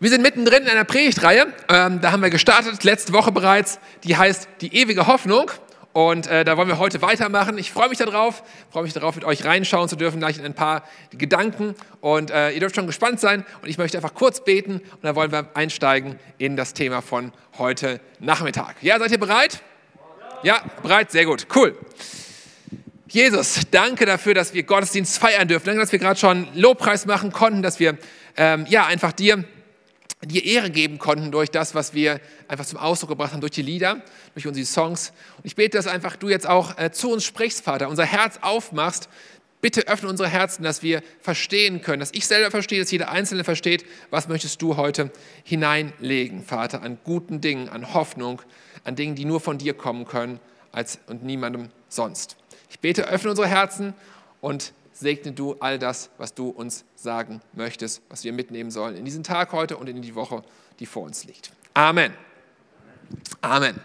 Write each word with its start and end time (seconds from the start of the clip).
Wir 0.00 0.10
sind 0.10 0.22
mittendrin 0.22 0.62
in 0.62 0.68
einer 0.68 0.84
Predigtreihe, 0.84 1.52
ähm, 1.68 2.00
da 2.00 2.12
haben 2.12 2.22
wir 2.22 2.30
gestartet, 2.30 2.84
letzte 2.84 3.12
Woche 3.12 3.32
bereits, 3.32 3.80
die 4.04 4.16
heißt 4.16 4.48
Die 4.60 4.72
ewige 4.76 5.08
Hoffnung. 5.08 5.50
Und 5.92 6.28
äh, 6.28 6.44
da 6.44 6.56
wollen 6.56 6.68
wir 6.68 6.78
heute 6.78 7.02
weitermachen. 7.02 7.58
Ich 7.58 7.72
freue 7.72 7.88
mich 7.88 7.98
darauf, 7.98 8.44
freue 8.70 8.84
mich 8.84 8.92
darauf, 8.92 9.16
mit 9.16 9.24
euch 9.24 9.44
reinschauen 9.44 9.88
zu 9.88 9.96
dürfen, 9.96 10.20
gleich 10.20 10.38
in 10.38 10.44
ein 10.44 10.54
paar 10.54 10.84
Gedanken. 11.10 11.74
Und 12.00 12.30
äh, 12.30 12.50
ihr 12.50 12.60
dürft 12.60 12.76
schon 12.76 12.86
gespannt 12.86 13.18
sein. 13.18 13.44
Und 13.60 13.68
ich 13.68 13.76
möchte 13.76 13.98
einfach 13.98 14.14
kurz 14.14 14.44
beten 14.44 14.74
und 14.74 15.02
dann 15.02 15.16
wollen 15.16 15.32
wir 15.32 15.48
einsteigen 15.54 16.20
in 16.36 16.54
das 16.54 16.74
Thema 16.74 17.02
von 17.02 17.32
heute 17.58 17.98
Nachmittag. 18.20 18.76
Ja, 18.80 19.00
seid 19.00 19.10
ihr 19.10 19.18
bereit? 19.18 19.62
Ja, 20.44 20.62
bereit? 20.80 21.10
Sehr 21.10 21.24
gut. 21.24 21.48
Cool. 21.52 21.76
Jesus, 23.08 23.62
danke 23.72 24.06
dafür, 24.06 24.34
dass 24.34 24.54
wir 24.54 24.62
Gottesdienst 24.62 25.18
feiern 25.18 25.48
dürfen. 25.48 25.66
Danke, 25.66 25.80
dass 25.80 25.90
wir 25.90 25.98
gerade 25.98 26.20
schon 26.20 26.46
Lobpreis 26.54 27.04
machen 27.04 27.32
konnten, 27.32 27.62
dass 27.62 27.80
wir 27.80 27.98
ähm, 28.36 28.64
ja 28.68 28.86
einfach 28.86 29.10
dir 29.10 29.42
dir 30.24 30.44
Ehre 30.44 30.70
geben 30.70 30.98
konnten 30.98 31.30
durch 31.30 31.50
das, 31.50 31.74
was 31.74 31.94
wir 31.94 32.20
einfach 32.48 32.66
zum 32.66 32.78
Ausdruck 32.78 33.10
gebracht 33.10 33.32
haben, 33.32 33.40
durch 33.40 33.52
die 33.52 33.62
Lieder, 33.62 34.02
durch 34.34 34.46
unsere 34.46 34.66
Songs. 34.66 35.12
Und 35.36 35.46
ich 35.46 35.54
bete, 35.54 35.76
dass 35.76 35.86
einfach 35.86 36.16
du 36.16 36.28
jetzt 36.28 36.46
auch 36.46 36.76
äh, 36.78 36.90
zu 36.90 37.10
uns 37.10 37.24
sprichst, 37.24 37.62
Vater, 37.62 37.88
unser 37.88 38.04
Herz 38.04 38.38
aufmachst. 38.42 39.08
Bitte 39.60 39.88
öffne 39.88 40.08
unsere 40.08 40.28
Herzen, 40.28 40.62
dass 40.62 40.82
wir 40.82 41.02
verstehen 41.20 41.82
können, 41.82 41.98
dass 41.98 42.12
ich 42.12 42.26
selber 42.26 42.50
verstehe, 42.50 42.80
dass 42.80 42.90
jeder 42.92 43.10
Einzelne 43.10 43.42
versteht, 43.42 43.84
was 44.10 44.28
möchtest 44.28 44.62
du 44.62 44.76
heute 44.76 45.10
hineinlegen, 45.42 46.44
Vater, 46.44 46.82
an 46.82 46.98
guten 47.02 47.40
Dingen, 47.40 47.68
an 47.68 47.92
Hoffnung, 47.92 48.40
an 48.84 48.94
Dingen, 48.94 49.16
die 49.16 49.24
nur 49.24 49.40
von 49.40 49.58
dir 49.58 49.74
kommen 49.74 50.06
können 50.06 50.38
als, 50.70 51.00
und 51.08 51.24
niemandem 51.24 51.70
sonst. 51.88 52.36
Ich 52.70 52.78
bete, 52.78 53.08
öffne 53.08 53.30
unsere 53.30 53.48
Herzen 53.48 53.94
und 54.40 54.72
segne 54.98 55.32
du 55.32 55.54
all 55.60 55.78
das, 55.78 56.10
was 56.18 56.34
du 56.34 56.48
uns 56.48 56.84
sagen 56.96 57.40
möchtest, 57.52 58.02
was 58.08 58.24
wir 58.24 58.32
mitnehmen 58.32 58.70
sollen 58.70 58.96
in 58.96 59.04
diesen 59.04 59.22
Tag 59.22 59.52
heute 59.52 59.76
und 59.76 59.88
in 59.88 60.02
die 60.02 60.14
Woche, 60.14 60.42
die 60.80 60.86
vor 60.86 61.04
uns 61.04 61.24
liegt. 61.24 61.50
Amen. 61.74 62.12
Amen. 63.40 63.80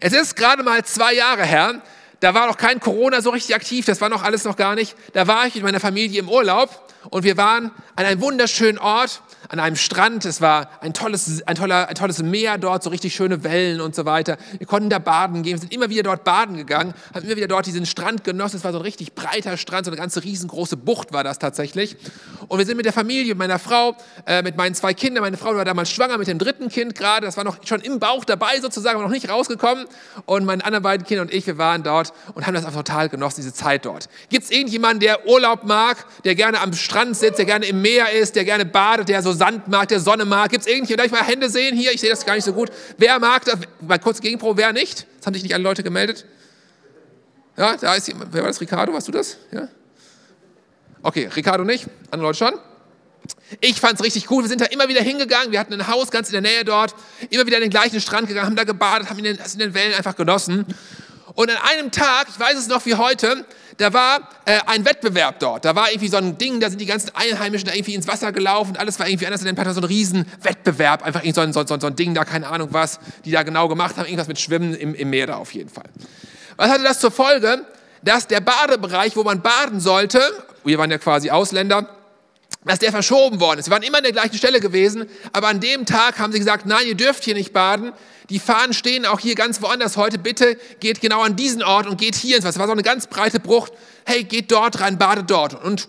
Es 0.00 0.12
ist 0.12 0.36
gerade 0.36 0.62
mal 0.62 0.84
zwei 0.84 1.14
Jahre 1.14 1.44
her, 1.44 1.82
da 2.20 2.34
war 2.34 2.46
noch 2.46 2.56
kein 2.56 2.80
Corona 2.80 3.20
so 3.20 3.30
richtig 3.30 3.54
aktiv, 3.54 3.84
das 3.84 4.00
war 4.00 4.08
noch 4.08 4.22
alles 4.22 4.44
noch 4.44 4.56
gar 4.56 4.74
nicht. 4.74 4.96
Da 5.12 5.26
war 5.26 5.46
ich 5.46 5.54
mit 5.54 5.62
meiner 5.62 5.80
Familie 5.80 6.20
im 6.20 6.28
Urlaub 6.28 6.92
und 7.10 7.22
wir 7.22 7.36
waren 7.36 7.70
an 7.94 8.04
einem 8.04 8.20
wunderschönen 8.20 8.78
Ort, 8.78 9.22
an 9.48 9.60
einem 9.60 9.76
Strand. 9.76 10.24
Es 10.24 10.40
war 10.40 10.70
ein 10.80 10.94
tolles, 10.94 11.42
ein, 11.46 11.56
toller, 11.56 11.88
ein 11.88 11.94
tolles 11.94 12.22
Meer 12.22 12.58
dort, 12.58 12.82
so 12.82 12.90
richtig 12.90 13.14
schöne 13.14 13.44
Wellen 13.44 13.80
und 13.80 13.94
so 13.94 14.04
weiter. 14.04 14.36
Wir 14.58 14.66
konnten 14.66 14.90
da 14.90 14.98
baden 14.98 15.42
gehen. 15.42 15.54
Wir 15.54 15.60
sind 15.60 15.72
immer 15.72 15.88
wieder 15.88 16.02
dort 16.02 16.24
baden 16.24 16.56
gegangen, 16.56 16.94
haben 17.14 17.24
immer 17.24 17.36
wieder 17.36 17.48
dort 17.48 17.66
diesen 17.66 17.86
Strand 17.86 18.24
genossen. 18.24 18.56
Es 18.56 18.64
war 18.64 18.72
so 18.72 18.78
ein 18.78 18.82
richtig 18.82 19.14
breiter 19.14 19.56
Strand, 19.56 19.86
so 19.86 19.90
eine 19.90 19.98
ganze 19.98 20.22
riesengroße 20.22 20.76
Bucht 20.76 21.12
war 21.12 21.24
das 21.24 21.38
tatsächlich. 21.38 21.96
Und 22.48 22.58
wir 22.58 22.66
sind 22.66 22.76
mit 22.76 22.86
der 22.86 22.92
Familie, 22.92 23.28
mit 23.28 23.38
meiner 23.38 23.58
Frau, 23.58 23.96
äh, 24.26 24.42
mit 24.42 24.56
meinen 24.56 24.74
zwei 24.74 24.94
Kindern. 24.94 25.22
Meine 25.22 25.36
Frau 25.36 25.54
war 25.54 25.64
damals 25.64 25.90
schwanger 25.90 26.18
mit 26.18 26.28
dem 26.28 26.38
dritten 26.38 26.68
Kind 26.68 26.94
gerade. 26.94 27.26
Das 27.26 27.36
war 27.36 27.44
noch 27.44 27.56
schon 27.64 27.80
im 27.80 27.98
Bauch 27.98 28.24
dabei 28.24 28.60
sozusagen, 28.60 28.96
aber 28.96 29.04
noch 29.04 29.12
nicht 29.12 29.28
rausgekommen. 29.28 29.86
Und 30.26 30.44
meine 30.44 30.64
anderen 30.64 30.82
beiden 30.82 31.06
Kinder 31.06 31.22
und 31.22 31.32
ich, 31.32 31.46
wir 31.46 31.58
waren 31.58 31.82
dort 31.82 32.12
und 32.34 32.46
haben 32.46 32.54
das 32.54 32.64
einfach 32.64 32.82
total 32.82 33.08
genossen, 33.08 33.40
diese 33.40 33.54
Zeit 33.54 33.84
dort. 33.86 34.08
Gibt 34.28 34.44
es 34.44 34.50
irgendjemanden, 34.50 35.00
der 35.00 35.26
Urlaub 35.26 35.64
mag, 35.64 36.04
der 36.24 36.34
gerne 36.34 36.60
am 36.60 36.72
Strand 36.72 37.16
sitzt, 37.16 37.38
der 37.38 37.46
gerne 37.46 37.66
im 37.66 37.82
Meer 37.82 38.12
ist, 38.12 38.36
der 38.36 38.44
gerne 38.44 38.64
badet, 38.64 39.08
der 39.08 39.22
so 39.22 39.32
Sand 39.38 39.62
der 39.90 40.00
Sonne? 40.00 40.24
Gibt 40.50 40.62
es 40.62 40.66
irgendjemanden, 40.66 40.96
darf 40.96 41.06
ich 41.06 41.12
mal 41.12 41.26
Hände 41.26 41.48
sehen 41.48 41.76
hier? 41.76 41.92
Ich 41.92 42.00
sehe 42.00 42.10
das 42.10 42.26
gar 42.26 42.34
nicht 42.34 42.44
so 42.44 42.52
gut. 42.52 42.70
Wer 42.98 43.18
mag 43.18 43.44
das? 43.44 43.58
Mal 43.80 43.98
kurz 43.98 44.20
Gegenpro, 44.20 44.56
wer 44.56 44.72
nicht? 44.72 45.06
Das 45.18 45.26
haben 45.26 45.34
sich 45.34 45.42
nicht 45.42 45.54
alle 45.54 45.64
Leute 45.64 45.82
gemeldet. 45.82 46.26
Ja, 47.56 47.76
da 47.76 47.94
ist 47.94 48.06
jemand. 48.08 48.32
Wer 48.32 48.42
war 48.42 48.48
das? 48.48 48.60
Ricardo, 48.60 48.92
warst 48.92 49.08
du 49.08 49.12
das? 49.12 49.38
Ja? 49.50 49.68
Okay, 51.02 51.28
Ricardo 51.34 51.64
nicht, 51.64 51.86
andere 52.10 52.28
Leute 52.28 52.38
schon. 52.38 52.54
Ich 53.60 53.80
fand 53.80 53.94
es 53.94 54.04
richtig 54.04 54.30
cool. 54.30 54.44
Wir 54.44 54.48
sind 54.48 54.60
da 54.60 54.66
immer 54.66 54.88
wieder 54.88 55.02
hingegangen. 55.02 55.52
Wir 55.52 55.60
hatten 55.60 55.72
ein 55.72 55.86
Haus 55.86 56.10
ganz 56.10 56.28
in 56.28 56.32
der 56.32 56.42
Nähe 56.42 56.64
dort. 56.64 56.94
Immer 57.30 57.46
wieder 57.46 57.56
an 57.56 57.62
den 57.62 57.70
gleichen 57.70 58.00
Strand 58.00 58.28
gegangen, 58.28 58.46
haben 58.46 58.56
da 58.56 58.64
gebadet, 58.64 59.10
haben 59.10 59.18
in 59.18 59.24
den, 59.24 59.38
in 59.38 59.58
den 59.58 59.74
Wellen 59.74 59.94
einfach 59.94 60.16
genossen. 60.16 60.66
Und 61.34 61.50
an 61.50 61.56
einem 61.68 61.90
Tag, 61.90 62.28
ich 62.30 62.38
weiß 62.38 62.58
es 62.58 62.68
noch 62.68 62.84
wie 62.86 62.94
heute, 62.94 63.44
da 63.78 63.92
war 63.92 64.28
äh, 64.44 64.58
ein 64.66 64.84
Wettbewerb 64.84 65.38
dort. 65.38 65.64
Da 65.64 65.74
war 65.74 65.90
irgendwie 65.90 66.08
so 66.08 66.16
ein 66.16 66.36
Ding, 66.36 66.58
da 66.58 66.68
sind 66.68 66.80
die 66.80 66.86
ganzen 66.86 67.12
Einheimischen 67.14 67.68
da 67.68 67.74
irgendwie 67.74 67.94
ins 67.94 68.08
Wasser 68.08 68.32
gelaufen 68.32 68.70
und 68.70 68.78
alles 68.78 68.98
war 68.98 69.08
irgendwie 69.08 69.26
anders. 69.26 69.42
Und 69.42 69.56
dann 69.56 69.74
so 69.74 69.80
ein 69.80 69.84
Riesenwettbewerb, 69.84 71.04
einfach 71.04 71.22
so 71.32 71.40
ein, 71.40 71.52
so, 71.52 71.64
so, 71.64 71.78
so 71.78 71.86
ein 71.86 71.94
Ding 71.96 72.12
da, 72.12 72.24
keine 72.24 72.48
Ahnung 72.48 72.68
was, 72.72 72.98
die 73.24 73.30
da 73.30 73.44
genau 73.44 73.68
gemacht 73.68 73.96
haben. 73.96 74.06
Irgendwas 74.06 74.26
mit 74.26 74.40
Schwimmen 74.40 74.74
im, 74.74 74.94
im 74.94 75.10
Meer 75.10 75.28
da 75.28 75.36
auf 75.36 75.54
jeden 75.54 75.70
Fall. 75.70 75.88
Was 76.56 76.70
hatte 76.70 76.82
das 76.82 76.98
zur 76.98 77.12
Folge? 77.12 77.64
Dass 78.02 78.26
der 78.26 78.40
Badebereich, 78.40 79.16
wo 79.16 79.22
man 79.22 79.42
baden 79.42 79.80
sollte, 79.80 80.20
wir 80.64 80.78
waren 80.78 80.90
ja 80.90 80.98
quasi 80.98 81.30
Ausländer, 81.30 81.88
dass 82.68 82.78
der 82.78 82.92
verschoben 82.92 83.40
worden 83.40 83.60
ist. 83.60 83.66
Wir 83.66 83.72
waren 83.72 83.82
immer 83.82 83.98
an 83.98 84.04
der 84.04 84.12
gleichen 84.12 84.36
Stelle 84.36 84.60
gewesen, 84.60 85.06
aber 85.32 85.48
an 85.48 85.58
dem 85.58 85.86
Tag 85.86 86.18
haben 86.18 86.32
sie 86.32 86.38
gesagt, 86.38 86.66
nein, 86.66 86.86
ihr 86.86 86.94
dürft 86.94 87.24
hier 87.24 87.34
nicht 87.34 87.52
baden. 87.52 87.92
Die 88.28 88.38
Fahnen 88.38 88.74
stehen 88.74 89.06
auch 89.06 89.20
hier 89.20 89.34
ganz 89.34 89.62
woanders 89.62 89.96
heute. 89.96 90.18
Bitte 90.18 90.58
geht 90.80 91.00
genau 91.00 91.22
an 91.22 91.34
diesen 91.34 91.62
Ort 91.62 91.86
und 91.86 91.98
geht 91.98 92.14
hier 92.14 92.36
ins 92.36 92.44
Wasser. 92.44 92.58
Das 92.58 92.60
war 92.60 92.66
so 92.66 92.72
eine 92.72 92.82
ganz 92.82 93.06
breite 93.06 93.40
Brucht. 93.40 93.72
Hey, 94.04 94.22
geht 94.22 94.52
dort 94.52 94.80
rein, 94.80 94.98
badet 94.98 95.30
dort. 95.30 95.64
Und 95.64 95.88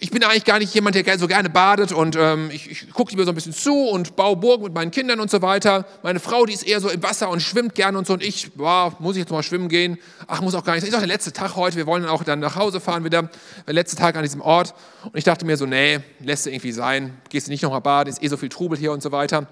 ich 0.00 0.10
bin 0.10 0.22
eigentlich 0.22 0.44
gar 0.44 0.60
nicht 0.60 0.72
jemand, 0.74 0.94
der 0.94 1.18
so 1.18 1.26
gerne 1.26 1.50
badet 1.50 1.90
und 1.90 2.14
ähm, 2.16 2.50
ich, 2.52 2.70
ich 2.70 2.90
gucke 2.92 3.10
lieber 3.10 3.24
so 3.24 3.32
ein 3.32 3.34
bisschen 3.34 3.52
zu 3.52 3.74
und 3.74 4.14
baue 4.14 4.36
Burgen 4.36 4.62
mit 4.62 4.72
meinen 4.72 4.92
Kindern 4.92 5.18
und 5.18 5.28
so 5.28 5.42
weiter. 5.42 5.86
Meine 6.04 6.20
Frau, 6.20 6.46
die 6.46 6.52
ist 6.52 6.62
eher 6.62 6.80
so 6.80 6.88
im 6.88 7.02
Wasser 7.02 7.28
und 7.28 7.40
schwimmt 7.40 7.74
gerne 7.74 7.98
und 7.98 8.06
so 8.06 8.12
und 8.12 8.22
ich, 8.22 8.52
boah, 8.54 8.94
muss 9.00 9.16
ich 9.16 9.20
jetzt 9.20 9.30
mal 9.30 9.42
schwimmen 9.42 9.68
gehen? 9.68 9.98
Ach, 10.28 10.40
muss 10.40 10.54
auch 10.54 10.62
gar 10.62 10.74
nicht. 10.74 10.86
Ist 10.86 10.94
auch 10.94 11.00
der 11.00 11.08
letzte 11.08 11.32
Tag 11.32 11.56
heute, 11.56 11.76
wir 11.76 11.86
wollen 11.86 12.04
dann 12.04 12.12
auch 12.12 12.22
dann 12.22 12.38
nach 12.38 12.54
Hause 12.54 12.80
fahren 12.80 13.04
wieder, 13.04 13.28
der 13.66 13.74
letzte 13.74 13.96
Tag 13.96 14.14
an 14.14 14.22
diesem 14.22 14.40
Ort. 14.40 14.72
Und 15.02 15.16
ich 15.16 15.24
dachte 15.24 15.44
mir 15.44 15.56
so, 15.56 15.66
nee, 15.66 15.98
lässt 16.20 16.46
du 16.46 16.50
irgendwie 16.50 16.72
sein, 16.72 17.16
gehst 17.28 17.48
du 17.48 17.50
nicht 17.50 17.62
nochmal 17.62 17.80
baden, 17.80 18.08
ist 18.08 18.22
eh 18.22 18.28
so 18.28 18.36
viel 18.36 18.50
Trubel 18.50 18.78
hier 18.78 18.92
und 18.92 19.02
so 19.02 19.10
weiter. 19.10 19.48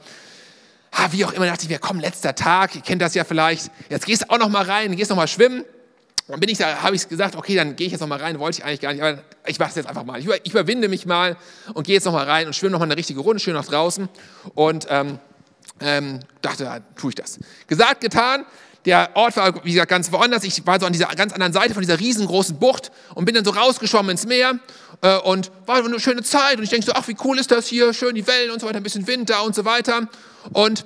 Ha, 0.93 1.09
wie 1.11 1.25
auch 1.25 1.33
immer, 1.33 1.47
dachte 1.47 1.65
ich 1.65 1.69
mir, 1.69 1.81
komm, 1.81 1.99
letzter 1.99 2.37
Tag, 2.37 2.77
ihr 2.77 2.83
kennt 2.83 3.03
das 3.03 3.15
ja 3.15 3.25
vielleicht, 3.25 3.71
jetzt 3.91 4.07
gehst 4.07 4.23
du 4.23 4.31
auch 4.31 4.39
nochmal 4.39 4.65
rein, 4.65 4.95
gehst 4.95 5.11
nochmal 5.11 5.29
schwimmen. 5.29 5.65
Dann 6.29 6.41
bin 6.41 6.49
ich 6.49 6.59
da, 6.59 6.83
habe 6.83 6.97
ich 6.97 7.09
gesagt, 7.09 7.37
okay, 7.37 7.55
dann 7.55 7.77
gehe 7.77 7.87
ich 7.87 7.93
jetzt 7.93 8.01
noch 8.01 8.09
mal 8.09 8.19
rein, 8.19 8.39
wollte 8.41 8.59
ich 8.59 8.65
eigentlich 8.65 8.81
gar 8.81 8.93
nicht, 8.93 9.03
aber 9.03 9.23
ich 9.47 9.61
mache 9.61 9.71
es 9.71 9.77
jetzt 9.77 9.89
einfach 9.89 10.05
mal. 10.05 10.19
Ich, 10.19 10.29
ich 10.43 10.51
überwinde 10.51 10.89
mich 10.89 11.07
mal 11.07 11.37
und 11.73 11.87
gehe 11.87 11.95
jetzt 11.95 12.05
noch 12.05 12.13
mal 12.13 12.25
rein 12.25 12.49
und 12.49 12.57
schwimme 12.57 12.73
noch 12.73 12.81
mal 12.81 12.87
eine 12.87 12.97
richtige 12.97 13.21
Runde, 13.21 13.39
schön 13.39 13.55
nach 13.55 13.67
draußen 13.67 14.09
und 14.55 14.87
ähm, 14.91 15.21
ähm, 15.81 16.21
dachte, 16.43 16.65
dann 16.65 16.85
tue 16.97 17.11
ich 17.11 17.15
das. 17.15 17.39
Gesagt, 17.69 18.01
getan. 18.01 18.45
Der 18.87 19.11
Ort 19.15 19.37
war, 19.37 19.65
wie 19.65 19.73
gesagt, 19.73 19.91
ganz 19.91 20.13
woanders. 20.13 20.45
Ich 20.45 20.65
war 20.65 20.79
so 20.79 20.87
an 20.87 20.93
dieser 20.93 21.07
ganz 21.09 21.33
anderen 21.33 21.53
Seite 21.53 21.75
von 21.75 21.83
dieser 21.83 21.99
riesengroßen 21.99 22.59
Bucht 22.59 22.93
und 23.15 23.25
bin 23.25 23.35
dann 23.35 23.45
so 23.45 23.51
rausgeschwommen 23.51 24.13
ins 24.13 24.27
Meer 24.27 24.61
äh, 25.03 25.19
und 25.19 25.51
war 25.67 25.85
eine 25.85 25.99
schöne 25.99 26.23
Zeit. 26.23 26.59
Und 26.59 26.63
ich 26.63 26.71
denke 26.71 26.87
so, 26.87 26.93
ach, 26.93 27.07
wie 27.09 27.17
cool 27.25 27.39
ist 27.39 27.51
das 27.51 27.67
hier, 27.67 27.93
schön 27.93 28.15
die 28.15 28.27
Wellen 28.27 28.53
und 28.53 28.61
so 28.61 28.67
weiter, 28.67 28.79
ein 28.79 28.85
bisschen 28.85 29.07
Wind 29.07 29.31
da 29.31 29.41
und 29.41 29.55
so 29.57 29.65
weiter. 29.65 30.09
Und 30.53 30.85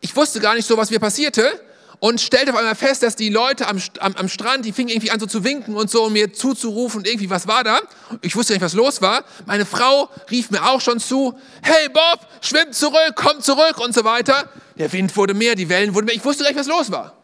ich 0.00 0.14
wusste 0.14 0.40
gar 0.40 0.54
nicht 0.54 0.66
so, 0.66 0.76
was 0.76 0.90
mir 0.90 1.00
passierte 1.00 1.60
und 2.00 2.20
stellte 2.20 2.52
auf 2.52 2.58
einmal 2.58 2.74
fest, 2.74 3.02
dass 3.02 3.16
die 3.16 3.28
Leute 3.28 3.66
am, 3.66 3.80
am, 3.98 4.14
am, 4.14 4.28
Strand, 4.28 4.64
die 4.64 4.72
fingen 4.72 4.90
irgendwie 4.90 5.10
an 5.10 5.18
so 5.18 5.26
zu 5.26 5.42
winken 5.42 5.74
und 5.74 5.90
so, 5.90 6.04
um 6.04 6.12
mir 6.12 6.32
zuzurufen 6.32 6.98
und 6.98 7.08
irgendwie, 7.08 7.28
was 7.28 7.48
war 7.48 7.64
da? 7.64 7.80
Ich 8.22 8.36
wusste 8.36 8.52
nicht, 8.52 8.62
was 8.62 8.74
los 8.74 9.02
war. 9.02 9.24
Meine 9.46 9.66
Frau 9.66 10.08
rief 10.30 10.50
mir 10.50 10.64
auch 10.64 10.80
schon 10.80 11.00
zu, 11.00 11.38
hey 11.62 11.88
Bob, 11.88 12.20
schwimm 12.40 12.72
zurück, 12.72 13.14
komm 13.16 13.40
zurück 13.40 13.78
und 13.78 13.94
so 13.94 14.04
weiter. 14.04 14.48
Der 14.76 14.92
Wind 14.92 15.16
wurde 15.16 15.34
mehr, 15.34 15.56
die 15.56 15.68
Wellen 15.68 15.94
wurden 15.94 16.06
mehr. 16.06 16.14
Ich 16.14 16.24
wusste 16.24 16.44
gar 16.44 16.50
nicht, 16.50 16.60
was 16.60 16.68
los 16.68 16.92
war. 16.92 17.14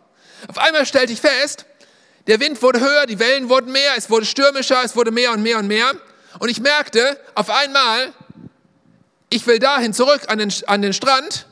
Auf 0.49 0.59
einmal 0.59 0.85
stellte 0.87 1.12
ich 1.12 1.21
fest, 1.21 1.67
der 2.27 2.41
Wind 2.41 2.61
wurde 2.62 2.81
höher, 2.81 3.06
die 3.06 3.19
Wellen 3.19 3.49
wurden 3.49 3.71
mehr, 3.71 3.93
es 3.97 4.11
wurde 4.11 4.27
stürmischer, 4.27 4.83
es 4.85 4.97
wurde 4.97 5.11
mehr 5.11 5.33
und 5.33 5.43
mehr 5.43 5.59
und 5.59 5.69
mehr. 5.69 5.93
Und 6.39 6.49
ich 6.49 6.61
merkte 6.61 7.21
auf 7.35 7.49
einmal, 7.49 8.12
ich 9.31 9.47
will 9.47 9.59
dahin 9.59 9.93
zurück 9.93 10.23
an 10.29 10.39
den, 10.39 10.53
an 10.67 10.83
den 10.83 10.93
Strand 10.93 11.47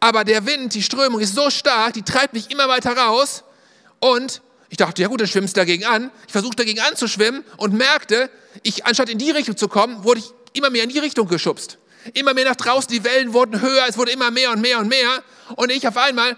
aber 0.00 0.24
der 0.24 0.46
Wind, 0.46 0.74
die 0.74 0.82
Strömung 0.82 1.20
ist 1.20 1.34
so 1.34 1.50
stark, 1.50 1.92
die 1.92 2.02
treibt 2.02 2.32
mich 2.32 2.50
immer 2.50 2.68
weiter 2.68 2.96
raus. 2.96 3.44
Und 4.00 4.40
ich 4.70 4.78
dachte, 4.78 5.02
ja 5.02 5.08
gut, 5.08 5.20
dann 5.20 5.28
schwimmst 5.28 5.56
du 5.56 5.60
dagegen 5.60 5.84
an. 5.84 6.10
Ich 6.26 6.32
versuchte 6.32 6.56
dagegen 6.56 6.80
anzuschwimmen 6.80 7.44
und 7.58 7.74
merkte, 7.74 8.30
ich, 8.62 8.86
anstatt 8.86 9.10
in 9.10 9.18
die 9.18 9.30
Richtung 9.30 9.56
zu 9.56 9.68
kommen, 9.68 10.02
wurde 10.04 10.20
ich 10.20 10.32
immer 10.54 10.70
mehr 10.70 10.84
in 10.84 10.88
die 10.88 10.98
Richtung 10.98 11.28
geschubst. 11.28 11.78
Immer 12.14 12.32
mehr 12.32 12.46
nach 12.46 12.56
draußen, 12.56 12.90
die 12.90 13.04
Wellen 13.04 13.34
wurden 13.34 13.60
höher, 13.60 13.84
es 13.88 13.98
wurde 13.98 14.10
immer 14.12 14.30
mehr 14.30 14.52
und 14.52 14.60
mehr 14.60 14.78
und 14.78 14.88
mehr. 14.88 15.22
Und 15.56 15.70
ich 15.70 15.86
auf 15.86 15.98
einmal, 15.98 16.36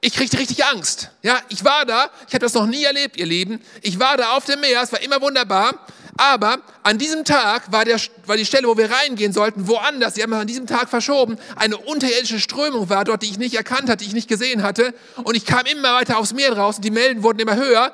ich 0.00 0.14
kriegte 0.14 0.38
richtig 0.38 0.64
Angst. 0.64 1.10
Ja, 1.22 1.38
ich 1.50 1.64
war 1.64 1.84
da, 1.84 2.10
ich 2.26 2.34
habe 2.34 2.44
das 2.44 2.54
noch 2.54 2.66
nie 2.66 2.84
erlebt, 2.84 3.18
ihr 3.18 3.26
Lieben. 3.26 3.60
Ich 3.82 3.98
war 3.98 4.16
da 4.16 4.36
auf 4.36 4.46
dem 4.46 4.60
Meer, 4.60 4.82
es 4.82 4.92
war 4.92 5.02
immer 5.02 5.20
wunderbar. 5.20 5.86
Aber 6.16 6.58
an 6.82 6.98
diesem 6.98 7.24
Tag 7.24 7.72
war, 7.72 7.84
der, 7.84 7.98
war 8.26 8.36
die 8.36 8.44
Stelle, 8.44 8.68
wo 8.68 8.76
wir 8.76 8.90
reingehen 8.90 9.32
sollten, 9.32 9.66
woanders. 9.66 10.14
Sie 10.14 10.22
haben 10.22 10.32
an 10.32 10.46
diesem 10.46 10.66
Tag 10.66 10.88
verschoben. 10.88 11.36
Eine 11.56 11.76
unterirdische 11.76 12.38
Strömung 12.38 12.88
war 12.88 13.04
dort, 13.04 13.22
die 13.22 13.30
ich 13.30 13.38
nicht 13.38 13.54
erkannt 13.54 13.88
hatte, 13.88 13.98
die 13.98 14.06
ich 14.06 14.14
nicht 14.14 14.28
gesehen 14.28 14.62
hatte. 14.62 14.94
Und 15.24 15.36
ich 15.36 15.44
kam 15.44 15.66
immer 15.66 15.94
weiter 15.94 16.18
aufs 16.18 16.32
Meer 16.32 16.54
draußen. 16.54 16.82
Die 16.82 16.90
Melden 16.90 17.22
wurden 17.22 17.40
immer 17.40 17.56
höher. 17.56 17.92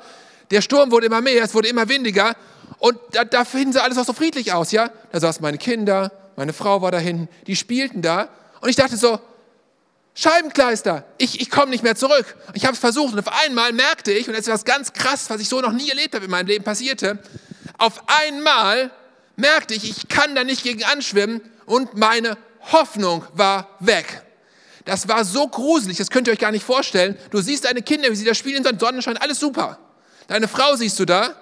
Der 0.51 0.61
Sturm 0.61 0.91
wurde 0.91 1.07
immer 1.07 1.21
mehr, 1.21 1.43
es 1.43 1.53
wurde 1.53 1.69
immer 1.69 1.87
windiger. 1.89 2.35
Und 2.77 2.97
da, 3.11 3.23
da 3.23 3.45
finden 3.45 3.73
sie 3.73 3.81
alles 3.81 3.97
auch 3.97 4.05
so 4.05 4.13
friedlich 4.13 4.53
aus, 4.53 4.71
ja? 4.71 4.89
Da 5.11 5.19
saßen 5.19 5.41
meine 5.41 5.57
Kinder, 5.57 6.11
meine 6.35 6.53
Frau 6.53 6.81
war 6.81 6.91
da 6.91 6.97
hinten, 6.97 7.29
die 7.47 7.55
spielten 7.55 8.01
da. 8.01 8.29
Und 8.59 8.69
ich 8.69 8.75
dachte 8.75 8.97
so, 8.97 9.19
Scheibenkleister, 10.13 11.05
ich, 11.17 11.39
ich 11.39 11.49
komme 11.49 11.71
nicht 11.71 11.83
mehr 11.83 11.95
zurück. 11.95 12.35
Ich 12.53 12.65
habe 12.65 12.73
es 12.73 12.79
versucht 12.79 13.13
und 13.13 13.19
auf 13.19 13.33
einmal 13.45 13.71
merkte 13.71 14.11
ich, 14.11 14.27
und 14.27 14.33
das 14.33 14.47
ist 14.47 14.53
was 14.53 14.65
ganz 14.65 14.93
krass, 14.93 15.29
was 15.29 15.39
ich 15.39 15.47
so 15.47 15.61
noch 15.61 15.71
nie 15.71 15.89
erlebt 15.89 16.13
habe 16.15 16.25
in 16.25 16.31
meinem 16.31 16.47
Leben 16.47 16.63
passierte, 16.63 17.19
auf 17.81 18.03
einmal 18.07 18.91
merkte 19.35 19.73
ich, 19.73 19.89
ich 19.89 20.07
kann 20.07 20.35
da 20.35 20.43
nicht 20.43 20.63
gegen 20.63 20.83
anschwimmen 20.83 21.41
und 21.65 21.95
meine 21.95 22.37
Hoffnung 22.71 23.25
war 23.33 23.75
weg. 23.79 24.23
Das 24.85 25.07
war 25.07 25.25
so 25.25 25.47
gruselig, 25.47 25.97
das 25.97 26.09
könnt 26.09 26.27
ihr 26.27 26.33
euch 26.33 26.39
gar 26.39 26.51
nicht 26.51 26.65
vorstellen. 26.65 27.17
Du 27.31 27.41
siehst 27.41 27.65
deine 27.65 27.81
Kinder, 27.81 28.09
wie 28.11 28.15
sie 28.15 28.25
da 28.25 28.35
spielen 28.35 28.63
in 28.63 28.79
Sonnenschein, 28.79 29.17
alles 29.17 29.39
super. 29.39 29.79
Deine 30.27 30.47
Frau 30.47 30.75
siehst 30.75 30.99
du 30.99 31.05
da 31.05 31.35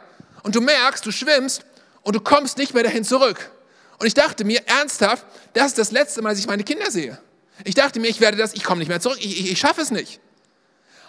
und 0.44 0.56
du 0.56 0.62
merkst, 0.62 1.06
du 1.06 1.12
schwimmst 1.12 1.66
und 2.04 2.16
du 2.16 2.22
kommst 2.22 2.58
nicht 2.58 2.74
mehr 2.74 2.84
dahin 2.84 3.04
zurück. 3.04 3.52
Und 3.98 4.08
ich 4.08 4.14
dachte 4.14 4.46
mir 4.46 4.66
ernsthaft, 4.66 5.26
das 5.54 5.68
ist 5.68 5.78
das 5.78 5.92
letzte 5.92 6.22
Mal, 6.22 6.30
dass 6.30 6.40
ich 6.40 6.48
meine 6.48 6.64
Kinder 6.64 6.90
sehe. 6.90 7.20
Ich 7.66 7.76
dachte 7.76 8.00
mir, 8.00 8.08
ich 8.08 8.22
werde 8.22 8.38
das, 8.38 8.54
ich 8.54 8.64
komme 8.64 8.80
nicht 8.80 8.88
mehr 8.88 9.02
zurück, 9.02 9.18
ich, 9.20 9.40
ich, 9.42 9.52
ich 9.52 9.60
schaffe 9.60 9.82
es 9.82 9.92
nicht. 9.92 10.22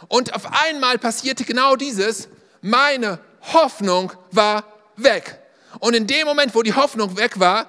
Und 0.08 0.34
auf 0.34 0.50
einmal 0.66 0.98
passierte 0.98 1.44
genau 1.44 1.76
dieses, 1.76 2.28
meine 2.62 3.20
Hoffnung 3.52 4.12
war 4.32 4.64
weg. 5.02 5.38
Und 5.78 5.94
in 5.94 6.06
dem 6.06 6.26
Moment, 6.26 6.54
wo 6.54 6.62
die 6.62 6.74
Hoffnung 6.74 7.16
weg 7.16 7.38
war, 7.38 7.66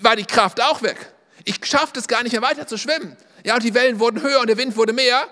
war 0.00 0.16
die 0.16 0.24
Kraft 0.24 0.60
auch 0.60 0.82
weg. 0.82 0.96
Ich 1.44 1.58
schaffte 1.64 2.00
es 2.00 2.08
gar 2.08 2.22
nicht 2.22 2.32
mehr 2.32 2.42
weiter 2.42 2.66
zu 2.66 2.76
schwimmen. 2.78 3.16
Ja, 3.44 3.54
und 3.54 3.62
die 3.62 3.74
Wellen 3.74 3.98
wurden 3.98 4.22
höher 4.22 4.40
und 4.40 4.46
der 4.46 4.56
Wind 4.56 4.76
wurde 4.76 4.92
mehr. 4.92 5.26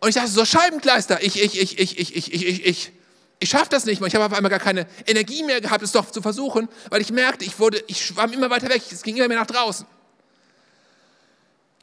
Und 0.00 0.08
ich 0.08 0.14
dachte, 0.16 0.30
so 0.30 0.44
Scheibenkleister, 0.44 1.22
ich, 1.22 1.40
ich, 1.40 1.60
ich, 1.60 1.78
ich, 1.78 1.98
ich, 1.98 2.16
ich, 2.16 2.32
ich, 2.32 2.46
ich, 2.46 2.66
ich, 2.66 2.92
ich 3.38 3.48
schaffe 3.48 3.68
das 3.70 3.84
nicht 3.84 4.00
mehr. 4.00 4.08
Ich 4.08 4.14
habe 4.14 4.24
auf 4.24 4.32
einmal 4.32 4.50
gar 4.50 4.60
keine 4.60 4.86
Energie 5.06 5.42
mehr 5.42 5.60
gehabt, 5.60 5.82
es 5.82 5.92
doch 5.92 6.10
zu 6.10 6.20
versuchen, 6.22 6.68
weil 6.90 7.00
ich 7.00 7.12
merkte, 7.12 7.44
ich 7.44 7.58
wurde, 7.58 7.82
ich 7.86 8.04
schwamm 8.04 8.32
immer 8.32 8.50
weiter 8.50 8.68
weg, 8.68 8.82
es 8.90 9.02
ging 9.02 9.16
immer 9.16 9.28
mehr 9.28 9.38
nach 9.38 9.46
draußen. 9.46 9.86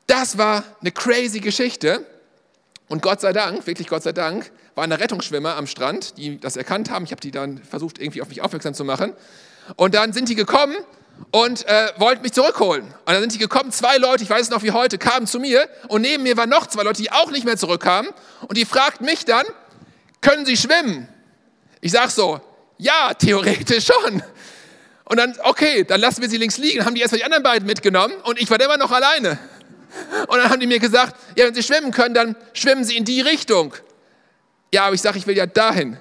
Das 0.07 0.37
war 0.37 0.63
eine 0.81 0.91
crazy 0.91 1.39
Geschichte. 1.39 2.05
Und 2.87 3.01
Gott 3.01 3.21
sei 3.21 3.31
Dank, 3.31 3.65
wirklich 3.65 3.87
Gott 3.87 4.03
sei 4.03 4.11
Dank, 4.11 4.51
waren 4.75 4.89
da 4.89 4.95
Rettungsschwimmer 4.95 5.55
am 5.55 5.67
Strand, 5.67 6.17
die 6.17 6.39
das 6.39 6.55
erkannt 6.55 6.89
haben. 6.89 7.05
Ich 7.05 7.11
habe 7.11 7.21
die 7.21 7.31
dann 7.31 7.57
versucht, 7.59 7.99
irgendwie 7.99 8.21
auf 8.21 8.29
mich 8.29 8.41
aufmerksam 8.41 8.73
zu 8.73 8.83
machen. 8.83 9.13
Und 9.75 9.95
dann 9.95 10.13
sind 10.13 10.29
die 10.29 10.35
gekommen 10.35 10.75
und 11.31 11.65
äh, 11.67 11.89
wollten 11.97 12.21
mich 12.21 12.33
zurückholen. 12.33 12.83
Und 12.83 12.93
dann 13.05 13.21
sind 13.21 13.33
die 13.33 13.37
gekommen, 13.39 13.71
zwei 13.71 13.97
Leute, 13.97 14.23
ich 14.23 14.29
weiß 14.29 14.41
es 14.43 14.49
noch 14.49 14.63
wie 14.63 14.71
heute, 14.71 14.97
kamen 14.97 15.27
zu 15.27 15.39
mir 15.39 15.69
und 15.87 16.01
neben 16.01 16.23
mir 16.23 16.35
waren 16.37 16.49
noch 16.49 16.67
zwei 16.67 16.83
Leute, 16.83 17.01
die 17.01 17.11
auch 17.11 17.31
nicht 17.31 17.45
mehr 17.45 17.57
zurückkamen. 17.57 18.11
Und 18.47 18.57
die 18.57 18.65
fragten 18.65 19.05
mich 19.05 19.25
dann, 19.25 19.45
können 20.21 20.45
Sie 20.45 20.57
schwimmen? 20.57 21.07
Ich 21.79 21.91
sage 21.91 22.11
so, 22.11 22.41
ja, 22.77 23.13
theoretisch 23.13 23.85
schon. 23.85 24.23
Und 25.05 25.17
dann, 25.17 25.35
okay, 25.43 25.83
dann 25.83 25.99
lassen 25.99 26.21
wir 26.21 26.29
sie 26.29 26.37
links 26.37 26.57
liegen. 26.57 26.85
Haben 26.85 26.95
die 26.95 27.01
erstmal 27.01 27.19
die 27.19 27.25
anderen 27.25 27.43
beiden 27.43 27.67
mitgenommen 27.67 28.13
und 28.23 28.39
ich 28.39 28.49
war 28.49 28.59
immer 28.61 28.77
noch 28.77 28.91
alleine. 28.91 29.37
Und 30.27 30.37
dann 30.37 30.49
haben 30.49 30.59
die 30.59 30.67
mir 30.67 30.79
gesagt, 30.79 31.15
ja, 31.35 31.45
wenn 31.45 31.53
Sie 31.53 31.63
schwimmen 31.63 31.91
können, 31.91 32.13
dann 32.13 32.35
schwimmen 32.53 32.83
Sie 32.83 32.95
in 32.95 33.03
die 33.03 33.21
Richtung. 33.21 33.73
Ja, 34.73 34.85
aber 34.85 34.95
ich 34.95 35.01
sage, 35.01 35.17
ich 35.17 35.27
will 35.27 35.37
ja 35.37 35.45
dahin. 35.45 35.97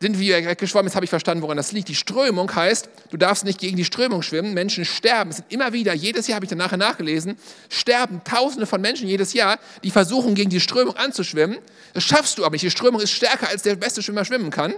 Sind 0.00 0.18
wir 0.18 0.44
weggeschwommen, 0.44 0.88
jetzt 0.88 0.96
habe 0.96 1.04
ich 1.04 1.10
verstanden, 1.10 1.42
woran 1.42 1.56
das 1.56 1.72
liegt. 1.72 1.88
Die 1.88 1.94
Strömung 1.94 2.54
heißt, 2.54 2.90
du 3.10 3.16
darfst 3.16 3.44
nicht 3.44 3.58
gegen 3.58 3.76
die 3.76 3.86
Strömung 3.86 4.20
schwimmen. 4.20 4.52
Menschen 4.52 4.84
sterben. 4.84 5.30
Es 5.30 5.36
sind 5.36 5.50
immer 5.50 5.72
wieder, 5.72 5.94
jedes 5.94 6.26
Jahr 6.26 6.36
habe 6.36 6.44
ich 6.44 6.50
dann 6.50 6.58
nachher 6.58 6.76
nachgelesen, 6.76 7.38
sterben 7.70 8.20
Tausende 8.22 8.66
von 8.66 8.82
Menschen 8.82 9.08
jedes 9.08 9.32
Jahr, 9.32 9.58
die 9.82 9.90
versuchen, 9.90 10.34
gegen 10.34 10.50
die 10.50 10.60
Strömung 10.60 10.96
anzuschwimmen. 10.96 11.58
Das 11.94 12.04
schaffst 12.04 12.36
du 12.36 12.44
aber 12.44 12.52
nicht. 12.52 12.64
Die 12.64 12.70
Strömung 12.70 13.00
ist 13.00 13.12
stärker, 13.12 13.48
als 13.48 13.62
der 13.62 13.76
beste 13.76 14.02
Schwimmer 14.02 14.26
schwimmen 14.26 14.50
kann. 14.50 14.74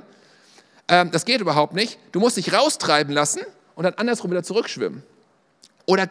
Ähm, 0.86 1.10
das 1.10 1.24
geht 1.24 1.40
überhaupt 1.40 1.74
nicht. 1.74 1.98
Du 2.12 2.20
musst 2.20 2.36
dich 2.36 2.52
raustreiben 2.52 3.12
lassen 3.12 3.40
und 3.74 3.82
dann 3.82 3.94
andersrum 3.94 4.30
wieder 4.30 4.44
zurückschwimmen. 4.44 5.02
Oder 5.86 6.08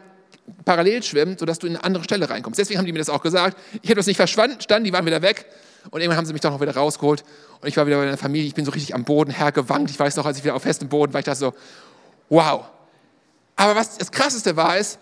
parallel 0.66 1.04
schwimmen, 1.04 1.38
sodass 1.38 1.60
du 1.60 1.68
in 1.68 1.76
eine 1.76 1.86
andere 1.86 2.04
Stelle 2.04 2.30
reinkommst. 2.30 2.60
Deswegen 2.60 2.80
haben 2.80 2.86
die 2.86 2.92
mir 2.92 3.00
das 3.00 3.10
auch 3.10 3.22
gesagt. 3.22 3.58
Ich 3.82 3.90
habe 3.90 3.96
das 3.96 4.08
nicht 4.08 4.18
verstanden, 4.18 4.84
die 4.84 4.92
waren 4.92 5.06
wieder 5.06 5.22
weg. 5.22 5.46
Und 5.92 6.02
irgendwann 6.02 6.18
haben 6.18 6.26
sie 6.26 6.34
mich 6.34 6.42
doch 6.42 6.52
noch 6.52 6.62
wieder 6.62 6.76
rausgeholt. 6.76 7.24
Und 7.62 7.68
ich 7.68 7.78
war 7.78 7.88
wieder 7.88 7.98
bei 7.98 8.06
der 8.06 8.18
Familie. 8.18 8.48
Ich 8.48 8.56
bin 8.56 8.66
so 8.66 8.72
richtig 8.72 8.96
am 8.96 9.04
Boden 9.04 9.32
hergewankt. 9.32 9.92
Ich 9.92 10.00
weiß 10.00 10.16
noch, 10.16 10.26
als 10.26 10.38
ich 10.38 10.44
wieder 10.44 10.56
auf 10.56 10.64
festem 10.64 10.90
Boden 10.90 11.14
war, 11.14 11.20
ich 11.20 11.26
dachte 11.26 11.40
so, 11.40 11.54
wow. 12.30 12.66
Aber 13.56 13.76
was 13.76 13.98
das 13.98 14.12
Krasseste 14.12 14.56
war, 14.56 14.78
ist 14.78 15.00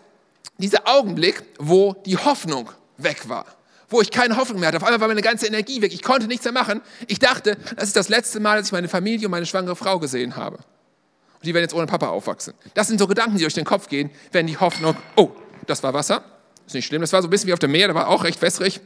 dieser 0.58 0.88
Augenblick, 0.88 1.44
wo 1.60 1.94
die 2.06 2.18
Hoffnung 2.18 2.70
weg 2.98 3.28
war. 3.28 3.46
Wo 3.90 4.02
ich 4.02 4.12
keine 4.12 4.38
Hoffnung 4.38 4.60
mehr 4.60 4.68
hatte. 4.68 4.78
Auf 4.78 4.84
einmal 4.84 5.02
war 5.02 5.08
meine 5.08 5.22
ganze 5.22 5.48
Energie 5.48 5.82
weg. 5.82 5.94
Ich 5.94 6.02
konnte 6.02 6.28
nichts 6.28 6.46
mehr 6.46 6.54
machen. 6.54 6.82
Ich 7.08 7.20
dachte, 7.20 7.58
das 7.76 7.86
ist 7.86 7.96
das 7.96 8.10
letzte 8.10 8.40
Mal, 8.40 8.58
dass 8.58 8.68
ich 8.68 8.72
meine 8.72 8.88
Familie 8.88 9.28
und 9.28 9.32
meine 9.32 9.46
schwangere 9.46 9.76
Frau 9.76 10.00
gesehen 10.00 10.36
habe. 10.36 10.58
Und 10.58 11.46
die 11.46 11.54
werden 11.54 11.66
jetzt 11.66 11.74
ohne 11.74 11.86
Papa 11.86 12.08
aufwachsen. 12.08 12.54
Das 12.74 12.88
sind 12.88 13.00
so 13.00 13.08
Gedanken, 13.08 13.38
die 13.38 13.44
durch 13.44 13.54
den 13.54 13.66
Kopf 13.66 13.88
gehen, 13.88 14.10
wenn 14.32 14.48
die 14.48 14.58
Hoffnung, 14.58 14.96
oh, 15.16 15.32
das 15.68 15.84
war 15.84 15.94
Wasser. 15.94 16.24
Ist 16.66 16.74
nicht 16.74 16.86
schlimm. 16.86 17.02
Das 17.02 17.12
war 17.14 17.22
so 17.22 17.28
ein 17.28 17.32
bisschen 17.32 17.48
wie 17.48 17.54
auf 17.54 17.60
dem 17.60 17.72
Meer, 17.72 17.90
da 17.90 17.96
war 17.96 18.08
auch 18.08 18.24
recht 18.24 18.42
wässrig. 18.42 18.80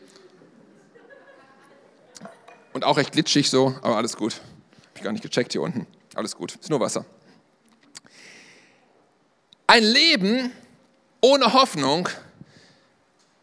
Und 2.78 2.84
auch 2.84 2.98
recht 2.98 3.12
glitschig 3.12 3.50
so, 3.50 3.74
aber 3.82 3.98
alles 3.98 4.16
gut. 4.16 4.34
Hab 4.36 4.98
ich 4.98 5.02
gar 5.02 5.12
nicht 5.12 5.24
gecheckt 5.24 5.52
hier 5.52 5.64
unten. 5.64 5.88
Alles 6.14 6.36
gut. 6.36 6.58
Ist 6.62 6.70
nur 6.70 6.80
Wasser. 6.80 7.06
Ein 9.66 9.82
Leben 9.82 10.52
ohne 11.20 11.54
Hoffnung, 11.54 12.08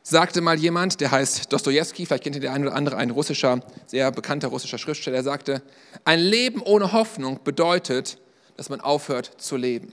sagte 0.05 0.41
mal 0.41 0.57
jemand, 0.57 1.01
der 1.01 1.11
heißt 1.11 1.53
Dostoevsky, 1.53 2.07
vielleicht 2.07 2.23
kennt 2.23 2.37
ihr 2.37 2.43
der 2.43 2.53
eine 2.53 2.69
oder 2.69 2.77
andere, 2.77 2.97
ein 2.97 3.11
russischer, 3.11 3.61
sehr 3.89 4.13
bekannter 4.13 4.47
russischer 4.47 4.79
Schriftsteller, 4.79 5.17
der 5.17 5.25
sagte, 5.25 5.63
ein 6.05 6.21
Leben 6.21 6.63
ohne 6.63 6.93
Hoffnung 6.93 7.41
bedeutet, 7.43 8.19
dass 8.57 8.69
man 8.69 8.81
aufhört 8.81 9.33
zu 9.39 9.57
leben. 9.57 9.89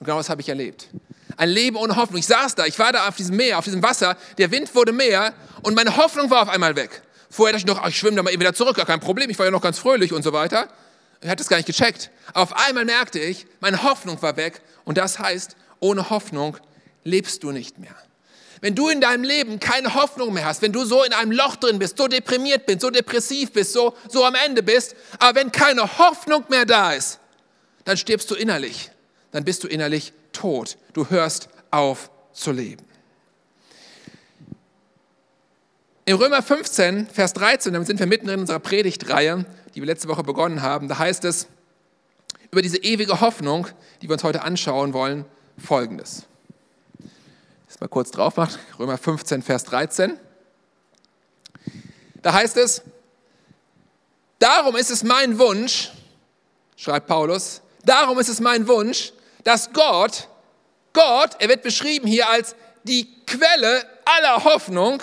Und 0.00 0.06
genau 0.06 0.16
das 0.16 0.28
habe 0.28 0.40
ich 0.40 0.48
erlebt. 0.48 0.88
Ein 1.36 1.50
Leben 1.50 1.76
ohne 1.76 1.94
Hoffnung. 1.94 2.18
Ich 2.18 2.26
saß 2.26 2.56
da, 2.56 2.66
ich 2.66 2.80
war 2.80 2.90
da 2.90 3.06
auf 3.06 3.14
diesem 3.14 3.36
Meer, 3.36 3.58
auf 3.58 3.64
diesem 3.64 3.84
Wasser, 3.84 4.16
der 4.38 4.50
Wind 4.50 4.74
wurde 4.74 4.90
mehr 4.90 5.34
und 5.62 5.76
meine 5.76 5.96
Hoffnung 5.96 6.30
war 6.30 6.42
auf 6.42 6.48
einmal 6.48 6.74
weg. 6.74 7.02
Vorher 7.32 7.54
dachte 7.54 7.66
ich 7.66 7.74
noch, 7.74 7.88
ich 7.88 7.96
schwimme 7.96 8.18
da 8.18 8.22
mal 8.22 8.30
eben 8.30 8.42
wieder 8.42 8.52
zurück, 8.52 8.76
gar 8.76 8.84
kein 8.84 9.00
Problem, 9.00 9.30
ich 9.30 9.38
war 9.38 9.46
ja 9.46 9.50
noch 9.50 9.62
ganz 9.62 9.78
fröhlich 9.78 10.12
und 10.12 10.22
so 10.22 10.34
weiter. 10.34 10.68
Ich 11.22 11.30
hatte 11.30 11.42
es 11.42 11.48
gar 11.48 11.56
nicht 11.56 11.66
gecheckt. 11.66 12.10
Auf 12.34 12.54
einmal 12.54 12.84
merkte 12.84 13.18
ich, 13.18 13.46
meine 13.60 13.82
Hoffnung 13.82 14.20
war 14.20 14.36
weg 14.36 14.60
und 14.84 14.98
das 14.98 15.18
heißt, 15.18 15.56
ohne 15.80 16.10
Hoffnung 16.10 16.58
lebst 17.04 17.42
du 17.42 17.50
nicht 17.50 17.78
mehr. 17.78 17.96
Wenn 18.60 18.74
du 18.74 18.90
in 18.90 19.00
deinem 19.00 19.24
Leben 19.24 19.60
keine 19.60 19.94
Hoffnung 19.94 20.34
mehr 20.34 20.44
hast, 20.44 20.60
wenn 20.60 20.74
du 20.74 20.84
so 20.84 21.04
in 21.04 21.14
einem 21.14 21.32
Loch 21.32 21.56
drin 21.56 21.78
bist, 21.78 21.96
so 21.96 22.06
deprimiert 22.06 22.66
bist, 22.66 22.82
so 22.82 22.90
depressiv 22.90 23.50
bist, 23.52 23.72
so, 23.72 23.96
so 24.10 24.26
am 24.26 24.34
Ende 24.34 24.62
bist, 24.62 24.94
aber 25.18 25.40
wenn 25.40 25.50
keine 25.50 25.98
Hoffnung 25.98 26.44
mehr 26.50 26.66
da 26.66 26.92
ist, 26.92 27.18
dann 27.86 27.96
stirbst 27.96 28.30
du 28.30 28.34
innerlich. 28.34 28.90
Dann 29.30 29.44
bist 29.44 29.64
du 29.64 29.68
innerlich 29.68 30.12
tot. 30.32 30.76
Du 30.92 31.08
hörst 31.08 31.48
auf 31.70 32.10
zu 32.34 32.52
leben. 32.52 32.84
In 36.04 36.16
Römer 36.16 36.42
15, 36.42 37.06
Vers 37.06 37.32
13, 37.34 37.72
damit 37.72 37.86
sind 37.86 38.00
wir 38.00 38.08
mitten 38.08 38.28
in 38.28 38.40
unserer 38.40 38.58
Predigtreihe, 38.58 39.44
die 39.72 39.80
wir 39.80 39.86
letzte 39.86 40.08
Woche 40.08 40.24
begonnen 40.24 40.60
haben, 40.60 40.88
da 40.88 40.98
heißt 40.98 41.24
es 41.24 41.46
über 42.50 42.60
diese 42.60 42.78
ewige 42.78 43.20
Hoffnung, 43.20 43.68
die 44.00 44.08
wir 44.08 44.14
uns 44.14 44.24
heute 44.24 44.42
anschauen 44.42 44.94
wollen, 44.94 45.24
folgendes. 45.64 46.24
Das 47.68 47.78
mal 47.78 47.86
kurz 47.86 48.10
drauf 48.10 48.36
macht, 48.36 48.58
Römer 48.80 48.98
15, 48.98 49.42
Vers 49.42 49.62
13. 49.62 50.18
Da 52.20 52.32
heißt 52.32 52.56
es, 52.56 52.82
darum 54.40 54.74
ist 54.74 54.90
es 54.90 55.04
mein 55.04 55.38
Wunsch, 55.38 55.92
schreibt 56.74 57.06
Paulus, 57.06 57.62
darum 57.84 58.18
ist 58.18 58.28
es 58.28 58.40
mein 58.40 58.66
Wunsch, 58.66 59.12
dass 59.44 59.72
Gott, 59.72 60.26
Gott, 60.94 61.36
er 61.38 61.48
wird 61.48 61.62
beschrieben 61.62 62.08
hier 62.08 62.28
als 62.28 62.56
die 62.82 63.08
Quelle 63.24 63.84
aller 64.04 64.42
Hoffnung, 64.42 65.00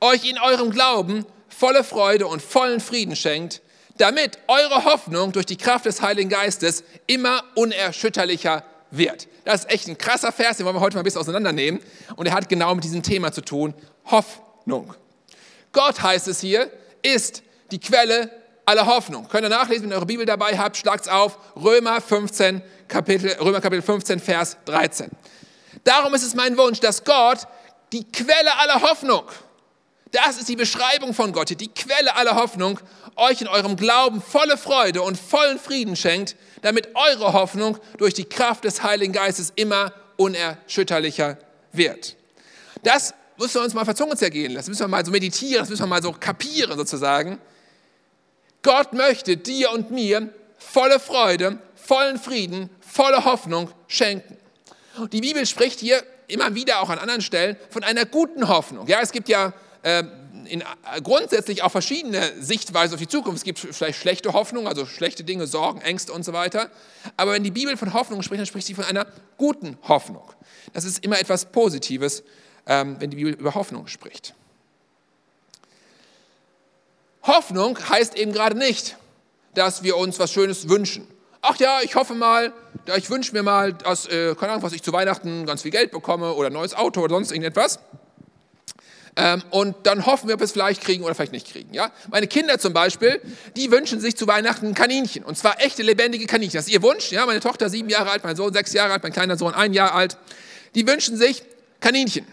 euch 0.00 0.28
in 0.28 0.38
eurem 0.38 0.70
Glauben 0.70 1.26
volle 1.48 1.84
Freude 1.84 2.26
und 2.26 2.42
vollen 2.42 2.80
Frieden 2.80 3.16
schenkt, 3.16 3.62
damit 3.96 4.38
eure 4.46 4.84
Hoffnung 4.84 5.32
durch 5.32 5.46
die 5.46 5.56
Kraft 5.56 5.86
des 5.86 6.02
Heiligen 6.02 6.30
Geistes 6.30 6.84
immer 7.06 7.42
unerschütterlicher 7.54 8.62
wird. 8.90 9.28
Das 9.44 9.62
ist 9.62 9.70
echt 9.70 9.88
ein 9.88 9.98
krasser 9.98 10.32
Vers, 10.32 10.56
den 10.56 10.66
wollen 10.66 10.76
wir 10.76 10.80
heute 10.80 10.96
mal 10.96 11.00
ein 11.00 11.04
bisschen 11.04 11.20
auseinandernehmen. 11.20 11.80
Und 12.16 12.26
er 12.26 12.32
hat 12.32 12.48
genau 12.48 12.74
mit 12.74 12.84
diesem 12.84 13.02
Thema 13.02 13.32
zu 13.32 13.40
tun, 13.40 13.74
Hoffnung. 14.06 14.94
Gott 15.72 16.02
heißt 16.02 16.28
es 16.28 16.40
hier, 16.40 16.70
ist 17.02 17.42
die 17.70 17.80
Quelle 17.80 18.30
aller 18.64 18.86
Hoffnung. 18.86 19.28
Könnt 19.28 19.44
ihr 19.44 19.48
nachlesen, 19.48 19.84
wenn 19.84 19.92
ihr 19.92 19.96
eure 19.96 20.06
Bibel 20.06 20.26
dabei 20.26 20.56
habt, 20.56 20.76
schlagt's 20.76 21.08
auf, 21.08 21.38
Römer 21.56 22.00
15, 22.00 22.62
Kapitel, 22.86 23.32
Römer 23.40 23.60
Kapitel 23.60 23.82
15, 23.82 24.20
Vers 24.20 24.56
13. 24.66 25.10
Darum 25.84 26.14
ist 26.14 26.22
es 26.22 26.34
mein 26.34 26.56
Wunsch, 26.56 26.80
dass 26.80 27.04
Gott 27.04 27.46
die 27.92 28.04
Quelle 28.10 28.58
aller 28.58 28.82
Hoffnung, 28.82 29.24
das 30.12 30.38
ist 30.38 30.48
die 30.48 30.56
Beschreibung 30.56 31.14
von 31.14 31.32
Gott, 31.32 31.50
die 31.50 31.68
Quelle 31.68 32.16
aller 32.16 32.36
Hoffnung, 32.36 32.78
euch 33.16 33.40
in 33.40 33.48
eurem 33.48 33.76
Glauben 33.76 34.22
volle 34.22 34.56
Freude 34.56 35.02
und 35.02 35.18
vollen 35.18 35.58
Frieden 35.58 35.96
schenkt, 35.96 36.36
damit 36.62 36.88
eure 36.94 37.32
Hoffnung 37.32 37.78
durch 37.98 38.14
die 38.14 38.24
Kraft 38.24 38.64
des 38.64 38.82
Heiligen 38.82 39.12
Geistes 39.12 39.52
immer 39.56 39.92
unerschütterlicher 40.16 41.36
wird. 41.72 42.16
Das 42.82 43.14
müssen 43.36 43.54
wir 43.54 43.62
uns 43.62 43.74
mal 43.74 43.84
verzungen 43.84 44.16
zergehen 44.16 44.52
lassen, 44.52 44.66
das 44.66 44.68
müssen 44.68 44.84
wir 44.84 44.88
mal 44.88 45.04
so 45.04 45.10
meditieren, 45.10 45.60
das 45.60 45.68
müssen 45.68 45.82
wir 45.82 45.88
mal 45.88 46.02
so 46.02 46.12
kapieren 46.12 46.76
sozusagen. 46.76 47.38
Gott 48.62 48.92
möchte 48.92 49.36
dir 49.36 49.70
und 49.72 49.90
mir 49.90 50.32
volle 50.58 50.98
Freude, 50.98 51.58
vollen 51.76 52.18
Frieden, 52.18 52.70
volle 52.80 53.24
Hoffnung 53.24 53.70
schenken. 53.86 54.36
Die 55.12 55.20
Bibel 55.20 55.46
spricht 55.46 55.80
hier 55.80 56.02
immer 56.26 56.54
wieder 56.54 56.80
auch 56.80 56.90
an 56.90 56.98
anderen 56.98 57.22
Stellen 57.22 57.56
von 57.70 57.84
einer 57.84 58.04
guten 58.04 58.48
Hoffnung. 58.48 58.86
Ja, 58.88 59.00
es 59.00 59.12
gibt 59.12 59.28
ja 59.28 59.52
äh, 59.82 60.04
in, 60.46 60.60
äh, 60.60 60.64
grundsätzlich 61.02 61.62
auch 61.62 61.70
verschiedene 61.70 62.20
Sichtweisen 62.40 62.94
auf 62.94 63.00
die 63.00 63.08
Zukunft. 63.08 63.38
Es 63.38 63.44
gibt 63.44 63.58
vielleicht 63.58 64.00
schlechte 64.00 64.32
Hoffnung, 64.32 64.66
also 64.66 64.86
schlechte 64.86 65.24
Dinge, 65.24 65.46
Sorgen, 65.46 65.80
Ängste 65.80 66.12
und 66.12 66.24
so 66.24 66.32
weiter. 66.32 66.70
Aber 67.16 67.32
wenn 67.32 67.44
die 67.44 67.50
Bibel 67.50 67.76
von 67.76 67.92
Hoffnung 67.94 68.22
spricht, 68.22 68.40
dann 68.40 68.46
spricht 68.46 68.66
sie 68.66 68.74
von 68.74 68.84
einer 68.84 69.06
guten 69.36 69.78
Hoffnung. 69.86 70.32
Das 70.72 70.84
ist 70.84 71.04
immer 71.04 71.18
etwas 71.20 71.46
Positives, 71.46 72.22
ähm, 72.66 72.96
wenn 72.98 73.10
die 73.10 73.16
Bibel 73.16 73.34
über 73.34 73.54
Hoffnung 73.54 73.86
spricht. 73.86 74.34
Hoffnung 77.22 77.78
heißt 77.88 78.16
eben 78.16 78.32
gerade 78.32 78.56
nicht, 78.56 78.96
dass 79.54 79.82
wir 79.82 79.96
uns 79.96 80.18
was 80.18 80.32
Schönes 80.32 80.68
wünschen. 80.68 81.06
Ach 81.40 81.56
ja, 81.56 81.80
ich 81.82 81.94
hoffe 81.94 82.14
mal, 82.14 82.52
ich 82.96 83.10
wünsche 83.10 83.32
mir 83.32 83.42
mal, 83.42 83.72
dass, 83.72 84.06
äh, 84.06 84.34
keine 84.34 84.52
Ahnung, 84.52 84.62
was 84.62 84.72
ich 84.72 84.82
zu 84.82 84.92
Weihnachten 84.92 85.46
ganz 85.46 85.62
viel 85.62 85.70
Geld 85.70 85.90
bekomme 85.92 86.32
oder 86.34 86.48
ein 86.48 86.52
neues 86.52 86.74
Auto 86.74 87.00
oder 87.00 87.14
sonst 87.14 87.30
irgendetwas. 87.30 87.78
Ähm, 89.20 89.42
und 89.50 89.74
dann 89.82 90.06
hoffen 90.06 90.28
wir, 90.28 90.34
ob 90.34 90.40
wir 90.40 90.44
es 90.44 90.52
vielleicht 90.52 90.80
kriegen 90.80 91.02
oder 91.02 91.12
vielleicht 91.12 91.32
nicht 91.32 91.50
kriegen. 91.50 91.74
Ja? 91.74 91.90
Meine 92.08 92.28
Kinder 92.28 92.60
zum 92.60 92.72
Beispiel, 92.72 93.20
die 93.56 93.72
wünschen 93.72 94.00
sich 94.00 94.16
zu 94.16 94.28
Weihnachten 94.28 94.74
Kaninchen. 94.74 95.24
Und 95.24 95.36
zwar 95.36 95.60
echte, 95.60 95.82
lebendige 95.82 96.26
Kaninchen. 96.26 96.56
Das 96.56 96.68
ist 96.68 96.72
ihr 96.72 96.82
Wunsch. 96.82 97.10
Ja? 97.10 97.26
Meine 97.26 97.40
Tochter 97.40 97.68
sieben 97.68 97.88
Jahre 97.88 98.10
alt, 98.10 98.22
mein 98.22 98.36
Sohn 98.36 98.52
sechs 98.52 98.72
Jahre 98.72 98.92
alt, 98.92 99.02
mein 99.02 99.12
kleiner 99.12 99.36
Sohn 99.36 99.54
ein 99.54 99.72
Jahr 99.72 99.92
alt. 99.92 100.16
Die 100.76 100.86
wünschen 100.86 101.16
sich 101.16 101.42
Kaninchen. 101.80 102.26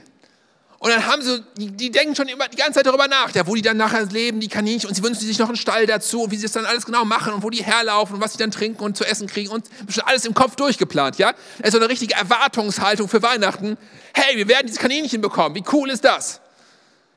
Und 0.78 0.92
dann 0.92 1.08
haben 1.08 1.24
sie, 1.24 1.44
die, 1.58 1.72
die, 1.72 1.90
denken 1.90 2.16
schon 2.16 2.28
immer 2.28 2.48
die 2.48 2.58
ganze 2.58 2.74
Zeit 2.74 2.86
darüber 2.86 3.08
nach, 3.08 3.34
ja, 3.34 3.48
wo 3.48 3.56
die 3.56 3.64
dann 3.64 3.78
nachher 3.78 4.06
leben, 4.06 4.40
die 4.40 4.50
Kaninchen, 4.50 4.88
und 4.88 4.94
sie 4.94 5.02
wünschen 5.02 5.26
sich 5.26 5.40
noch 5.40 5.48
einen 5.48 5.58
Stall 5.58 5.88
dazu 5.88 6.24
und 6.24 6.32
wie 6.32 6.36
sie 6.36 6.44
das 6.44 6.52
dann 6.52 6.66
alles 6.66 6.86
genau 6.86 7.04
machen 7.06 7.34
und 7.34 7.42
wo 7.42 7.50
die 7.50 7.64
herlaufen 7.64 8.18
und 8.18 8.22
was 8.22 8.34
sie 8.34 8.38
dann 8.38 8.52
trinken 8.52 8.84
und 8.84 8.96
zu 8.96 9.04
essen 9.04 9.26
kriegen 9.26 9.50
und 9.50 9.66
schon 9.90 10.04
alles 10.04 10.26
im 10.26 10.36
Kopf 10.36 10.56
durchgeplant, 10.56 11.18
ja. 11.18 11.34
Das 11.58 11.70
ist 11.70 11.72
so 11.72 11.80
eine 11.80 11.90
richtige 11.90 12.14
Erwartungshaltung 12.14 13.08
für 13.08 13.24
Weihnachten. 13.24 13.78
Hey, 14.14 14.38
wir 14.38 14.48
werden 14.48 14.68
diese 14.68 14.80
Kaninchen 14.80 15.22
bekommen, 15.22 15.56
wie 15.56 15.64
cool 15.72 15.90
ist 15.90 16.04
das? 16.04 16.42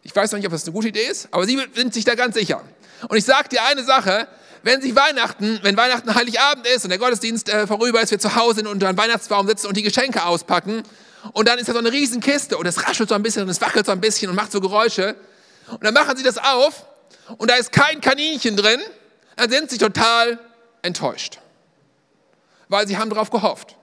Ich 0.09 0.17
weiß 0.17 0.33
noch 0.33 0.38
nicht, 0.38 0.47
ob 0.47 0.53
das 0.53 0.65
eine 0.65 0.73
gute 0.73 0.88
Idee 0.88 1.07
ist, 1.07 1.29
aber 1.33 1.45
sie 1.45 1.61
sind 1.75 1.93
sich 1.93 2.03
da 2.03 2.15
ganz 2.15 2.35
sicher. 2.35 2.62
Und 3.11 3.19
ich 3.19 3.27
sage 3.27 3.50
dir 3.50 3.62
eine 3.65 3.85
Sache, 3.85 4.27
wenn 4.62 4.81
sich 4.81 4.97
Weihnachten, 4.97 5.61
wenn 5.62 5.77
Weihnachten 5.77 6.15
Heiligabend 6.15 6.67
ist 6.67 6.85
und 6.85 6.88
der 6.88 6.99
Gottesdienst 6.99 7.50
äh, 7.50 7.67
vorüber 7.67 8.00
ist, 8.00 8.11
wir 8.11 8.19
zu 8.19 8.35
Hause 8.35 8.67
unter 8.67 8.88
einem 8.88 8.97
Weihnachtsbaum 8.97 9.47
sitzen 9.47 9.67
und 9.67 9.77
die 9.77 9.83
Geschenke 9.83 10.25
auspacken 10.25 10.83
und 11.35 11.47
dann 11.47 11.59
ist 11.59 11.69
da 11.69 11.75
so 11.75 11.79
eine 11.79 11.93
Riesenkiste 11.93 12.57
und 12.57 12.65
es 12.65 12.88
raschelt 12.88 13.11
so 13.11 13.15
ein 13.15 13.23
bisschen 13.23 13.43
und 13.43 13.50
es 13.50 13.61
wackelt 13.61 13.85
so 13.85 13.93
ein 13.93 14.00
bisschen 14.00 14.31
und 14.31 14.37
macht 14.37 14.50
so 14.50 14.62
Geräusche 14.62 15.15
und 15.73 15.85
dann 15.85 15.93
machen 15.93 16.17
sie 16.17 16.23
das 16.23 16.38
auf 16.38 16.87
und 17.37 17.50
da 17.50 17.57
ist 17.57 17.71
kein 17.71 18.00
Kaninchen 18.00 18.57
drin, 18.57 18.81
dann 19.37 19.50
sind 19.50 19.71
sie 19.71 19.77
total 19.77 20.38
enttäuscht, 20.81 21.38
weil 22.69 22.88
sie 22.88 22.97
haben 22.97 23.11
darauf 23.11 23.29
gehofft. 23.29 23.77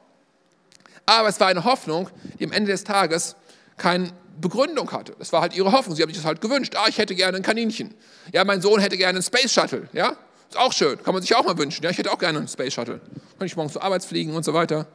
Aber 1.05 1.29
es 1.29 1.39
war 1.39 1.50
eine 1.50 1.65
Hoffnung, 1.65 2.10
die 2.39 2.46
am 2.46 2.51
Ende 2.51 2.72
des 2.72 2.84
Tages 2.84 3.36
kein 3.77 4.12
Begründung 4.39 4.91
hatte. 4.91 5.15
Das 5.20 5.32
war 5.32 5.41
halt 5.41 5.55
ihre 5.55 5.72
Hoffnung. 5.72 5.96
Sie 5.96 6.01
haben 6.01 6.10
sich 6.10 6.17
das 6.17 6.25
halt 6.25 6.41
gewünscht. 6.41 6.75
Ah, 6.75 6.86
ich 6.88 6.98
hätte 6.98 7.15
gerne 7.15 7.38
ein 7.38 7.44
Kaninchen. 7.44 7.94
Ja, 8.34 8.44
mein 8.44 8.62
Sohn 8.62 8.79
hätte 8.79 8.98
gerne 8.98 9.17
einen 9.17 9.24
Space 9.24 9.51
Shuttle. 9.51 9.88
Ja, 9.94 10.17
ist 10.50 10.58
auch 10.58 10.74
schön. 10.74 11.01
Kann 11.03 11.13
man 11.13 11.22
sich 11.22 11.36
auch 11.36 11.46
mal 11.46 11.58
wünschen. 11.58 11.84
Ja, 11.84 11.89
ich 11.89 11.98
hätte 11.98 12.12
auch 12.12 12.20
gerne 12.20 12.39
einen 12.39 12.48
Space 12.48 12.74
Shuttle. 12.74 13.00
Kann 13.38 13.48
ich 13.48 13.55
morgens 13.55 13.74
zur 13.74 13.84
Arbeit 13.84 14.03
fliegen 14.03 14.34
und 14.34 14.44
so 14.44 14.53
weiter. 14.53 14.88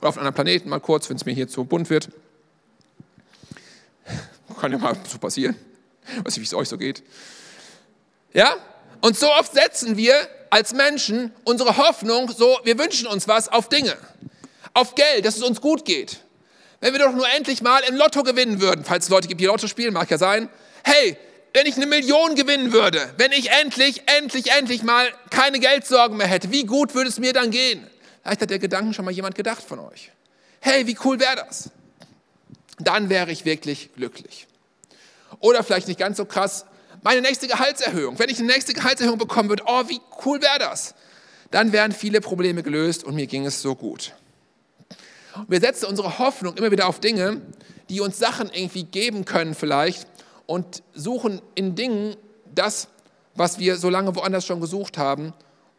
Oder 0.00 0.08
auf 0.08 0.16
einem 0.16 0.26
anderen 0.26 0.34
Planeten 0.34 0.68
mal 0.68 0.80
kurz, 0.80 1.08
wenn 1.10 1.16
es 1.16 1.24
mir 1.24 1.32
hier 1.32 1.48
zu 1.48 1.64
bunt 1.64 1.90
wird. 1.90 2.08
Kann 4.60 4.72
ja 4.72 4.78
mal 4.78 4.96
so 5.08 5.18
passieren. 5.18 5.56
Weiß 6.24 6.36
nicht, 6.36 6.40
wie 6.40 6.44
es 6.44 6.54
euch 6.54 6.68
so 6.68 6.78
geht. 6.78 7.02
Ja? 8.32 8.56
Und 9.00 9.16
so 9.16 9.30
oft 9.32 9.52
setzen 9.52 9.96
wir 9.96 10.14
als 10.50 10.72
Menschen 10.72 11.32
unsere 11.44 11.76
Hoffnung 11.76 12.30
so, 12.30 12.58
wir 12.64 12.78
wünschen 12.78 13.06
uns 13.06 13.28
was 13.28 13.48
auf 13.48 13.68
Dinge. 13.68 13.96
Auf 14.74 14.94
Geld, 14.94 15.24
dass 15.24 15.36
es 15.36 15.42
uns 15.42 15.60
gut 15.60 15.84
geht 15.84 16.20
wenn 16.80 16.92
wir 16.92 17.00
doch 17.00 17.12
nur 17.12 17.28
endlich 17.30 17.62
mal 17.62 17.82
im 17.88 17.96
Lotto 17.96 18.22
gewinnen 18.22 18.60
würden, 18.60 18.84
falls 18.84 19.04
es 19.04 19.10
Leute 19.10 19.28
gibt, 19.28 19.40
die 19.40 19.46
Lotto 19.46 19.66
spielen, 19.66 19.92
mag 19.94 20.10
ja 20.10 20.18
sein. 20.18 20.48
Hey, 20.84 21.16
wenn 21.54 21.66
ich 21.66 21.76
eine 21.76 21.86
Million 21.86 22.34
gewinnen 22.34 22.72
würde, 22.72 23.12
wenn 23.16 23.32
ich 23.32 23.50
endlich, 23.50 24.02
endlich, 24.06 24.52
endlich 24.52 24.82
mal 24.82 25.08
keine 25.30 25.58
Geldsorgen 25.58 26.16
mehr 26.16 26.26
hätte, 26.26 26.52
wie 26.52 26.64
gut 26.64 26.94
würde 26.94 27.08
es 27.08 27.18
mir 27.18 27.32
dann 27.32 27.50
gehen? 27.50 27.86
Vielleicht 28.22 28.42
hat 28.42 28.50
der 28.50 28.58
Gedanken 28.58 28.94
schon 28.94 29.04
mal 29.04 29.10
jemand 29.10 29.34
gedacht 29.34 29.62
von 29.62 29.78
euch. 29.80 30.12
Hey, 30.60 30.86
wie 30.86 30.96
cool 31.04 31.18
wäre 31.18 31.36
das? 31.36 31.70
Dann 32.78 33.08
wäre 33.08 33.30
ich 33.32 33.44
wirklich 33.44 33.90
glücklich. 33.96 34.46
Oder 35.40 35.64
vielleicht 35.64 35.88
nicht 35.88 35.98
ganz 35.98 36.16
so 36.16 36.24
krass, 36.24 36.64
meine 37.02 37.22
nächste 37.22 37.48
Gehaltserhöhung. 37.48 38.18
Wenn 38.18 38.28
ich 38.28 38.38
eine 38.38 38.48
nächste 38.48 38.72
Gehaltserhöhung 38.72 39.18
bekommen 39.18 39.48
würde, 39.48 39.64
oh, 39.66 39.88
wie 39.88 40.00
cool 40.24 40.40
wäre 40.42 40.58
das? 40.58 40.94
Dann 41.50 41.72
wären 41.72 41.92
viele 41.92 42.20
Probleme 42.20 42.62
gelöst 42.62 43.04
und 43.04 43.14
mir 43.14 43.26
ging 43.26 43.46
es 43.46 43.62
so 43.62 43.74
gut. 43.74 44.12
Wir 45.46 45.60
setzen 45.60 45.86
unsere 45.86 46.18
Hoffnung 46.18 46.56
immer 46.56 46.70
wieder 46.70 46.88
auf 46.88 47.00
Dinge, 47.00 47.42
die 47.88 48.00
uns 48.00 48.18
Sachen 48.18 48.50
irgendwie 48.52 48.84
geben 48.84 49.24
können 49.24 49.54
vielleicht 49.54 50.06
und 50.46 50.82
suchen 50.94 51.40
in 51.54 51.74
Dingen 51.74 52.16
das, 52.54 52.88
was 53.34 53.58
wir 53.58 53.76
so 53.76 53.88
lange 53.88 54.16
woanders 54.16 54.44
schon 54.44 54.60
gesucht 54.60 54.98
haben 54.98 55.32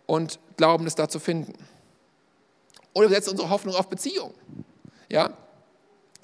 und 0.05 0.39
glauben, 0.57 0.87
es 0.87 0.95
da 0.95 1.09
zu 1.09 1.19
finden. 1.19 1.53
Oder 2.93 3.09
wir 3.09 3.15
setzen 3.15 3.31
unsere 3.31 3.49
Hoffnung 3.49 3.75
auf 3.75 3.89
Beziehung. 3.89 4.33
Ja? 5.09 5.31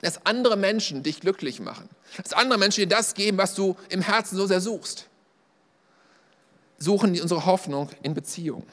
Dass 0.01 0.25
andere 0.25 0.57
Menschen 0.57 1.03
dich 1.03 1.19
glücklich 1.19 1.59
machen. 1.59 1.89
Dass 2.17 2.33
andere 2.33 2.57
Menschen 2.59 2.81
dir 2.81 2.87
das 2.87 3.13
geben, 3.13 3.37
was 3.37 3.55
du 3.55 3.75
im 3.89 4.01
Herzen 4.01 4.37
so 4.37 4.47
sehr 4.47 4.61
suchst. 4.61 5.07
Suchen 6.77 7.13
die 7.13 7.21
unsere 7.21 7.45
Hoffnung 7.45 7.89
in 8.03 8.13
Beziehung. 8.13 8.65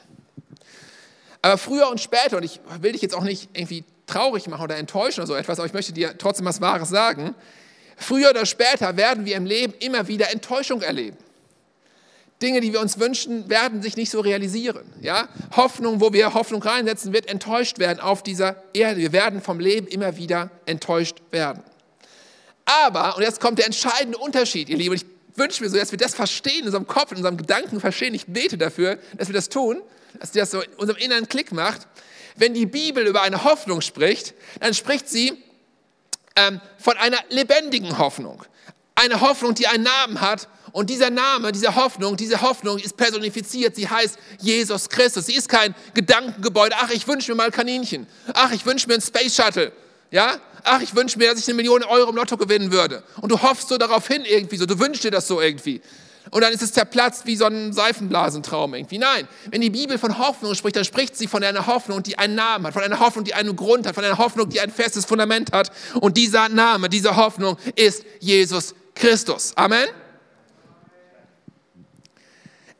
Aber 1.41 1.57
früher 1.57 1.89
und 1.89 1.99
später, 1.99 2.37
und 2.37 2.43
ich 2.43 2.59
will 2.79 2.93
dich 2.93 3.01
jetzt 3.01 3.15
auch 3.15 3.23
nicht 3.23 3.49
irgendwie 3.53 3.83
traurig 4.07 4.47
machen 4.47 4.63
oder 4.63 4.77
enttäuschen 4.77 5.21
oder 5.21 5.27
so 5.27 5.35
etwas, 5.35 5.59
aber 5.59 5.65
ich 5.65 5.73
möchte 5.73 5.93
dir 5.93 6.17
trotzdem 6.17 6.45
was 6.45 6.61
Wahres 6.61 6.89
sagen. 6.89 7.35
Früher 7.95 8.31
oder 8.31 8.45
später 8.45 8.97
werden 8.97 9.25
wir 9.25 9.35
im 9.35 9.45
Leben 9.45 9.73
immer 9.79 10.07
wieder 10.07 10.31
Enttäuschung 10.31 10.81
erleben. 10.81 11.17
Dinge, 12.41 12.59
die 12.59 12.73
wir 12.73 12.81
uns 12.81 12.99
wünschen, 12.99 13.49
werden 13.49 13.81
sich 13.81 13.95
nicht 13.95 14.09
so 14.09 14.19
realisieren. 14.19 14.85
Ja? 15.01 15.29
Hoffnung, 15.55 16.01
wo 16.01 16.11
wir 16.11 16.33
Hoffnung 16.33 16.61
reinsetzen, 16.61 17.13
wird 17.13 17.27
enttäuscht 17.27 17.79
werden 17.79 17.99
auf 17.99 18.21
dieser 18.21 18.61
Erde. 18.73 18.99
Wir 18.99 19.13
werden 19.13 19.41
vom 19.41 19.59
Leben 19.59 19.87
immer 19.87 20.17
wieder 20.17 20.51
enttäuscht 20.65 21.21
werden. 21.31 21.63
Aber, 22.65 23.15
und 23.15 23.23
jetzt 23.23 23.39
kommt 23.39 23.59
der 23.59 23.65
entscheidende 23.65 24.17
Unterschied, 24.17 24.69
ihr 24.69 24.77
Lieben, 24.77 24.95
ich 24.95 25.05
wünsche 25.35 25.63
mir 25.63 25.69
so, 25.69 25.77
dass 25.77 25.91
wir 25.91 25.97
das 25.97 26.15
verstehen, 26.15 26.59
in 26.59 26.65
unserem 26.65 26.87
Kopf, 26.87 27.11
in 27.11 27.17
unserem 27.17 27.37
Gedanken 27.37 27.79
verstehen. 27.79 28.13
Ich 28.13 28.27
bete 28.27 28.57
dafür, 28.57 28.99
dass 29.17 29.27
wir 29.27 29.33
das 29.33 29.49
tun, 29.49 29.81
dass 30.19 30.31
das 30.31 30.51
so 30.51 30.61
in 30.61 30.71
unserem 30.73 30.99
inneren 31.01 31.27
Klick 31.27 31.51
macht. 31.51 31.87
Wenn 32.35 32.53
die 32.53 32.65
Bibel 32.65 33.05
über 33.05 33.21
eine 33.21 33.43
Hoffnung 33.43 33.81
spricht, 33.81 34.33
dann 34.59 34.73
spricht 34.73 35.07
sie 35.07 35.43
ähm, 36.35 36.59
von 36.77 36.97
einer 36.97 37.19
lebendigen 37.29 37.97
Hoffnung. 37.97 38.43
Eine 38.95 39.21
Hoffnung, 39.21 39.53
die 39.55 39.67
einen 39.67 39.83
Namen 39.83 40.21
hat. 40.21 40.47
Und 40.71 40.89
dieser 40.89 41.11
Name, 41.11 41.51
diese 41.51 41.75
Hoffnung, 41.75 42.17
diese 42.17 42.41
Hoffnung 42.41 42.79
ist 42.79 42.97
personifiziert. 42.97 43.75
Sie 43.75 43.87
heißt 43.87 44.17
Jesus 44.39 44.89
Christus. 44.89 45.27
Sie 45.27 45.35
ist 45.35 45.47
kein 45.47 45.75
Gedankengebäude. 45.93 46.75
Ach, 46.79 46.89
ich 46.89 47.07
wünsche 47.07 47.31
mir 47.31 47.37
mal 47.37 47.51
Kaninchen. 47.51 48.07
Ach, 48.33 48.51
ich 48.51 48.65
wünsche 48.65 48.87
mir 48.87 48.95
ein 48.95 49.01
Space 49.01 49.35
Shuttle. 49.35 49.71
Ja? 50.09 50.39
Ach, 50.63 50.81
ich 50.81 50.95
wünsche 50.95 51.19
mir, 51.19 51.29
dass 51.29 51.39
ich 51.39 51.47
eine 51.47 51.55
Million 51.55 51.83
Euro 51.83 52.09
im 52.09 52.15
Lotto 52.15 52.37
gewinnen 52.37 52.71
würde. 52.71 53.03
Und 53.21 53.31
du 53.31 53.41
hoffst 53.41 53.69
so 53.69 53.77
darauf 53.77 54.07
hin 54.07 54.23
irgendwie 54.25 54.57
so. 54.57 54.65
Du 54.65 54.79
wünschst 54.79 55.03
dir 55.03 55.11
das 55.11 55.27
so 55.27 55.41
irgendwie 55.41 55.81
und 56.31 56.41
dann 56.41 56.53
ist 56.53 56.61
es 56.61 56.71
zerplatzt 56.71 57.25
wie 57.25 57.35
so 57.35 57.45
ein 57.45 57.73
Seifenblasentraum 57.73 58.73
irgendwie. 58.73 58.97
Nein, 58.97 59.27
wenn 59.51 59.61
die 59.61 59.69
Bibel 59.69 59.97
von 59.97 60.17
Hoffnung 60.17 60.55
spricht, 60.55 60.75
dann 60.75 60.85
spricht 60.85 61.17
sie 61.17 61.27
von 61.27 61.43
einer 61.43 61.67
Hoffnung, 61.67 62.01
die 62.01 62.17
einen 62.17 62.35
Namen 62.35 62.65
hat, 62.67 62.73
von 62.73 62.83
einer 62.83 62.99
Hoffnung, 62.99 63.25
die 63.25 63.33
einen 63.33 63.55
Grund 63.55 63.85
hat, 63.85 63.95
von 63.95 64.03
einer 64.03 64.17
Hoffnung, 64.17 64.49
die 64.49 64.59
ein 64.59 64.71
festes 64.71 65.05
Fundament 65.05 65.51
hat. 65.51 65.71
Und 65.99 66.17
dieser 66.17 66.49
Name, 66.49 66.89
diese 66.89 67.15
Hoffnung 67.15 67.57
ist 67.75 68.05
Jesus 68.19 68.73
Christus. 68.95 69.53
Amen. 69.55 69.87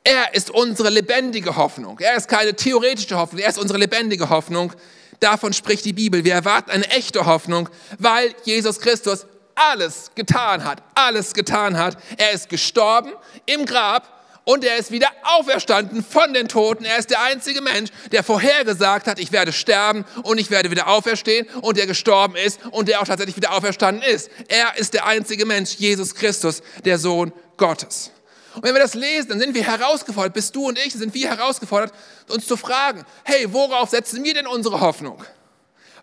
Er 0.04 0.34
ist 0.34 0.50
unsere 0.50 0.90
lebendige 0.90 1.56
Hoffnung. 1.56 2.00
Er 2.00 2.16
ist 2.16 2.28
keine 2.28 2.56
theoretische 2.56 3.18
Hoffnung, 3.18 3.42
er 3.42 3.50
ist 3.50 3.58
unsere 3.58 3.80
lebendige 3.80 4.30
Hoffnung. 4.30 4.74
Davon 5.20 5.54
spricht 5.54 5.86
die 5.86 5.94
Bibel. 5.94 6.26
Wir 6.26 6.34
erwarten 6.34 6.72
eine 6.72 6.90
echte 6.90 7.26
Hoffnung, 7.26 7.70
weil 7.98 8.36
Jesus 8.44 8.80
Christus 8.80 9.26
alles 9.56 10.12
getan 10.16 10.64
hat, 10.64 10.82
alles 10.96 11.34
getan 11.34 11.78
hat. 11.78 11.98
Er 12.18 12.32
ist 12.32 12.50
gestorben 12.50 13.12
im 13.46 13.66
Grab 13.66 14.08
und 14.46 14.64
er 14.66 14.78
ist 14.78 14.92
wieder 14.92 15.08
auferstanden 15.24 16.04
von 16.04 16.34
den 16.34 16.48
Toten. 16.48 16.86
Er 16.86 16.98
ist 16.98 17.10
der 17.10 17.22
einzige 17.22 17.62
Mensch, 17.62 17.90
der 18.12 18.24
vorhergesagt 18.24 19.08
hat, 19.08 19.20
ich 19.20 19.32
werde 19.32 19.54
sterben 19.54 20.06
und 20.24 20.38
ich 20.38 20.52
werde 20.52 20.70
wieder 20.72 20.88
auferstehen 20.88 21.48
und 21.62 21.78
der 21.78 21.88
gestorben 21.88 22.36
ist 22.36 22.60
und 22.72 22.90
der 22.90 23.02
auch 23.02 23.06
tatsächlich 23.06 23.36
wieder 23.36 23.54
auferstanden 23.54 24.04
ist. 24.04 24.30
Er 24.50 24.78
ist 24.78 24.94
der 24.94 25.06
einzige 25.06 25.46
Mensch, 25.46 25.76
Jesus 25.76 26.14
Christus, 26.16 26.62
der 26.84 26.98
Sohn 26.98 27.32
Gottes. 27.58 28.12
Und 28.56 28.64
wenn 28.64 28.76
wir 28.76 28.82
das 28.82 28.94
lesen, 28.94 29.30
dann 29.30 29.40
sind 29.40 29.56
wir 29.56 29.64
herausgefordert, 29.64 30.34
bist 30.34 30.56
du 30.56 30.68
und 30.68 30.78
ich, 30.78 30.94
sind 30.94 31.14
wir 31.14 31.30
herausgefordert, 31.30 31.92
uns 32.30 32.46
zu 32.46 32.56
fragen, 32.56 33.04
hey, 33.24 33.52
worauf 33.52 33.90
setzen 33.90 34.24
wir 34.24 34.34
denn 34.34 34.46
unsere 34.46 34.80
Hoffnung? 34.80 35.24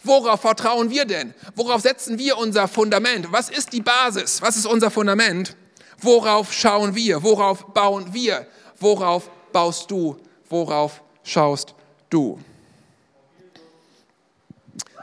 Worauf 0.02 0.40
vertrauen 0.40 0.90
wir 0.90 1.04
denn? 1.04 1.34
Worauf 1.54 1.82
setzen 1.82 2.18
wir 2.18 2.38
unser 2.38 2.68
Fundament? 2.68 3.30
Was 3.32 3.50
ist 3.50 3.72
die 3.72 3.82
Basis? 3.82 4.40
Was 4.40 4.56
ist 4.56 4.66
unser 4.66 4.90
Fundament? 4.90 5.56
Worauf 5.98 6.52
schauen 6.52 6.94
wir? 6.94 7.22
Worauf 7.22 7.66
bauen 7.74 8.12
wir? 8.12 8.46
Worauf 8.78 9.30
baust 9.52 9.90
du? 9.90 10.16
Worauf 10.48 11.02
schaust 11.22 11.74
du? 12.08 12.40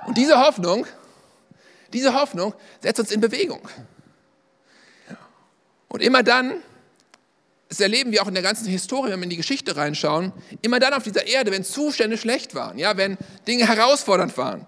Und 0.08 0.18
diese 0.18 0.40
Hoffnung, 0.40 0.88
diese 1.94 2.14
Hoffnung 2.14 2.54
setzt 2.82 3.00
uns 3.00 3.12
in 3.12 3.22
Bewegung. 3.22 3.62
Und 5.90 6.02
immer 6.02 6.24
dann, 6.24 6.62
das 7.70 7.80
erleben 7.80 8.12
wir 8.12 8.24
auch 8.24 8.28
in 8.28 8.34
der 8.34 8.44
ganzen 8.44 8.68
Historie, 8.68 9.12
wenn 9.12 9.20
wir 9.20 9.26
in 9.26 9.30
die 9.30 9.38
Geschichte 9.38 9.76
reinschauen, 9.76 10.32
immer 10.62 10.80
dann 10.80 10.94
auf 10.94 11.04
dieser 11.04 11.28
Erde, 11.28 11.52
wenn 11.52 11.64
Zustände 11.64 12.18
schlecht 12.18 12.56
waren, 12.56 12.78
ja, 12.78 12.98
wenn 12.98 13.18
Dinge 13.48 13.68
herausfordernd 13.68 14.38
waren, 14.38 14.66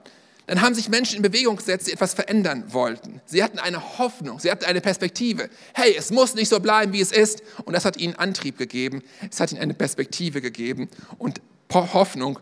dann 0.49 0.61
haben 0.61 0.73
sich 0.73 0.89
Menschen 0.89 1.17
in 1.17 1.21
Bewegung 1.21 1.57
gesetzt, 1.57 1.85
die 1.85 1.91
etwas 1.91 2.15
verändern 2.15 2.63
wollten. 2.73 3.21
Sie 3.27 3.43
hatten 3.43 3.59
eine 3.59 3.99
Hoffnung, 3.99 4.39
sie 4.39 4.49
hatten 4.49 4.65
eine 4.65 4.81
Perspektive. 4.81 5.47
Hey, 5.75 5.93
es 5.95 6.09
muss 6.09 6.33
nicht 6.33 6.49
so 6.49 6.59
bleiben, 6.59 6.91
wie 6.91 7.01
es 7.01 7.11
ist. 7.11 7.43
Und 7.65 7.73
das 7.73 7.85
hat 7.85 7.97
ihnen 7.97 8.15
Antrieb 8.15 8.57
gegeben, 8.57 9.03
es 9.29 9.39
hat 9.39 9.51
ihnen 9.51 9.61
eine 9.61 9.75
Perspektive 9.75 10.41
gegeben. 10.41 10.89
Und 11.19 11.39
Hoffnung 11.71 12.39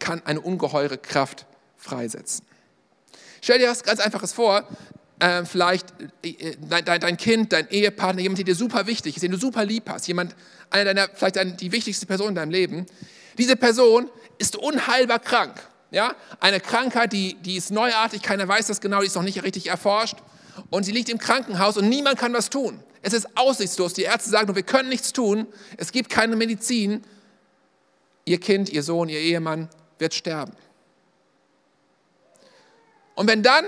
kann 0.00 0.20
eine 0.24 0.40
ungeheure 0.40 0.98
Kraft 0.98 1.46
freisetzen. 1.76 2.44
Stell 3.40 3.60
dir 3.60 3.68
was 3.68 3.84
ganz 3.84 4.00
Einfaches 4.00 4.32
vor. 4.32 4.66
Äh, 5.20 5.44
vielleicht 5.44 5.94
äh, 6.24 6.56
dein, 6.68 6.84
dein, 6.84 7.16
Kind, 7.16 7.52
dein 7.52 7.68
Ehepartner, 7.70 8.20
jemand, 8.20 8.38
der 8.38 8.46
dir 8.46 8.56
super 8.56 8.88
wichtig 8.88 9.14
ist, 9.14 9.22
den 9.22 9.30
du 9.30 9.38
super 9.38 9.64
lieb 9.64 9.88
hast, 9.88 10.08
jemand, 10.08 10.34
einer 10.70 10.92
deiner, 10.92 11.08
vielleicht 11.14 11.60
die 11.60 11.70
wichtigste 11.70 12.06
Person 12.06 12.30
in 12.30 12.34
deinem 12.34 12.50
Leben. 12.50 12.86
Diese 13.38 13.54
Person 13.54 14.10
ist 14.38 14.56
unheilbar 14.56 15.20
krank. 15.20 15.54
Ja? 15.94 16.16
Eine 16.40 16.60
Krankheit, 16.60 17.12
die, 17.12 17.34
die 17.34 17.56
ist 17.56 17.70
neuartig, 17.70 18.20
keiner 18.20 18.48
weiß 18.48 18.66
das 18.66 18.80
genau, 18.80 19.00
die 19.00 19.06
ist 19.06 19.14
noch 19.14 19.22
nicht 19.22 19.42
richtig 19.44 19.68
erforscht. 19.68 20.16
Und 20.70 20.82
sie 20.82 20.92
liegt 20.92 21.08
im 21.08 21.18
Krankenhaus 21.18 21.76
und 21.76 21.88
niemand 21.88 22.18
kann 22.18 22.32
was 22.32 22.50
tun. 22.50 22.82
Es 23.00 23.12
ist 23.12 23.36
aussichtslos. 23.36 23.94
Die 23.94 24.02
Ärzte 24.02 24.30
sagen, 24.30 24.54
wir 24.54 24.62
können 24.62 24.88
nichts 24.88 25.12
tun. 25.12 25.46
Es 25.76 25.92
gibt 25.92 26.10
keine 26.10 26.36
Medizin. 26.36 27.04
Ihr 28.24 28.40
Kind, 28.40 28.70
ihr 28.70 28.82
Sohn, 28.82 29.08
ihr 29.08 29.20
Ehemann 29.20 29.68
wird 29.98 30.14
sterben. 30.14 30.52
Und 33.14 33.28
wenn 33.28 33.42
dann 33.42 33.64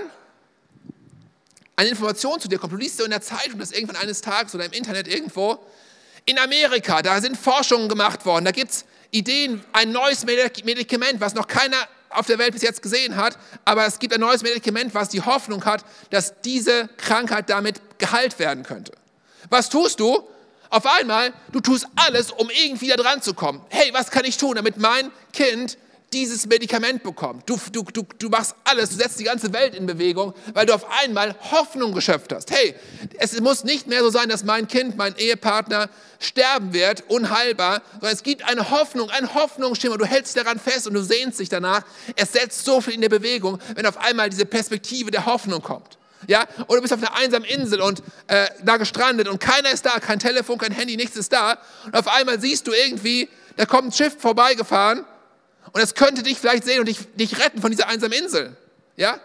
eine 1.77 1.89
Information 1.89 2.39
zu 2.41 2.49
dir 2.49 2.57
kommt, 2.57 2.73
du 2.73 2.77
liest 2.77 2.97
so 2.97 3.05
in 3.05 3.11
der 3.11 3.21
Zeitung, 3.21 3.59
dass 3.59 3.71
irgendwann 3.71 3.97
eines 3.97 4.21
Tages 4.21 4.53
oder 4.53 4.65
im 4.65 4.73
Internet 4.73 5.07
irgendwo, 5.07 5.59
in 6.25 6.37
Amerika, 6.39 7.01
da 7.01 7.21
sind 7.21 7.37
Forschungen 7.37 7.87
gemacht 7.87 8.25
worden, 8.25 8.43
da 8.43 8.51
gibt 8.51 8.71
es 8.71 8.85
Ideen, 9.11 9.63
ein 9.71 9.91
neues 9.91 10.25
Medikament, 10.25 11.21
was 11.21 11.35
noch 11.35 11.47
keiner 11.47 11.77
auf 12.09 12.25
der 12.25 12.37
Welt 12.37 12.53
bis 12.53 12.61
jetzt 12.61 12.81
gesehen 12.81 13.15
hat, 13.15 13.37
aber 13.65 13.85
es 13.85 13.99
gibt 13.99 14.13
ein 14.13 14.19
neues 14.19 14.43
Medikament, 14.43 14.93
was 14.93 15.09
die 15.09 15.21
Hoffnung 15.21 15.65
hat, 15.65 15.83
dass 16.09 16.39
diese 16.41 16.89
Krankheit 16.97 17.49
damit 17.49 17.81
geheilt 17.97 18.39
werden 18.39 18.63
könnte. 18.63 18.93
Was 19.49 19.69
tust 19.69 19.99
du? 19.99 20.27
Auf 20.69 20.85
einmal, 20.85 21.33
du 21.51 21.61
tust 21.61 21.87
alles, 21.95 22.31
um 22.31 22.49
irgendwie 22.49 22.87
da 22.89 22.95
dran 22.95 23.21
zu 23.21 23.33
kommen. 23.33 23.61
Hey, 23.69 23.89
was 23.93 24.11
kann 24.11 24.25
ich 24.25 24.37
tun, 24.37 24.55
damit 24.55 24.77
mein 24.77 25.11
Kind 25.31 25.77
dieses 26.13 26.45
Medikament 26.45 27.03
bekommt. 27.03 27.49
Du, 27.49 27.59
du, 27.71 27.83
du, 27.83 28.05
du 28.17 28.29
machst 28.29 28.55
alles, 28.63 28.89
du 28.91 28.95
setzt 28.95 29.19
die 29.19 29.25
ganze 29.25 29.51
Welt 29.51 29.75
in 29.75 29.85
Bewegung, 29.85 30.33
weil 30.53 30.65
du 30.65 30.73
auf 30.73 30.85
einmal 31.03 31.35
Hoffnung 31.51 31.93
geschöpft 31.93 32.33
hast. 32.33 32.49
Hey, 32.51 32.75
es 33.17 33.39
muss 33.41 33.63
nicht 33.63 33.87
mehr 33.87 34.01
so 34.01 34.09
sein, 34.09 34.29
dass 34.29 34.43
mein 34.43 34.67
Kind, 34.67 34.95
mein 34.95 35.15
Ehepartner 35.17 35.89
sterben 36.19 36.71
wird, 36.73 37.03
unheilbar, 37.09 37.81
sondern 37.93 38.13
es 38.13 38.23
gibt 38.23 38.43
eine 38.47 38.71
Hoffnung, 38.71 39.09
ein 39.09 39.33
Hoffnungsschimmer. 39.33 39.97
Du 39.97 40.05
hältst 40.05 40.37
daran 40.37 40.59
fest 40.59 40.87
und 40.87 40.93
du 40.93 41.03
sehnst 41.03 41.39
dich 41.39 41.49
danach. 41.49 41.83
Es 42.15 42.31
setzt 42.31 42.63
so 42.63 42.79
viel 42.79 42.93
in 42.93 43.01
der 43.01 43.09
Bewegung, 43.09 43.59
wenn 43.75 43.85
auf 43.85 43.97
einmal 43.97 44.29
diese 44.29 44.45
Perspektive 44.45 45.11
der 45.11 45.25
Hoffnung 45.25 45.61
kommt. 45.61 45.97
Ja, 46.25 46.45
oder 46.67 46.77
du 46.77 46.81
bist 46.81 46.93
auf 46.93 46.99
einer 46.99 47.15
einsamen 47.15 47.47
Insel 47.47 47.79
und 47.79 48.01
äh, 48.27 48.47
da 48.63 48.77
gestrandet 48.77 49.27
und 49.27 49.39
keiner 49.39 49.69
ist 49.71 49.85
da, 49.85 49.99
kein 49.99 50.17
Telefon, 50.17 50.57
kein 50.57 50.71
Handy, 50.71 50.97
nichts 50.97 51.15
ist 51.15 51.31
da. 51.31 51.59
Und 51.85 51.95
auf 51.95 52.07
einmal 52.07 52.41
siehst 52.41 52.65
du 52.65 52.71
irgendwie, 52.71 53.29
da 53.55 53.65
kommt 53.65 53.89
ein 53.89 53.91
Schiff 53.91 54.15
vorbeigefahren 54.19 55.05
und 55.77 55.83
es 55.83 55.93
könnte 55.93 56.23
dich 56.23 56.39
vielleicht 56.39 56.63
sehen 56.63 56.79
und 56.79 56.87
dich, 56.87 56.97
dich 57.13 57.37
retten 57.37 57.61
von 57.61 57.69
dieser 57.69 57.87
einsamen 57.87 58.17
Insel. 58.17 58.57
Ja? 58.95 59.19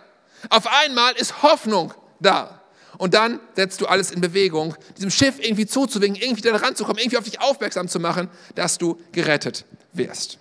Auf 0.51 0.67
einmal 0.67 1.15
ist 1.15 1.43
Hoffnung 1.43 1.95
da. 2.21 2.61
Und 2.99 3.15
dann 3.15 3.41
setzt 3.57 3.81
du 3.81 3.87
alles 3.87 4.11
in 4.11 4.21
Bewegung, 4.21 4.77
diesem 4.99 5.11
Schiff 5.11 5.37
irgendwie 5.39 5.65
zuzuwinken, 5.65 6.21
irgendwie 6.21 6.43
da 6.43 6.55
ranzukommen, 6.55 6.99
irgendwie 6.99 7.17
auf 7.17 7.25
dich 7.25 7.41
aufmerksam 7.41 7.89
zu 7.89 7.99
machen, 8.01 8.29
dass 8.55 8.77
du 8.77 9.01
gerettet 9.13 9.65
wirst. 9.95 10.37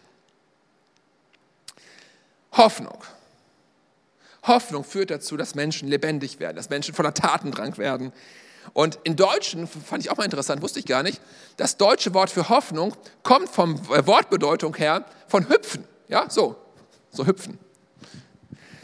Hoffnung. 2.52 3.02
Hoffnung 4.44 4.84
führt 4.84 5.12
dazu, 5.12 5.38
dass 5.38 5.56
Menschen 5.56 5.88
lebendig 5.88 6.42
werden, 6.42 6.58
dass 6.58 6.70
Menschen 6.70 6.94
voller 6.94 7.14
Tatendrang 7.14 7.78
werden. 7.78 8.12
Und 8.74 9.00
in 9.06 9.16
Deutschen, 9.16 9.66
fand 9.66 10.04
ich 10.04 10.12
auch 10.12 10.18
mal 10.18 10.26
interessant, 10.26 10.62
wusste 10.62 10.80
ich 10.80 10.86
gar 10.86 11.04
nicht, 11.04 11.22
das 11.56 11.78
deutsche 11.78 12.14
Wort 12.14 12.30
für 12.30 12.50
Hoffnung 12.50 12.98
kommt 13.24 13.48
vom 13.48 13.76
äh, 13.94 14.06
Wortbedeutung 14.06 14.76
her 14.76 15.06
von 15.30 15.48
hüpfen. 15.48 15.88
Ja, 16.12 16.30
so, 16.30 16.58
so 17.10 17.26
hüpfen. 17.26 17.58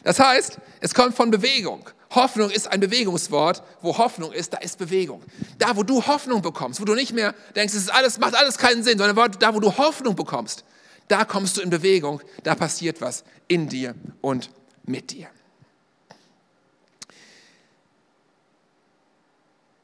Das 0.03 0.17
heißt, 0.19 0.59
es 0.79 0.93
kommt 0.93 1.13
von 1.13 1.29
Bewegung. 1.29 1.87
Hoffnung 2.11 2.49
ist 2.49 2.71
ein 2.71 2.79
Bewegungswort. 2.79 3.61
Wo 3.81 3.97
Hoffnung 3.97 4.31
ist, 4.31 4.53
da 4.53 4.57
ist 4.59 4.79
Bewegung. 4.79 5.21
Da, 5.57 5.75
wo 5.75 5.83
du 5.83 6.07
Hoffnung 6.07 6.41
bekommst, 6.41 6.79
wo 6.79 6.85
du 6.85 6.95
nicht 6.95 7.11
mehr 7.11 7.35
denkst, 7.53 7.73
es 7.75 7.83
ist 7.83 7.93
alles, 7.93 8.17
macht 8.17 8.33
alles 8.33 8.57
keinen 8.57 8.81
Sinn, 8.81 8.97
sondern 8.97 9.31
da, 9.39 9.53
wo 9.53 9.59
du 9.59 9.77
Hoffnung 9.77 10.15
bekommst, 10.15 10.63
da 11.09 11.25
kommst 11.25 11.57
du 11.57 11.61
in 11.61 11.69
Bewegung, 11.69 12.21
da 12.43 12.55
passiert 12.55 13.01
was 13.01 13.25
in 13.49 13.67
dir 13.67 13.93
und 14.21 14.49
mit 14.85 15.11
dir. 15.11 15.27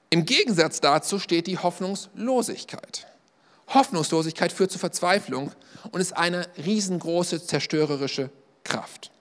Im 0.10 0.26
Gegensatz 0.26 0.80
dazu 0.80 1.20
steht 1.20 1.48
die 1.48 1.58
Hoffnungslosigkeit. 1.58 3.13
Hoffnungslosigkeit 3.68 4.52
führt 4.52 4.72
zu 4.72 4.80
Verzweiflung 4.80 5.52
und 5.92 6.02
ist 6.02 6.16
eine 6.16 6.48
riesengroße 6.58 7.46
zerstörerische 7.46 8.30
Kraft. 8.64 9.12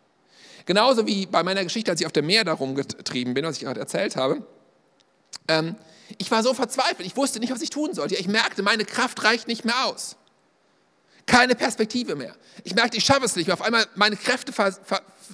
Genauso 0.67 1.07
wie 1.07 1.27
bei 1.27 1.43
meiner 1.43 1.65
Geschichte, 1.65 1.91
als 1.91 2.01
ich 2.01 2.07
auf 2.07 2.13
dem 2.13 2.27
Meer 2.27 2.45
darum 2.45 2.75
getrieben 2.75 3.35
bin, 3.35 3.45
was 3.45 3.57
ich 3.57 3.65
gerade 3.65 3.81
erzählt 3.81 4.17
habe. 4.17 4.47
Ähm, 5.49 5.75
ich 6.19 6.31
war 6.31 6.43
so 6.43 6.55
verzweifelt, 6.55 7.07
ich 7.07 7.17
wusste 7.17 7.41
nicht, 7.41 7.53
was 7.53 7.63
ich 7.63 7.71
tun 7.71 7.95
sollte. 7.95 8.15
Ich 8.15 8.29
merkte, 8.29 8.63
meine 8.63 8.85
Kraft 8.85 9.25
reicht 9.25 9.49
nicht 9.49 9.65
mehr 9.65 9.87
aus. 9.87 10.17
Keine 11.27 11.55
Perspektive 11.55 12.17
mehr. 12.17 12.35
Ich 12.65 12.75
merkte, 12.75 12.97
ich 12.97 13.05
schaffe 13.05 13.25
es 13.25 13.37
nicht 13.37 13.47
mehr. 13.47 13.55
Auf 13.55 13.63
einmal, 13.63 13.87
meine 13.95 14.17
Kräfte 14.17 14.53
vers 14.53 14.81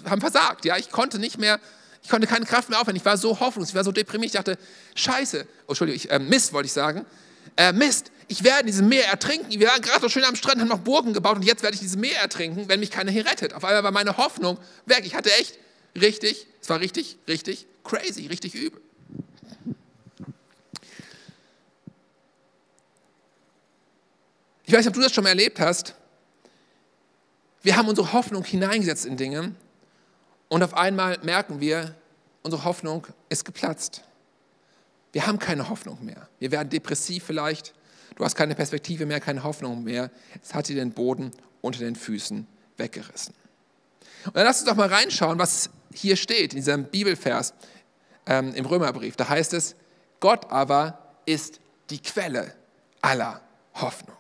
haben 0.08 0.20
versagt. 0.20 0.64
Ja? 0.64 0.76
Ich 0.76 0.90
konnte 0.90 1.18
nicht 1.18 1.38
mehr, 1.38 1.58
ich 2.02 2.10
konnte 2.10 2.26
keine 2.26 2.46
Kraft 2.46 2.68
mehr 2.68 2.80
aufwenden. 2.80 3.00
Ich 3.00 3.04
war 3.04 3.16
so 3.16 3.40
hoffnungslos, 3.40 3.70
ich 3.70 3.74
war 3.74 3.84
so 3.84 3.92
deprimiert. 3.92 4.32
Ich 4.32 4.36
dachte, 4.36 4.58
scheiße, 4.94 5.46
oh, 5.66 5.70
Entschuldigung, 5.70 5.96
ich, 5.96 6.10
äh, 6.10 6.18
Mist 6.18 6.52
wollte 6.52 6.66
ich 6.66 6.72
sagen. 6.72 7.04
Äh, 7.56 7.72
Mist, 7.72 8.12
ich 8.28 8.44
werde 8.44 8.60
in 8.60 8.66
diesem 8.66 8.88
Meer 8.88 9.06
ertrinken. 9.06 9.50
Wir 9.50 9.66
waren 9.66 9.80
gerade 9.80 10.00
so 10.00 10.08
schön 10.10 10.22
am 10.24 10.36
Strand, 10.36 10.60
haben 10.60 10.68
noch 10.68 10.80
Burgen 10.80 11.14
gebaut 11.14 11.36
und 11.36 11.44
jetzt 11.44 11.62
werde 11.62 11.74
ich 11.74 11.80
dieses 11.80 11.96
Meer 11.96 12.20
ertrinken, 12.20 12.68
wenn 12.68 12.78
mich 12.78 12.90
keiner 12.90 13.10
hier 13.10 13.24
rettet. 13.24 13.54
Auf 13.54 13.64
einmal 13.64 13.82
war 13.82 13.90
meine 13.90 14.18
Hoffnung 14.18 14.58
weg. 14.84 15.02
Ich 15.04 15.14
hatte 15.14 15.32
echt 15.32 15.58
richtig, 15.98 16.46
es 16.60 16.68
war 16.68 16.78
richtig, 16.80 17.16
richtig 17.26 17.66
crazy, 17.84 18.26
richtig 18.26 18.54
übel. 18.54 18.80
Ich 24.66 24.74
weiß 24.74 24.80
nicht, 24.80 24.88
ob 24.88 24.94
du 24.94 25.00
das 25.00 25.14
schon 25.14 25.24
mal 25.24 25.30
erlebt 25.30 25.58
hast. 25.58 25.94
Wir 27.62 27.76
haben 27.76 27.88
unsere 27.88 28.12
Hoffnung 28.12 28.44
hineingesetzt 28.44 29.06
in 29.06 29.16
Dinge 29.16 29.54
und 30.50 30.62
auf 30.62 30.74
einmal 30.74 31.18
merken 31.22 31.60
wir, 31.60 31.94
unsere 32.42 32.64
Hoffnung 32.64 33.06
ist 33.30 33.46
geplatzt. 33.46 34.02
Wir 35.12 35.26
haben 35.26 35.38
keine 35.38 35.70
Hoffnung 35.70 36.04
mehr. 36.04 36.28
Wir 36.38 36.50
werden 36.50 36.68
depressiv 36.68 37.24
vielleicht. 37.24 37.72
Du 38.16 38.24
hast 38.24 38.34
keine 38.34 38.54
Perspektive 38.54 39.06
mehr, 39.06 39.20
keine 39.20 39.44
Hoffnung 39.44 39.84
mehr. 39.84 40.10
Es 40.42 40.54
hat 40.54 40.68
dir 40.68 40.76
den 40.76 40.92
Boden 40.92 41.30
unter 41.60 41.80
den 41.80 41.96
Füßen 41.96 42.46
weggerissen. 42.76 43.34
Und 44.26 44.36
dann 44.36 44.44
lass 44.44 44.60
uns 44.60 44.68
doch 44.68 44.76
mal 44.76 44.88
reinschauen, 44.88 45.38
was 45.38 45.70
hier 45.92 46.16
steht 46.16 46.52
in 46.52 46.58
diesem 46.58 46.84
Bibelvers 46.84 47.54
ähm, 48.26 48.54
im 48.54 48.66
Römerbrief. 48.66 49.16
Da 49.16 49.28
heißt 49.28 49.54
es, 49.54 49.74
Gott 50.20 50.50
aber 50.50 51.16
ist 51.26 51.60
die 51.90 52.00
Quelle 52.00 52.54
aller 53.00 53.40
Hoffnung. 53.74 54.16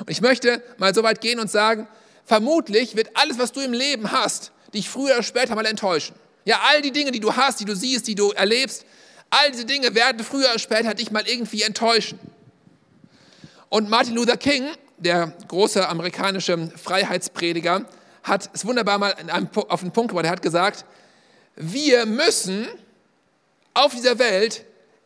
Und 0.00 0.10
ich 0.10 0.20
möchte 0.20 0.62
mal 0.78 0.94
so 0.94 1.02
weit 1.02 1.20
gehen 1.20 1.40
und 1.40 1.50
sagen, 1.50 1.86
vermutlich 2.24 2.96
wird 2.96 3.10
alles, 3.14 3.38
was 3.38 3.52
du 3.52 3.60
im 3.60 3.72
Leben 3.72 4.12
hast, 4.12 4.52
dich 4.72 4.88
früher 4.88 5.14
oder 5.14 5.22
später 5.22 5.54
mal 5.54 5.66
enttäuschen. 5.66 6.14
Ja, 6.44 6.60
all 6.70 6.80
die 6.80 6.92
Dinge, 6.92 7.10
die 7.10 7.20
du 7.20 7.36
hast, 7.36 7.60
die 7.60 7.64
du 7.64 7.76
siehst, 7.76 8.06
die 8.06 8.14
du 8.14 8.30
erlebst, 8.30 8.86
all 9.28 9.50
diese 9.50 9.66
Dinge 9.66 9.94
werden 9.94 10.24
früher 10.24 10.48
oder 10.48 10.58
später 10.58 10.94
dich 10.94 11.10
mal 11.10 11.26
irgendwie 11.26 11.62
enttäuschen. 11.62 12.18
Und 13.70 13.88
Martin 13.88 14.16
Luther 14.16 14.36
King, 14.36 14.66
der 14.98 15.32
große 15.46 15.88
amerikanische 15.88 16.70
Freiheitsprediger, 16.76 17.86
hat 18.24 18.50
es 18.52 18.66
wunderbar 18.66 18.98
mal 18.98 19.14
einem, 19.14 19.48
auf 19.54 19.80
den 19.80 19.92
Punkt 19.92 20.10
gebracht. 20.10 20.26
Er 20.26 20.32
hat 20.32 20.42
gesagt, 20.42 20.84
wir 21.54 22.04
müssen 22.04 22.66
auf 23.72 23.94
dieser 23.94 24.18
Welt 24.18 24.64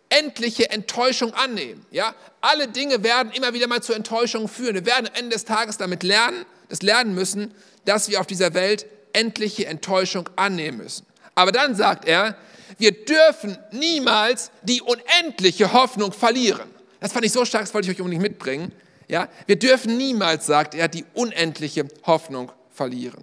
endliche 0.09 0.71
Enttäuschung 0.71 1.35
annehmen. 1.35 1.85
Ja? 1.91 2.15
Alle 2.41 2.67
Dinge 2.67 3.03
werden 3.05 3.33
immer 3.33 3.53
wieder 3.53 3.67
mal 3.67 3.83
zu 3.83 3.93
Enttäuschungen 3.93 4.49
führen. 4.49 4.75
Wir 4.77 4.87
werden 4.87 5.09
am 5.09 5.15
Ende 5.15 5.35
des 5.35 5.45
Tages 5.45 5.77
damit 5.77 6.03
lernen, 6.03 6.47
das 6.71 6.81
lernen 6.81 7.15
müssen, 7.15 7.55
dass 7.85 8.09
wir 8.09 8.19
auf 8.19 8.27
dieser 8.27 8.55
Welt 8.55 8.87
endliche 9.13 9.67
Enttäuschung 9.67 10.31
annehmen 10.37 10.79
müssen. 10.79 11.05
Aber 11.35 11.53
dann 11.53 11.75
sagt 11.75 12.07
er, 12.07 12.39
wir 12.79 12.93
dürfen 13.05 13.59
niemals 13.73 14.51
die 14.63 14.81
unendliche 14.81 15.75
Hoffnung 15.75 16.13
verlieren. 16.13 16.74
Das 17.05 17.13
fand 17.13 17.27
ich 17.27 17.33
so 17.33 17.45
stark, 17.45 17.65
das 17.65 17.75
wollte 17.75 17.91
ich 17.91 17.95
euch 17.95 18.01
unbedingt 18.01 18.23
mitbringen. 18.23 18.73
Ja? 19.09 19.29
Wir 19.45 19.59
dürfen 19.59 19.99
niemals, 19.99 20.47
sagt 20.47 20.75
er, 20.75 20.89
die 20.89 21.05
unendliche 21.13 21.87
Hoffnung 22.07 22.51
verlieren. 22.71 23.23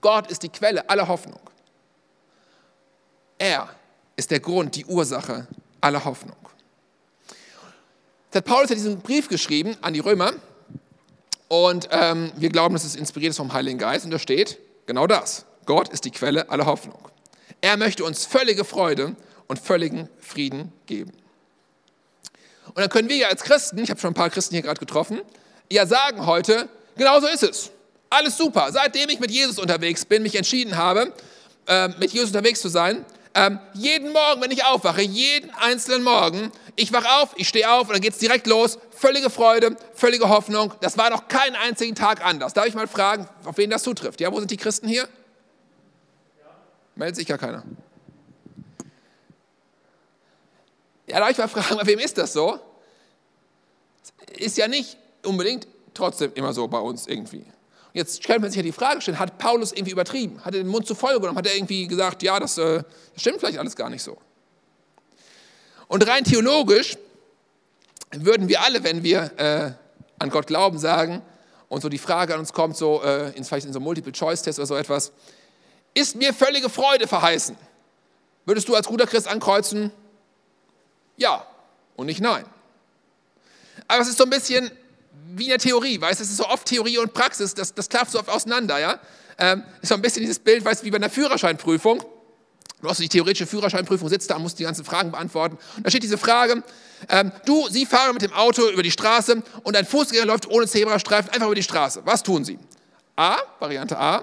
Gott 0.00 0.30
ist 0.30 0.44
die 0.44 0.48
Quelle 0.48 0.88
aller 0.88 1.08
Hoffnung. 1.08 1.40
Er 3.36 3.68
ist 4.14 4.30
der 4.30 4.38
Grund, 4.38 4.76
die 4.76 4.84
Ursache 4.84 5.48
aller 5.80 6.04
Hoffnung. 6.04 6.36
hat 8.32 8.44
Paulus 8.44 8.70
ja 8.70 8.76
diesen 8.76 9.00
Brief 9.00 9.28
geschrieben 9.28 9.76
an 9.80 9.92
die 9.92 9.98
Römer 9.98 10.32
und 11.48 11.88
ähm, 11.90 12.30
wir 12.36 12.50
glauben, 12.50 12.76
dass 12.76 12.84
es 12.84 12.94
inspiriert 12.94 13.30
ist 13.30 13.38
vom 13.38 13.52
Heiligen 13.52 13.80
Geist 13.80 14.04
und 14.04 14.12
da 14.12 14.20
steht 14.20 14.60
genau 14.86 15.08
das. 15.08 15.46
Gott 15.66 15.88
ist 15.88 16.04
die 16.04 16.12
Quelle 16.12 16.48
aller 16.48 16.66
Hoffnung. 16.66 17.08
Er 17.60 17.76
möchte 17.76 18.04
uns 18.04 18.24
völlige 18.24 18.64
Freude 18.64 19.16
und 19.48 19.58
völligen 19.58 20.08
Frieden 20.20 20.72
geben. 20.86 21.23
Und 22.74 22.80
dann 22.80 22.88
können 22.88 23.08
wir 23.08 23.16
ja 23.16 23.28
als 23.28 23.42
Christen, 23.42 23.78
ich 23.78 23.90
habe 23.90 24.00
schon 24.00 24.10
ein 24.10 24.14
paar 24.14 24.30
Christen 24.30 24.54
hier 24.54 24.62
gerade 24.62 24.80
getroffen, 24.80 25.20
ja 25.70 25.86
sagen 25.86 26.26
heute, 26.26 26.68
genau 26.96 27.20
so 27.20 27.28
ist 27.28 27.42
es. 27.42 27.70
Alles 28.10 28.36
super. 28.36 28.70
Seitdem 28.72 29.08
ich 29.08 29.20
mit 29.20 29.30
Jesus 29.30 29.58
unterwegs 29.58 30.04
bin, 30.04 30.22
mich 30.22 30.34
entschieden 30.36 30.76
habe, 30.76 31.12
äh, 31.66 31.88
mit 31.88 32.12
Jesus 32.12 32.28
unterwegs 32.28 32.60
zu 32.60 32.68
sein, 32.68 33.04
ähm, 33.34 33.58
jeden 33.74 34.12
Morgen, 34.12 34.40
wenn 34.42 34.50
ich 34.52 34.64
aufwache, 34.64 35.02
jeden 35.02 35.50
einzelnen 35.54 36.04
Morgen, 36.04 36.52
ich 36.76 36.92
wache 36.92 37.08
auf, 37.20 37.30
ich 37.36 37.48
stehe 37.48 37.70
auf 37.70 37.88
und 37.88 37.94
dann 37.94 38.00
geht 38.00 38.12
es 38.12 38.18
direkt 38.18 38.46
los. 38.46 38.78
Völlige 38.90 39.30
Freude, 39.30 39.76
völlige 39.94 40.28
Hoffnung. 40.28 40.72
Das 40.80 40.98
war 40.98 41.10
noch 41.10 41.28
keinen 41.28 41.56
einzigen 41.56 41.94
Tag 41.94 42.24
anders. 42.24 42.52
Darf 42.52 42.66
ich 42.66 42.74
mal 42.74 42.88
fragen, 42.88 43.28
auf 43.44 43.56
wen 43.56 43.70
das 43.70 43.82
zutrifft? 43.82 44.20
Ja, 44.20 44.32
wo 44.32 44.38
sind 44.38 44.50
die 44.50 44.56
Christen 44.56 44.88
hier? 44.88 45.08
Meldet 46.96 47.16
sich 47.16 47.28
ja 47.28 47.36
keiner. 47.36 47.64
Ja, 51.06 51.20
darf 51.20 51.30
ich 51.30 51.38
mal 51.38 51.48
fragen, 51.48 51.76
bei 51.76 51.86
wem 51.86 51.98
ist 51.98 52.18
das 52.18 52.32
so? 52.32 52.58
Ist 54.36 54.56
ja 54.56 54.68
nicht 54.68 54.96
unbedingt 55.24 55.66
trotzdem 55.92 56.32
immer 56.34 56.52
so 56.52 56.66
bei 56.68 56.78
uns 56.78 57.06
irgendwie. 57.06 57.44
Jetzt 57.92 58.24
stellt 58.24 58.40
man 58.40 58.50
sich 58.50 58.56
ja 58.56 58.62
die 58.62 58.72
Frage 58.72 59.00
stellen, 59.00 59.18
hat 59.18 59.38
Paulus 59.38 59.72
irgendwie 59.72 59.92
übertrieben? 59.92 60.44
Hat 60.44 60.54
er 60.54 60.62
den 60.62 60.68
Mund 60.68 60.86
zu 60.86 60.94
voll 60.96 61.14
genommen? 61.20 61.38
Hat 61.38 61.46
er 61.46 61.54
irgendwie 61.54 61.86
gesagt, 61.86 62.22
ja, 62.24 62.40
das, 62.40 62.58
äh, 62.58 62.82
das 63.12 63.20
stimmt 63.20 63.38
vielleicht 63.38 63.58
alles 63.58 63.76
gar 63.76 63.88
nicht 63.88 64.02
so? 64.02 64.18
Und 65.86 66.06
rein 66.08 66.24
theologisch 66.24 66.96
würden 68.10 68.48
wir 68.48 68.62
alle, 68.62 68.82
wenn 68.82 69.04
wir 69.04 69.30
äh, 69.38 69.72
an 70.18 70.30
Gott 70.30 70.48
glauben, 70.48 70.78
sagen, 70.78 71.22
und 71.68 71.82
so 71.82 71.88
die 71.88 71.98
Frage 71.98 72.34
an 72.34 72.40
uns 72.40 72.52
kommt, 72.52 72.76
so 72.76 73.02
äh, 73.02 73.30
in, 73.36 73.44
vielleicht 73.44 73.66
in 73.66 73.72
so 73.72 73.80
Multiple-Choice-Test 73.80 74.58
oder 74.58 74.66
so 74.66 74.76
etwas, 74.76 75.12
ist 75.94 76.16
mir 76.16 76.34
völlige 76.34 76.68
Freude 76.68 77.06
verheißen? 77.06 77.56
Würdest 78.44 78.68
du 78.68 78.74
als 78.74 78.86
guter 78.86 79.06
Christ 79.06 79.28
ankreuzen, 79.28 79.92
ja 81.16 81.46
und 81.96 82.06
nicht 82.06 82.20
nein? 82.20 82.44
Aber 83.88 84.02
es 84.02 84.08
ist 84.08 84.18
so 84.18 84.24
ein 84.24 84.30
bisschen 84.30 84.70
wie 85.36 85.44
in 85.44 85.50
der 85.50 85.58
Theorie, 85.58 86.00
weißt 86.00 86.20
du, 86.20 86.24
es 86.24 86.30
ist 86.30 86.36
so 86.36 86.46
oft 86.46 86.66
Theorie 86.66 86.98
und 86.98 87.12
Praxis, 87.12 87.54
das, 87.54 87.74
das 87.74 87.88
klafft 87.88 88.12
so 88.12 88.18
oft 88.18 88.28
auseinander, 88.28 88.78
ja. 88.78 88.98
Ähm, 89.36 89.64
ist 89.82 89.88
so 89.88 89.96
ein 89.96 90.02
bisschen 90.02 90.22
dieses 90.22 90.38
Bild, 90.38 90.64
weißt 90.64 90.82
du, 90.82 90.86
wie 90.86 90.90
bei 90.90 90.96
einer 90.96 91.10
Führerscheinprüfung. 91.10 92.04
Du 92.80 92.88
hast 92.88 93.00
die 93.00 93.08
theoretische 93.08 93.46
Führerscheinprüfung, 93.46 94.08
sitzt 94.08 94.30
da 94.30 94.38
musst 94.38 94.58
die 94.58 94.62
ganzen 94.64 94.84
Fragen 94.84 95.10
beantworten. 95.10 95.56
Und 95.76 95.86
da 95.86 95.90
steht 95.90 96.02
diese 96.02 96.18
Frage, 96.18 96.62
ähm, 97.08 97.32
du, 97.46 97.66
Sie 97.68 97.86
fahren 97.86 98.12
mit 98.12 98.22
dem 98.22 98.32
Auto 98.32 98.68
über 98.68 98.82
die 98.82 98.90
Straße 98.90 99.42
und 99.62 99.76
ein 99.76 99.86
Fußgänger 99.86 100.26
läuft 100.26 100.48
ohne 100.48 100.66
Zebrastreifen 100.66 101.30
einfach 101.30 101.46
über 101.46 101.54
die 101.54 101.62
Straße. 101.62 102.02
Was 102.04 102.22
tun 102.22 102.44
Sie? 102.44 102.58
A, 103.16 103.38
Variante 103.58 103.98
A, 103.98 104.22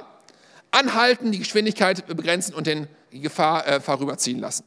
anhalten, 0.70 1.32
die 1.32 1.40
Geschwindigkeit 1.40 2.06
begrenzen 2.08 2.54
und 2.54 2.68
den, 2.68 2.88
Gefahr 3.12 3.68
äh, 3.68 3.82
vorüberziehen 3.82 4.40
lassen. 4.40 4.64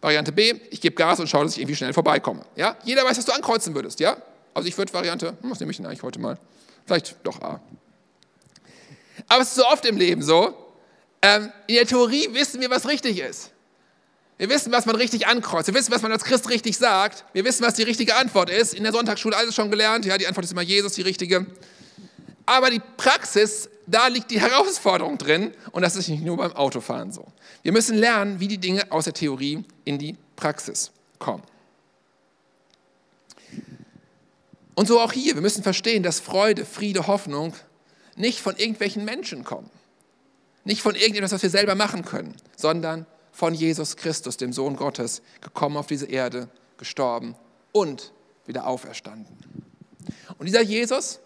Variante 0.00 0.32
B, 0.32 0.54
ich 0.70 0.80
gebe 0.80 0.94
Gas 0.94 1.20
und 1.20 1.28
schaue, 1.28 1.44
dass 1.44 1.52
ich 1.52 1.58
irgendwie 1.58 1.76
schnell 1.76 1.92
vorbeikomme. 1.92 2.44
Ja? 2.54 2.76
Jeder 2.84 3.04
weiß, 3.04 3.18
was 3.18 3.24
du 3.24 3.32
ankreuzen 3.32 3.74
würdest. 3.74 4.00
Ja? 4.00 4.16
Also 4.54 4.68
ich 4.68 4.76
würde 4.76 4.92
Variante, 4.92 5.36
hm, 5.40 5.50
was 5.50 5.60
nehme 5.60 5.70
ich 5.70 5.76
denn 5.76 5.86
eigentlich 5.86 6.02
heute 6.02 6.20
mal? 6.20 6.38
Vielleicht 6.84 7.16
doch 7.22 7.40
A. 7.42 7.60
Aber 9.28 9.42
es 9.42 9.48
ist 9.48 9.56
so 9.56 9.66
oft 9.66 9.84
im 9.86 9.96
Leben 9.96 10.22
so, 10.22 10.54
ähm, 11.22 11.50
in 11.66 11.74
der 11.76 11.86
Theorie 11.86 12.28
wissen 12.32 12.60
wir, 12.60 12.70
was 12.70 12.86
richtig 12.86 13.18
ist. 13.18 13.50
Wir 14.38 14.50
wissen, 14.50 14.70
was 14.70 14.84
man 14.84 14.96
richtig 14.96 15.26
ankreuzt. 15.26 15.68
Wir 15.68 15.74
wissen, 15.74 15.92
was 15.92 16.02
man 16.02 16.12
als 16.12 16.24
Christ 16.24 16.50
richtig 16.50 16.76
sagt. 16.76 17.24
Wir 17.32 17.44
wissen, 17.44 17.64
was 17.64 17.74
die 17.74 17.84
richtige 17.84 18.16
Antwort 18.16 18.50
ist. 18.50 18.74
In 18.74 18.82
der 18.82 18.92
Sonntagsschule 18.92 19.34
alles 19.34 19.54
schon 19.54 19.70
gelernt. 19.70 20.04
Ja, 20.04 20.18
die 20.18 20.26
Antwort 20.26 20.44
ist 20.44 20.52
immer 20.52 20.62
Jesus, 20.62 20.92
die 20.92 21.02
richtige. 21.02 21.46
Aber 22.44 22.70
die 22.70 22.82
Praxis, 22.98 23.70
da 23.86 24.08
liegt 24.08 24.30
die 24.30 24.40
Herausforderung 24.40 25.18
drin. 25.18 25.52
Und 25.72 25.82
das 25.82 25.96
ist 25.96 26.08
nicht 26.08 26.24
nur 26.24 26.36
beim 26.36 26.52
Autofahren 26.52 27.12
so. 27.12 27.26
Wir 27.62 27.72
müssen 27.72 27.96
lernen, 27.96 28.40
wie 28.40 28.48
die 28.48 28.58
Dinge 28.58 28.90
aus 28.90 29.04
der 29.04 29.14
Theorie 29.14 29.64
in 29.84 29.98
die 29.98 30.16
Praxis 30.34 30.90
kommen. 31.18 31.42
Und 34.74 34.88
so 34.88 35.00
auch 35.00 35.12
hier, 35.12 35.34
wir 35.34 35.42
müssen 35.42 35.62
verstehen, 35.62 36.02
dass 36.02 36.20
Freude, 36.20 36.66
Friede, 36.66 37.06
Hoffnung 37.06 37.54
nicht 38.16 38.40
von 38.40 38.56
irgendwelchen 38.56 39.04
Menschen 39.04 39.44
kommen. 39.44 39.70
Nicht 40.64 40.82
von 40.82 40.94
irgendetwas, 40.94 41.32
was 41.32 41.42
wir 41.42 41.50
selber 41.50 41.74
machen 41.74 42.04
können, 42.04 42.34
sondern 42.56 43.06
von 43.32 43.54
Jesus 43.54 43.96
Christus, 43.96 44.36
dem 44.36 44.52
Sohn 44.52 44.76
Gottes, 44.76 45.22
gekommen 45.40 45.76
auf 45.76 45.86
diese 45.86 46.06
Erde, 46.06 46.48
gestorben 46.76 47.36
und 47.72 48.12
wieder 48.46 48.66
auferstanden. 48.66 49.36
Und 50.38 50.46
dieser 50.46 50.62
Jesus 50.62 51.20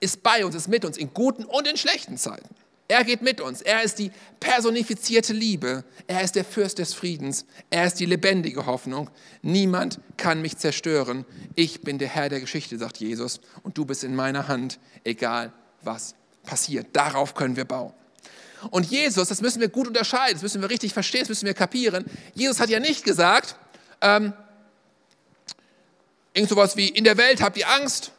ist 0.00 0.22
bei 0.22 0.44
uns, 0.44 0.54
ist 0.54 0.68
mit 0.68 0.84
uns 0.84 0.96
in 0.96 1.12
guten 1.12 1.44
und 1.44 1.66
in 1.66 1.76
schlechten 1.76 2.16
Zeiten. 2.16 2.54
Er 2.88 3.02
geht 3.02 3.22
mit 3.22 3.40
uns. 3.40 3.62
Er 3.62 3.82
ist 3.82 3.98
die 3.98 4.12
personifizierte 4.38 5.32
Liebe. 5.32 5.84
Er 6.06 6.22
ist 6.22 6.36
der 6.36 6.44
Fürst 6.44 6.78
des 6.78 6.94
Friedens. 6.94 7.44
Er 7.68 7.84
ist 7.84 7.98
die 7.98 8.06
lebendige 8.06 8.66
Hoffnung. 8.66 9.10
Niemand 9.42 9.98
kann 10.16 10.40
mich 10.40 10.56
zerstören. 10.56 11.24
Ich 11.56 11.80
bin 11.80 11.98
der 11.98 12.08
Herr 12.08 12.28
der 12.28 12.40
Geschichte, 12.40 12.78
sagt 12.78 12.98
Jesus. 12.98 13.40
Und 13.64 13.76
du 13.76 13.84
bist 13.84 14.04
in 14.04 14.14
meiner 14.14 14.46
Hand, 14.46 14.78
egal 15.02 15.52
was 15.82 16.14
passiert. 16.44 16.88
Darauf 16.92 17.34
können 17.34 17.56
wir 17.56 17.64
bauen. 17.64 17.92
Und 18.70 18.86
Jesus, 18.86 19.28
das 19.28 19.40
müssen 19.40 19.60
wir 19.60 19.68
gut 19.68 19.86
unterscheiden, 19.86 20.34
das 20.34 20.42
müssen 20.42 20.62
wir 20.62 20.70
richtig 20.70 20.92
verstehen, 20.92 21.20
das 21.20 21.28
müssen 21.28 21.46
wir 21.46 21.54
kapieren. 21.54 22.04
Jesus 22.34 22.58
hat 22.58 22.70
ja 22.70 22.80
nicht 22.80 23.04
gesagt, 23.04 23.56
ähm, 24.00 24.32
irgend 26.32 26.50
sowas 26.50 26.76
wie, 26.76 26.88
in 26.88 27.04
der 27.04 27.16
Welt 27.16 27.42
habt 27.42 27.56
ihr 27.58 27.68
Angst, 27.68 28.12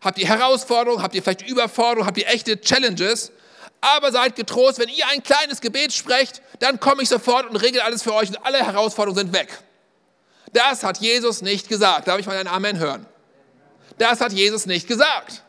habt 0.00 0.18
ihr 0.18 0.26
Herausforderungen, 0.26 1.02
habt 1.02 1.14
ihr 1.14 1.22
vielleicht 1.22 1.46
Überforderungen, 1.48 2.06
habt 2.06 2.18
ihr 2.18 2.28
echte 2.28 2.60
Challenges, 2.60 3.32
aber 3.80 4.12
seid 4.12 4.36
getrost, 4.36 4.78
wenn 4.78 4.88
ihr 4.88 5.06
ein 5.08 5.22
kleines 5.22 5.60
Gebet 5.60 5.92
sprecht, 5.92 6.42
dann 6.58 6.80
komme 6.80 7.02
ich 7.02 7.08
sofort 7.08 7.48
und 7.48 7.56
regel 7.56 7.80
alles 7.80 8.02
für 8.02 8.14
euch 8.14 8.28
und 8.28 8.44
alle 8.44 8.58
Herausforderungen 8.58 9.18
sind 9.18 9.32
weg. 9.32 9.58
Das 10.52 10.82
hat 10.82 10.98
Jesus 10.98 11.42
nicht 11.42 11.68
gesagt. 11.68 12.08
Darf 12.08 12.18
ich 12.18 12.26
mal 12.26 12.36
ein 12.36 12.48
Amen 12.48 12.78
hören? 12.78 13.06
Das 13.98 14.20
hat 14.20 14.32
Jesus 14.32 14.66
nicht 14.66 14.88
gesagt. 14.88 15.42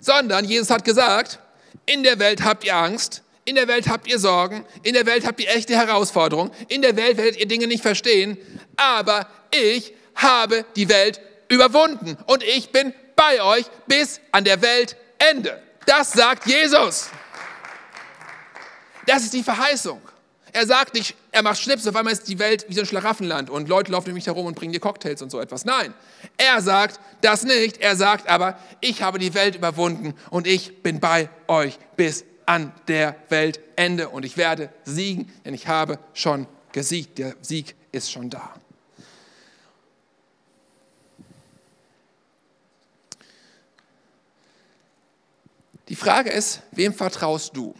Sondern 0.00 0.44
Jesus 0.44 0.70
hat 0.70 0.84
gesagt, 0.84 1.38
in 1.86 2.02
der 2.02 2.18
Welt 2.18 2.42
habt 2.44 2.64
ihr 2.64 2.74
Angst, 2.74 3.22
in 3.44 3.54
der 3.54 3.68
Welt 3.68 3.88
habt 3.88 4.06
ihr 4.06 4.18
Sorgen, 4.18 4.64
in 4.82 4.94
der 4.94 5.06
Welt 5.06 5.26
habt 5.26 5.40
ihr 5.40 5.48
echte 5.50 5.76
Herausforderungen, 5.76 6.50
in 6.68 6.82
der 6.82 6.96
Welt 6.96 7.16
werdet 7.16 7.38
ihr 7.38 7.48
Dinge 7.48 7.66
nicht 7.66 7.82
verstehen, 7.82 8.38
aber 8.76 9.26
ich 9.50 9.92
habe 10.14 10.64
die 10.76 10.88
Welt 10.88 11.20
überwunden 11.48 12.16
und 12.26 12.42
ich 12.42 12.70
bin 12.70 12.94
bei 13.20 13.42
euch 13.42 13.66
bis 13.86 14.18
an 14.32 14.44
der 14.44 14.62
Weltende. 14.62 15.62
Das 15.84 16.10
sagt 16.12 16.46
Jesus. 16.46 17.10
Das 19.06 19.24
ist 19.24 19.34
die 19.34 19.42
Verheißung. 19.42 20.00
Er 20.52 20.66
sagt 20.66 20.94
nicht, 20.94 21.14
er 21.30 21.42
macht 21.42 21.60
Schnips, 21.60 21.86
auf 21.86 21.94
einmal 21.94 22.14
ist 22.14 22.26
die 22.28 22.38
Welt 22.38 22.64
wie 22.68 22.74
so 22.74 22.80
ein 22.80 22.86
Schlaraffenland 22.86 23.50
und 23.50 23.68
Leute 23.68 23.92
laufen 23.92 24.08
nämlich 24.08 24.26
herum 24.26 24.46
und 24.46 24.54
bringen 24.56 24.72
dir 24.72 24.80
Cocktails 24.80 25.20
und 25.20 25.30
so 25.30 25.38
etwas. 25.38 25.66
Nein, 25.66 25.92
er 26.38 26.62
sagt 26.62 26.98
das 27.20 27.44
nicht. 27.44 27.76
Er 27.76 27.94
sagt 27.94 28.26
aber, 28.26 28.58
ich 28.80 29.02
habe 29.02 29.18
die 29.18 29.34
Welt 29.34 29.54
überwunden 29.54 30.14
und 30.30 30.46
ich 30.46 30.82
bin 30.82 30.98
bei 30.98 31.28
euch 31.46 31.78
bis 31.96 32.24
an 32.46 32.72
der 32.88 33.16
Weltende 33.28 34.08
und 34.08 34.24
ich 34.24 34.38
werde 34.38 34.70
siegen, 34.84 35.30
denn 35.44 35.52
ich 35.52 35.68
habe 35.68 35.98
schon 36.14 36.46
gesiegt. 36.72 37.18
Der 37.18 37.36
Sieg 37.42 37.76
ist 37.92 38.10
schon 38.10 38.30
da. 38.30 38.59
Die 45.90 45.96
Frage 45.96 46.30
ist, 46.30 46.62
wem 46.70 46.94
vertraust 46.94 47.56
du? 47.56 47.74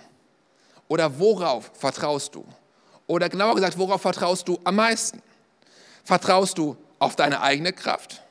Oder 0.88 1.20
worauf 1.20 1.70
vertraust 1.74 2.34
du? 2.34 2.44
Oder 3.06 3.28
genauer 3.28 3.54
gesagt, 3.54 3.78
worauf 3.78 4.02
vertraust 4.02 4.48
du 4.48 4.58
am 4.64 4.74
meisten? 4.74 5.22
Vertraust 6.02 6.58
du 6.58 6.76
auf 6.98 7.14
deine 7.14 7.40
eigene 7.40 7.72
Kraft? 7.72 8.22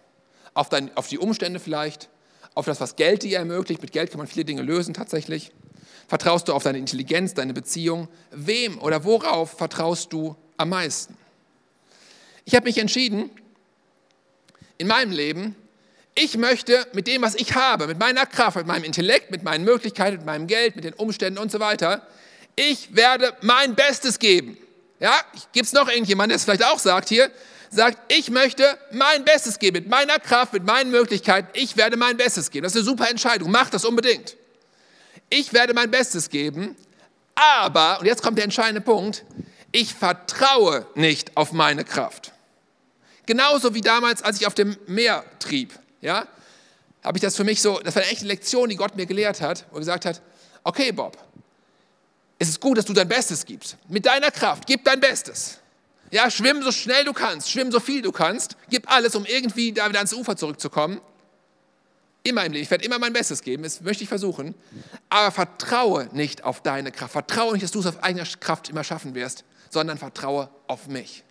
Auf, 0.53 0.67
dein, 0.67 0.95
auf 0.97 1.07
die 1.07 1.17
Umstände 1.17 1.61
vielleicht? 1.61 2.09
Auf 2.55 2.65
das, 2.65 2.81
was 2.81 2.97
Geld 2.97 3.23
dir 3.23 3.37
ermöglicht? 3.37 3.81
Mit 3.81 3.93
Geld 3.93 4.09
kann 4.11 4.17
man 4.17 4.27
viele 4.27 4.43
Dinge 4.43 4.63
lösen 4.63 4.93
tatsächlich. 4.93 5.53
Vertraust 6.09 6.49
du 6.49 6.53
auf 6.53 6.63
deine 6.63 6.77
Intelligenz, 6.77 7.33
deine 7.33 7.53
Beziehung? 7.53 8.09
Wem 8.31 8.79
oder 8.79 9.05
worauf 9.05 9.51
vertraust 9.51 10.11
du 10.11 10.35
am 10.57 10.69
meisten? 10.69 11.15
Ich 12.43 12.53
habe 12.53 12.65
mich 12.65 12.79
entschieden, 12.79 13.29
in 14.77 14.87
meinem 14.87 15.13
Leben 15.13 15.55
ich 16.15 16.37
möchte 16.37 16.85
mit 16.93 17.07
dem, 17.07 17.21
was 17.21 17.35
ich 17.35 17.55
habe, 17.55 17.87
mit 17.87 17.99
meiner 17.99 18.25
Kraft, 18.25 18.57
mit 18.57 18.67
meinem 18.67 18.83
Intellekt, 18.83 19.31
mit 19.31 19.43
meinen 19.43 19.63
Möglichkeiten, 19.63 20.17
mit 20.17 20.25
meinem 20.25 20.47
Geld, 20.47 20.75
mit 20.75 20.83
den 20.83 20.93
Umständen 20.93 21.39
und 21.39 21.51
so 21.51 21.59
weiter, 21.59 22.05
ich 22.55 22.95
werde 22.95 23.33
mein 23.41 23.75
Bestes 23.75 24.19
geben. 24.19 24.57
Ja, 24.99 25.13
gibt 25.53 25.67
es 25.67 25.73
noch 25.73 25.87
irgendjemanden, 25.87 26.29
der 26.29 26.35
es 26.37 26.43
vielleicht 26.43 26.65
auch 26.65 26.79
sagt 26.79 27.07
hier, 27.07 27.31
sagt, 27.69 27.97
ich 28.11 28.29
möchte 28.29 28.77
mein 28.91 29.23
Bestes 29.23 29.59
geben, 29.59 29.77
mit 29.77 29.89
meiner 29.89 30.19
Kraft, 30.19 30.53
mit 30.53 30.65
meinen 30.65 30.91
Möglichkeiten, 30.91 31.47
ich 31.53 31.77
werde 31.77 31.95
mein 31.95 32.17
Bestes 32.17 32.51
geben. 32.51 32.63
Das 32.63 32.73
ist 32.73 32.79
eine 32.79 32.85
super 32.85 33.09
Entscheidung, 33.09 33.51
mach 33.51 33.69
das 33.69 33.85
unbedingt. 33.85 34.35
Ich 35.29 35.53
werde 35.53 35.73
mein 35.73 35.91
Bestes 35.91 36.29
geben, 36.29 36.75
aber, 37.35 37.99
und 37.99 38.05
jetzt 38.05 38.21
kommt 38.21 38.37
der 38.37 38.43
entscheidende 38.43 38.81
Punkt, 38.81 39.23
ich 39.71 39.93
vertraue 39.93 40.85
nicht 40.95 41.37
auf 41.37 41.51
meine 41.51 41.85
Kraft. 41.85 42.33
Genauso 43.25 43.75
wie 43.75 43.81
damals, 43.81 44.23
als 44.23 44.41
ich 44.41 44.47
auf 44.47 44.55
dem 44.55 44.75
Meer 44.87 45.23
trieb. 45.39 45.71
Ja? 46.01 46.27
Habe 47.03 47.17
ich 47.17 47.21
das 47.21 47.35
für 47.35 47.43
mich 47.43 47.61
so, 47.61 47.79
das 47.79 47.95
war 47.95 48.03
eine 48.03 48.11
echte 48.11 48.25
Lektion, 48.25 48.69
die 48.69 48.75
Gott 48.75 48.95
mir 48.95 49.05
gelehrt 49.05 49.41
hat, 49.41 49.65
er 49.71 49.79
gesagt 49.79 50.05
hat, 50.05 50.21
okay 50.63 50.91
Bob, 50.91 51.17
es 52.37 52.49
ist 52.49 52.59
gut, 52.59 52.77
dass 52.77 52.85
du 52.85 52.93
dein 52.93 53.07
Bestes 53.07 53.45
gibst. 53.45 53.77
Mit 53.87 54.05
deiner 54.05 54.31
Kraft, 54.31 54.65
gib 54.65 54.83
dein 54.83 54.99
Bestes. 54.99 55.59
Ja, 56.11 56.31
schwimm 56.31 56.63
so 56.63 56.71
schnell 56.71 57.05
du 57.05 57.13
kannst, 57.13 57.51
schwimm 57.51 57.71
so 57.71 57.79
viel 57.79 58.01
du 58.01 58.11
kannst, 58.11 58.55
gib 58.69 58.91
alles, 58.91 59.15
um 59.15 59.25
irgendwie 59.25 59.71
da 59.71 59.87
wieder 59.89 59.99
ans 59.99 60.13
Ufer 60.13 60.35
zurückzukommen. 60.35 61.01
Immer 62.23 62.45
im 62.45 62.53
Leben. 62.53 62.63
Ich 62.63 62.71
werde 62.71 62.83
immer 62.83 62.99
mein 62.99 63.13
Bestes 63.13 63.41
geben, 63.41 63.63
das 63.63 63.81
möchte 63.81 64.03
ich 64.03 64.09
versuchen. 64.09 64.55
Aber 65.09 65.31
vertraue 65.31 66.09
nicht 66.11 66.43
auf 66.43 66.61
deine 66.61 66.91
Kraft. 66.91 67.13
Vertraue 67.13 67.53
nicht, 67.53 67.63
dass 67.63 67.71
du 67.71 67.79
es 67.79 67.85
auf 67.85 68.03
eigener 68.03 68.25
Kraft 68.25 68.69
immer 68.69 68.83
schaffen 68.83 69.15
wirst, 69.15 69.45
sondern 69.69 69.97
vertraue 69.97 70.49
auf 70.67 70.87
mich. 70.87 71.23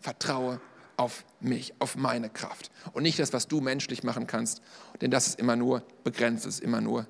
Vertraue 0.00 0.60
auf 0.98 1.24
mich, 1.40 1.72
auf 1.78 1.96
meine 1.96 2.28
Kraft. 2.28 2.70
Und 2.92 3.04
nicht 3.04 3.18
das, 3.18 3.32
was 3.32 3.48
du 3.48 3.60
menschlich 3.60 4.02
machen 4.02 4.26
kannst, 4.26 4.60
denn 5.00 5.10
das 5.10 5.28
ist 5.28 5.38
immer 5.38 5.56
nur 5.56 5.82
begrenzt, 6.04 6.44
ist 6.44 6.60
immer 6.60 6.80
nur 6.80 7.06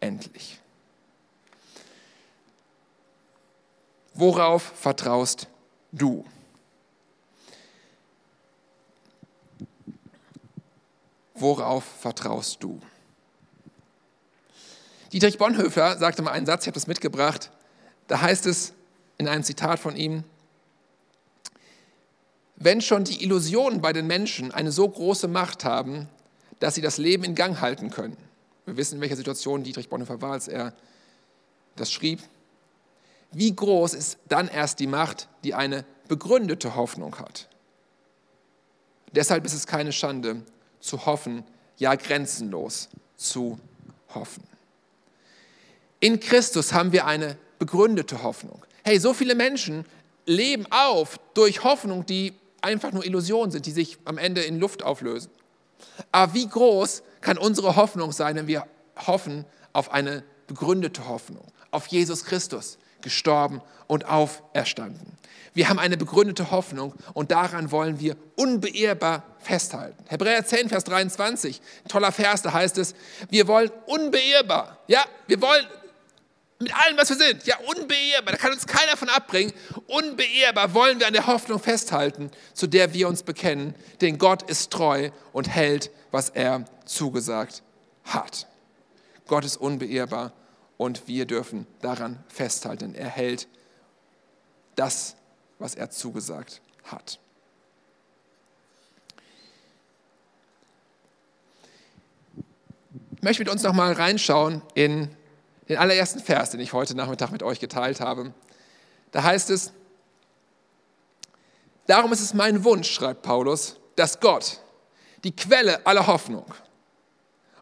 endlich. 0.00 0.60
Worauf 4.14 4.62
vertraust 4.62 5.48
du? 5.90 6.24
Worauf 11.34 11.82
vertraust 11.84 12.62
du? 12.62 12.80
Dietrich 15.12 15.38
Bonhoeffer 15.38 15.98
sagte 15.98 16.22
mal 16.22 16.30
einen 16.30 16.46
Satz, 16.46 16.62
ich 16.62 16.68
habe 16.68 16.74
das 16.74 16.86
mitgebracht. 16.86 17.50
Da 18.06 18.20
heißt 18.20 18.46
es 18.46 18.72
in 19.18 19.26
einem 19.26 19.42
Zitat 19.42 19.80
von 19.80 19.96
ihm, 19.96 20.24
wenn 22.64 22.80
schon 22.80 23.04
die 23.04 23.22
Illusionen 23.22 23.80
bei 23.80 23.92
den 23.92 24.06
Menschen 24.06 24.52
eine 24.52 24.72
so 24.72 24.88
große 24.88 25.28
Macht 25.28 25.64
haben, 25.64 26.08
dass 26.60 26.74
sie 26.74 26.80
das 26.80 26.98
Leben 26.98 27.24
in 27.24 27.34
Gang 27.34 27.60
halten 27.60 27.90
können. 27.90 28.16
Wir 28.64 28.76
wissen, 28.76 28.96
in 28.96 29.00
welcher 29.00 29.16
Situation 29.16 29.64
Dietrich 29.64 29.88
Bonhoeffer 29.88 30.22
war, 30.22 30.32
als 30.32 30.48
er 30.48 30.72
das 31.76 31.90
schrieb. 31.90 32.20
Wie 33.32 33.54
groß 33.54 33.94
ist 33.94 34.18
dann 34.28 34.48
erst 34.48 34.78
die 34.78 34.86
Macht, 34.86 35.28
die 35.42 35.54
eine 35.54 35.84
begründete 36.06 36.76
Hoffnung 36.76 37.18
hat? 37.18 37.48
Deshalb 39.12 39.44
ist 39.44 39.54
es 39.54 39.66
keine 39.66 39.92
Schande, 39.92 40.42
zu 40.80 41.06
hoffen, 41.06 41.44
ja 41.78 41.94
grenzenlos 41.94 42.88
zu 43.16 43.58
hoffen. 44.14 44.42
In 46.00 46.20
Christus 46.20 46.72
haben 46.72 46.92
wir 46.92 47.06
eine 47.06 47.38
begründete 47.58 48.22
Hoffnung. 48.22 48.64
Hey, 48.82 48.98
so 48.98 49.14
viele 49.14 49.34
Menschen 49.34 49.84
leben 50.26 50.66
auf 50.70 51.18
durch 51.34 51.62
Hoffnung, 51.62 52.04
die 52.04 52.34
einfach 52.62 52.92
nur 52.92 53.04
Illusionen 53.04 53.50
sind, 53.50 53.66
die 53.66 53.72
sich 53.72 53.98
am 54.04 54.18
Ende 54.18 54.42
in 54.42 54.58
Luft 54.58 54.82
auflösen. 54.82 55.30
Aber 56.10 56.34
wie 56.34 56.48
groß 56.48 57.02
kann 57.20 57.38
unsere 57.38 57.76
Hoffnung 57.76 58.12
sein, 58.12 58.36
wenn 58.36 58.46
wir 58.46 58.66
hoffen 59.06 59.44
auf 59.72 59.92
eine 59.92 60.24
begründete 60.46 61.08
Hoffnung, 61.08 61.44
auf 61.70 61.86
Jesus 61.86 62.24
Christus, 62.24 62.78
gestorben 63.00 63.60
und 63.86 64.06
auferstanden. 64.06 65.18
Wir 65.54 65.68
haben 65.68 65.78
eine 65.78 65.96
begründete 65.96 66.50
Hoffnung 66.50 66.94
und 67.12 67.30
daran 67.30 67.70
wollen 67.70 68.00
wir 68.00 68.16
unbeirrbar 68.36 69.22
festhalten. 69.38 70.02
Hebräer 70.08 70.46
10, 70.46 70.70
Vers 70.70 70.84
23, 70.84 71.60
toller 71.88 72.12
Vers, 72.12 72.42
da 72.42 72.52
heißt 72.52 72.78
es, 72.78 72.94
wir 73.28 73.46
wollen 73.48 73.70
unbeirrbar, 73.86 74.78
ja, 74.86 75.04
wir 75.26 75.42
wollen 75.42 75.66
mit 76.62 76.74
allem, 76.74 76.96
was 76.96 77.08
wir 77.10 77.16
sind, 77.16 77.44
ja, 77.44 77.56
unbeirrbar, 77.58 78.32
da 78.32 78.36
kann 78.36 78.52
uns 78.52 78.66
keiner 78.66 78.96
von 78.96 79.08
abbringen, 79.08 79.52
unbeirrbar 79.86 80.74
wollen 80.74 81.00
wir 81.00 81.06
an 81.06 81.12
der 81.12 81.26
Hoffnung 81.26 81.58
festhalten, 81.58 82.30
zu 82.54 82.66
der 82.66 82.94
wir 82.94 83.08
uns 83.08 83.22
bekennen, 83.22 83.74
denn 84.00 84.18
Gott 84.18 84.48
ist 84.48 84.70
treu 84.70 85.10
und 85.32 85.48
hält, 85.48 85.90
was 86.10 86.28
er 86.28 86.64
zugesagt 86.84 87.62
hat. 88.04 88.46
Gott 89.26 89.44
ist 89.44 89.56
unbeirrbar 89.56 90.32
und 90.76 91.06
wir 91.08 91.26
dürfen 91.26 91.66
daran 91.80 92.22
festhalten. 92.28 92.94
Er 92.94 93.08
hält 93.08 93.48
das, 94.76 95.16
was 95.58 95.74
er 95.74 95.90
zugesagt 95.90 96.60
hat. 96.84 97.18
Ich 103.16 103.22
möchte 103.22 103.42
mit 103.42 103.52
uns 103.52 103.62
nochmal 103.62 103.92
reinschauen 103.92 104.62
in 104.74 105.14
den 105.68 105.78
allerersten 105.78 106.20
Vers, 106.20 106.50
den 106.50 106.60
ich 106.60 106.72
heute 106.72 106.94
Nachmittag 106.94 107.30
mit 107.30 107.42
euch 107.42 107.60
geteilt 107.60 108.00
habe. 108.00 108.32
Da 109.10 109.22
heißt 109.22 109.50
es, 109.50 109.72
darum 111.86 112.12
ist 112.12 112.20
es 112.20 112.34
mein 112.34 112.64
Wunsch, 112.64 112.90
schreibt 112.90 113.22
Paulus, 113.22 113.76
dass 113.96 114.20
Gott, 114.20 114.60
die 115.24 115.34
Quelle 115.34 115.86
aller 115.86 116.06
Hoffnung, 116.06 116.46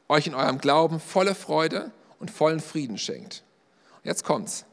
euch 0.08 0.26
in 0.26 0.34
eurem 0.34 0.58
Glauben 0.58 1.00
volle 1.00 1.34
Freude 1.34 1.92
und 2.18 2.30
vollen 2.30 2.60
Frieden 2.60 2.98
schenkt. 2.98 3.44
Jetzt 4.02 4.24
kommt's. 4.24 4.64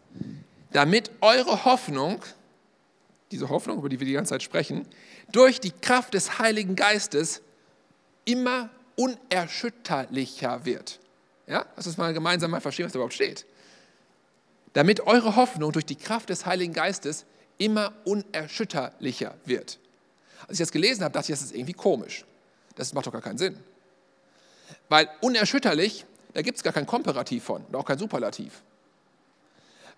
Damit 0.72 1.12
eure 1.22 1.66
Hoffnung, 1.66 2.22
diese 3.32 3.50
Hoffnung, 3.50 3.78
über 3.78 3.90
die 3.90 4.00
wir 4.00 4.08
die 4.08 4.14
ganze 4.14 4.32
Zeit 4.32 4.44
sprechen, 4.44 4.88
durch 5.32 5.60
die 5.60 5.72
Kraft 5.72 6.14
des 6.14 6.40
Heiligen 6.40 6.76
Geistes 6.76 7.42
immer 8.26 8.70
unerschütterlicher 8.96 10.66
wird. 10.66 11.00
Ja, 11.48 11.66
lass 11.76 11.88
uns 11.88 11.98
mal 11.98 12.14
gemeinsam 12.14 12.52
mal 12.52 12.62
verstehen, 12.62 12.86
was 12.86 12.94
da 12.94 12.98
überhaupt 12.98 13.14
steht. 13.14 13.46
Damit 14.74 15.02
eure 15.02 15.36
Hoffnung 15.36 15.72
durch 15.72 15.86
die 15.86 15.96
Kraft 15.96 16.30
des 16.30 16.46
Heiligen 16.46 16.74
Geistes 16.74 17.26
immer 17.58 17.94
unerschütterlicher 18.06 19.36
wird. 19.46 19.80
Als 20.42 20.54
ich 20.54 20.60
das 20.60 20.72
gelesen 20.72 21.04
habe, 21.04 21.14
dachte 21.14 21.32
ich, 21.32 21.40
das 21.40 21.46
ist 21.46 21.56
irgendwie 21.56 21.74
komisch. 21.74 22.26
Das 22.76 22.94
macht 22.94 23.08
doch 23.08 23.12
gar 23.12 23.22
keinen 23.22 23.40
Sinn. 23.40 23.58
Weil 24.90 25.10
unerschütterlich 25.22 26.06
da 26.38 26.44
gibt 26.44 26.58
es 26.58 26.64
gar 26.64 26.72
kein 26.72 26.86
Komparativ 26.86 27.46
von 27.46 27.64
und 27.66 27.76
auch 27.76 27.84
kein 27.84 27.98
Superlativ. 27.98 28.62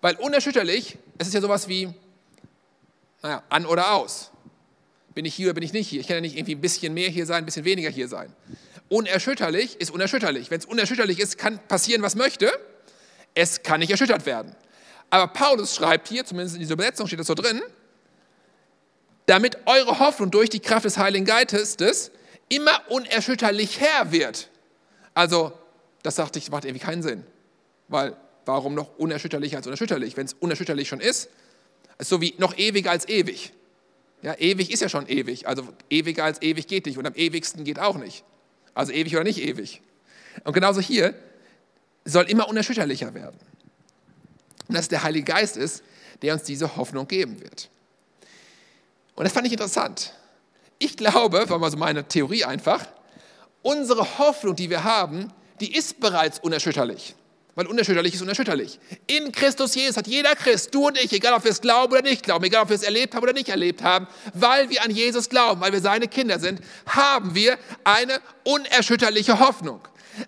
Weil 0.00 0.16
unerschütterlich, 0.16 0.96
es 1.18 1.28
ist 1.28 1.34
ja 1.34 1.42
sowas 1.42 1.68
wie, 1.68 1.92
naja, 3.20 3.42
an 3.50 3.66
oder 3.66 3.92
aus. 3.92 4.30
Bin 5.14 5.26
ich 5.26 5.34
hier 5.34 5.48
oder 5.48 5.54
bin 5.54 5.64
ich 5.64 5.74
nicht 5.74 5.88
hier? 5.88 6.00
Ich 6.00 6.06
kann 6.06 6.16
ja 6.16 6.22
nicht 6.22 6.38
irgendwie 6.38 6.54
ein 6.54 6.62
bisschen 6.62 6.94
mehr 6.94 7.10
hier 7.10 7.26
sein, 7.26 7.42
ein 7.42 7.44
bisschen 7.44 7.66
weniger 7.66 7.90
hier 7.90 8.08
sein. 8.08 8.32
Unerschütterlich 8.90 9.80
ist 9.80 9.92
unerschütterlich. 9.92 10.50
Wenn 10.50 10.58
es 10.58 10.66
unerschütterlich 10.66 11.20
ist, 11.20 11.38
kann 11.38 11.60
passieren, 11.68 12.02
was 12.02 12.16
möchte. 12.16 12.50
Es 13.34 13.62
kann 13.62 13.78
nicht 13.78 13.90
erschüttert 13.90 14.26
werden. 14.26 14.54
Aber 15.10 15.28
Paulus 15.32 15.76
schreibt 15.76 16.08
hier, 16.08 16.24
zumindest 16.24 16.56
in 16.56 16.60
dieser 16.60 16.74
Übersetzung 16.74 17.06
steht 17.06 17.20
das 17.20 17.28
so 17.28 17.34
drin, 17.34 17.62
damit 19.26 19.58
eure 19.66 20.00
Hoffnung 20.00 20.32
durch 20.32 20.50
die 20.50 20.58
Kraft 20.58 20.84
des 20.84 20.98
Heiligen 20.98 21.24
Geistes 21.24 22.10
immer 22.48 22.82
unerschütterlich 22.88 23.80
her 23.80 24.10
wird. 24.10 24.48
Also 25.14 25.52
das 26.02 26.16
sagte 26.16 26.40
ich, 26.40 26.50
macht 26.50 26.64
irgendwie 26.64 26.84
keinen 26.84 27.04
Sinn. 27.04 27.24
Weil 27.86 28.16
warum 28.44 28.74
noch 28.74 28.98
unerschütterlicher 28.98 29.58
als 29.58 29.68
unerschütterlich? 29.68 30.16
Wenn 30.16 30.26
es 30.26 30.34
unerschütterlich 30.34 30.88
schon 30.88 31.00
ist, 31.00 31.30
ist 31.98 32.08
so 32.08 32.20
wie 32.20 32.34
noch 32.38 32.58
ewiger 32.58 32.90
als 32.90 33.08
ewig. 33.08 33.52
Ja, 34.22 34.34
ewig 34.36 34.72
ist 34.72 34.80
ja 34.82 34.88
schon 34.88 35.08
ewig. 35.08 35.46
Also 35.46 35.68
ewiger 35.90 36.24
als 36.24 36.42
ewig 36.42 36.66
geht 36.66 36.86
nicht 36.86 36.98
und 36.98 37.06
am 37.06 37.14
ewigsten 37.14 37.62
geht 37.62 37.78
auch 37.78 37.96
nicht. 37.96 38.24
Also 38.80 38.92
ewig 38.92 39.14
oder 39.14 39.24
nicht 39.24 39.42
ewig. 39.42 39.82
Und 40.42 40.54
genauso 40.54 40.80
hier 40.80 41.14
soll 42.06 42.24
immer 42.30 42.48
unerschütterlicher 42.48 43.12
werden. 43.12 43.38
Und 44.68 44.74
dass 44.74 44.88
der 44.88 45.02
Heilige 45.02 45.26
Geist 45.26 45.58
ist, 45.58 45.82
der 46.22 46.32
uns 46.32 46.44
diese 46.44 46.76
Hoffnung 46.76 47.06
geben 47.06 47.42
wird. 47.42 47.68
Und 49.16 49.24
das 49.24 49.34
fand 49.34 49.46
ich 49.46 49.52
interessant. 49.52 50.14
Ich 50.78 50.96
glaube, 50.96 51.46
war 51.50 51.58
mal 51.58 51.70
so 51.70 51.76
meine 51.76 52.08
Theorie 52.08 52.44
einfach, 52.44 52.86
unsere 53.60 54.16
Hoffnung, 54.16 54.56
die 54.56 54.70
wir 54.70 54.82
haben, 54.82 55.30
die 55.60 55.76
ist 55.76 56.00
bereits 56.00 56.38
unerschütterlich. 56.38 57.14
Weil 57.54 57.66
unerschütterlich 57.66 58.14
ist 58.14 58.22
unerschütterlich. 58.22 58.78
In 59.06 59.32
Christus 59.32 59.74
Jesus 59.74 59.96
hat 59.96 60.06
jeder 60.06 60.34
Christ, 60.36 60.74
du 60.74 60.86
und 60.86 60.98
ich, 60.98 61.12
egal 61.12 61.34
ob 61.34 61.44
wir 61.44 61.50
es 61.50 61.60
glauben 61.60 61.92
oder 61.92 62.02
nicht 62.02 62.22
glauben, 62.22 62.44
egal 62.44 62.62
ob 62.62 62.68
wir 62.68 62.76
es 62.76 62.82
erlebt 62.82 63.14
haben 63.14 63.22
oder 63.22 63.32
nicht 63.32 63.48
erlebt 63.48 63.82
haben, 63.82 64.06
weil 64.34 64.70
wir 64.70 64.84
an 64.84 64.90
Jesus 64.90 65.28
glauben, 65.28 65.60
weil 65.60 65.72
wir 65.72 65.80
seine 65.80 66.08
Kinder 66.08 66.38
sind, 66.38 66.60
haben 66.86 67.34
wir 67.34 67.58
eine 67.84 68.20
unerschütterliche 68.44 69.40
Hoffnung. 69.40 69.80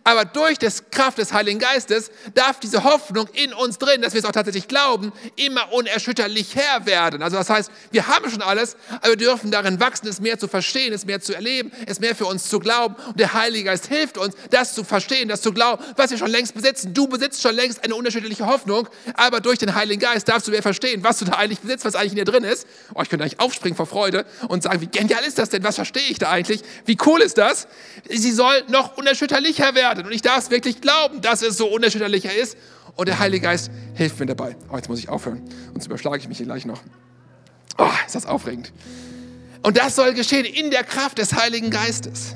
Aber 0.05 0.25
durch 0.25 0.59
die 0.59 0.69
Kraft 0.91 1.19
des 1.19 1.33
Heiligen 1.33 1.59
Geistes 1.59 2.11
darf 2.35 2.61
diese 2.61 2.85
Hoffnung 2.85 3.29
in 3.33 3.53
uns 3.53 3.79
drin, 3.79 4.03
dass 4.03 4.15
wir 4.15 4.21
es 4.21 4.25
auch 4.25 4.33
tatsächlich 4.33 4.69
glauben, 4.69 5.13
immer 5.37 5.73
unerschütterlich 5.73 6.55
Herr 6.55 6.87
werden. 6.87 7.23
Also 7.23 7.37
das 7.37 7.51
heißt, 7.51 7.71
wir 7.91 8.07
haben 8.07 8.31
schon 8.31 8.43
alles, 8.43 8.77
aber 9.01 9.11
wir 9.11 9.17
dürfen 9.17 9.51
darin 9.51 9.81
wachsen, 9.81 10.09
es 10.09 10.21
mehr 10.21 10.39
zu 10.39 10.49
verstehen, 10.49 10.93
es 10.93 11.05
mehr 11.05 11.21
zu 11.21 11.35
erleben, 11.35 11.73
es 11.87 12.01
mehr 12.01 12.15
für 12.15 12.27
uns 12.27 12.49
zu 12.49 12.59
glauben. 12.59 12.95
Und 13.07 13.21
der 13.21 13.33
Heilige 13.35 13.65
Geist 13.65 13.87
hilft 13.87 14.19
uns, 14.19 14.35
das 14.51 14.75
zu 14.75 14.85
verstehen, 14.85 15.29
das 15.29 15.43
zu 15.43 15.53
glauben, 15.53 15.83
was 15.97 16.11
wir 16.11 16.19
schon 16.19 16.31
längst 16.31 16.55
besitzen. 16.55 16.95
Du 16.95 17.07
besitzt 17.07 17.43
schon 17.43 17.55
längst 17.55 17.85
eine 17.85 17.95
unerschütterliche 17.95 18.47
Hoffnung, 18.47 18.89
aber 19.15 19.41
durch 19.41 19.59
den 19.59 19.75
Heiligen 19.75 20.01
Geist 20.01 20.29
darfst 20.29 20.47
du 20.47 20.53
mehr 20.53 20.63
verstehen, 20.63 21.03
was 21.05 21.19
du 21.19 21.25
da 21.25 21.33
eigentlich 21.33 21.61
besitzt, 21.61 21.85
was 21.85 21.95
eigentlich 21.95 22.13
in 22.13 22.19
dir 22.19 22.25
drin 22.25 22.45
ist. 22.45 22.67
Oh, 22.95 23.03
ich 23.03 23.09
könnte 23.09 23.25
eigentlich 23.25 23.41
aufspringen 23.41 23.77
vor 23.77 23.87
Freude 23.87 24.25
und 24.49 24.63
sagen, 24.63 24.81
wie 24.81 24.87
genial 24.87 25.25
ist 25.25 25.39
das 25.39 25.51
denn? 25.51 25.63
Was 25.65 25.77
verstehe 25.77 26.09
ich 26.09 26.19
da 26.19 26.31
eigentlich? 26.31 26.63
Wie 26.85 26.97
cool 27.07 27.21
ist 27.21 27.39
das? 27.39 27.67
Sie 28.09 28.33
soll 28.33 28.65
noch 28.69 28.97
unerschütterlicher 28.97 29.72
werden. 29.75 30.07
Und 30.07 30.13
ich 30.13 30.23
darf 30.23 30.39
es 30.39 30.51
wirklich 30.51 30.81
glauben, 30.81 31.21
dass 31.21 31.43
es 31.43 31.57
so 31.57 31.67
unerschütterlicher 31.67 32.35
ist. 32.35 32.57
Und 32.97 33.09
der 33.09 33.19
Heilige 33.19 33.45
Geist 33.45 33.71
hilft 33.95 34.21
mir 34.21 34.27
dabei. 34.27 34.57
Oh, 34.71 34.77
jetzt 34.77 34.89
muss 34.89 34.99
ich 34.99 35.09
aufhören, 35.09 35.43
sonst 35.73 35.87
überschlage 35.87 36.19
ich 36.19 36.29
mich 36.29 36.37
hier 36.37 36.47
gleich 36.47 36.67
noch. 36.67 36.81
Oh, 37.79 37.89
ist 38.07 38.15
das 38.15 38.27
aufregend. 38.27 38.73
Und 39.63 39.79
das 39.79 39.97
soll 39.97 40.13
geschehen 40.15 40.45
in 40.45 40.71
der 40.71 40.85
Kraft 40.85 41.19
des 41.19 41.35
Heiligen 41.35 41.71
Geistes. 41.71 42.35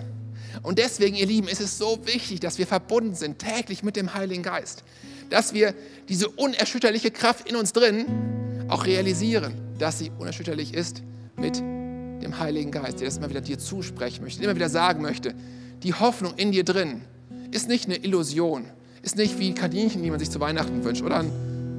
Und 0.63 0.79
deswegen, 0.79 1.17
ihr 1.17 1.27
Lieben, 1.27 1.49
ist 1.49 1.61
es 1.61 1.79
so 1.79 1.99
wichtig, 2.07 2.41
dass 2.41 2.59
wir 2.59 2.67
verbunden 2.67 3.15
sind 3.15 3.39
täglich 3.39 3.83
mit 3.83 3.97
dem 3.97 4.15
Heiligen 4.15 4.43
Geist. 4.43 4.83
Dass 5.31 5.53
wir 5.53 5.75
diese 6.09 6.29
unerschütterliche 6.29 7.11
Kraft 7.11 7.49
in 7.49 7.57
uns 7.57 7.73
drin 7.73 8.65
auch 8.69 8.87
realisieren, 8.87 9.55
dass 9.79 9.99
sie 9.99 10.11
unerschütterlich 10.19 10.75
ist 10.75 11.03
mit 11.37 11.59
dem 11.59 12.39
Heiligen 12.39 12.71
Geist, 12.71 13.01
der 13.01 13.07
das 13.07 13.19
immer 13.19 13.31
wieder 13.31 13.41
dir 13.41 13.59
zusprechen 13.59 14.25
möchte, 14.25 14.43
immer 14.43 14.55
wieder 14.55 14.69
sagen 14.69 15.03
möchte, 15.03 15.35
die 15.83 15.95
Hoffnung 15.95 16.35
in 16.37 16.53
dir 16.53 16.65
drin 16.65 17.03
ist 17.51 17.69
nicht 17.69 17.87
eine 17.87 17.97
Illusion, 17.97 18.65
ist 19.03 19.17
nicht 19.17 19.39
wie 19.39 19.53
Kaninchen, 19.53 20.03
die 20.03 20.11
man 20.11 20.19
sich 20.19 20.31
zu 20.31 20.41
Weihnachten 20.41 20.85
wünscht 20.85 21.03
oder 21.03 21.19
ein 21.21 21.31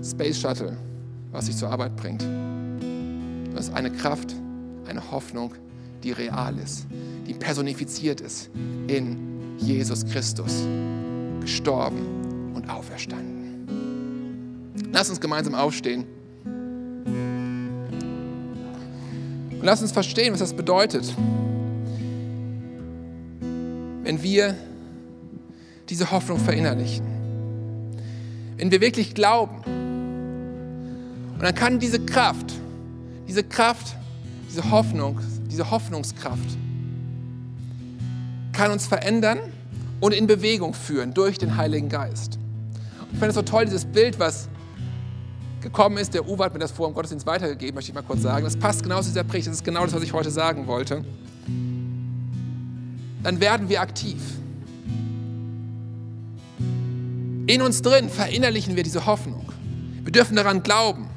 Space 0.04 0.40
Shuttle, 0.40 0.78
was 1.32 1.48
sich 1.48 1.58
zur 1.58 1.70
Arbeit 1.70 1.96
bringt. 1.96 2.24
Das 3.54 3.68
ist 3.68 3.74
eine 3.74 3.92
Kraft, 3.92 4.34
eine 4.88 5.12
Hoffnung, 5.12 5.54
die 6.04 6.12
real 6.12 6.58
ist, 6.60 6.86
die 7.26 7.34
personifiziert 7.34 8.22
ist 8.22 8.50
in 8.88 9.18
Jesus 9.58 10.06
Christus, 10.06 10.68
gestorben 11.42 12.54
und 12.54 12.70
auferstanden. 12.70 13.38
Lass 14.92 15.10
uns 15.10 15.20
gemeinsam 15.20 15.56
aufstehen. 15.56 16.06
Und 19.52 19.64
lass 19.64 19.82
uns 19.82 19.92
verstehen, 19.92 20.34
was 20.34 20.40
das 20.40 20.54
bedeutet, 20.54 21.14
wenn 24.04 24.22
wir 24.22 24.56
diese 25.90 26.12
Hoffnung 26.12 26.40
verinnerlichen. 26.40 27.06
Wenn 28.58 28.72
wir 28.72 28.82
wirklich 28.82 29.14
glauben. 29.14 29.62
Und 31.34 31.44
dann 31.44 31.54
kann 31.54 31.80
diese 31.80 32.00
Kraft, 32.00 32.54
diese 33.28 33.44
Kraft, 33.44 33.96
diese 34.50 34.72
Hoffnung, 34.72 35.20
diese 35.52 35.70
Hoffnungskraft, 35.70 36.58
kann 38.54 38.72
uns 38.72 38.88
verändern 38.88 39.40
und 40.00 40.14
in 40.14 40.26
Bewegung 40.28 40.74
führen 40.74 41.14
durch 41.14 41.38
den 41.38 41.58
Heiligen 41.58 41.90
Geist. 41.90 42.40
Und 43.02 43.14
ich 43.14 43.20
finde 43.20 43.28
es 43.28 43.36
so 43.36 43.44
toll, 43.44 43.66
dieses 43.66 43.86
Bild, 43.86 44.20
was 44.20 44.50
gekommen 45.62 45.98
ist. 45.98 46.14
Der 46.14 46.28
Uwe 46.28 46.44
hat 46.44 46.54
mir 46.54 46.60
das 46.60 46.72
vor 46.72 46.88
im 46.88 46.94
Gottesdienst 46.94 47.26
weitergegeben, 47.26 47.76
möchte 47.76 47.92
ich 47.92 47.96
mal 47.96 48.02
kurz 48.02 48.22
sagen. 48.22 48.44
Das 48.44 48.58
passt 48.58 48.84
genau 48.84 49.02
zu 49.02 49.10
dieser 49.10 49.24
Predigt. 49.24 49.48
Das 49.48 49.56
ist 49.56 49.64
genau 49.64 49.84
das, 49.84 49.94
was 49.94 50.04
ich 50.04 50.14
heute 50.14 50.32
sagen 50.32 50.68
wollte. 50.68 51.04
Dann 53.24 53.40
werden 53.40 53.70
wir 53.70 53.82
aktiv. 53.82 54.22
In 57.48 57.62
uns 57.62 57.82
drin 57.82 58.10
verinnerlichen 58.10 58.76
wir 58.76 58.84
diese 58.84 59.06
Hoffnung. 59.06 59.52
Wir 60.04 60.12
dürfen 60.12 60.36
daran 60.36 60.64
glauben, 60.64 61.10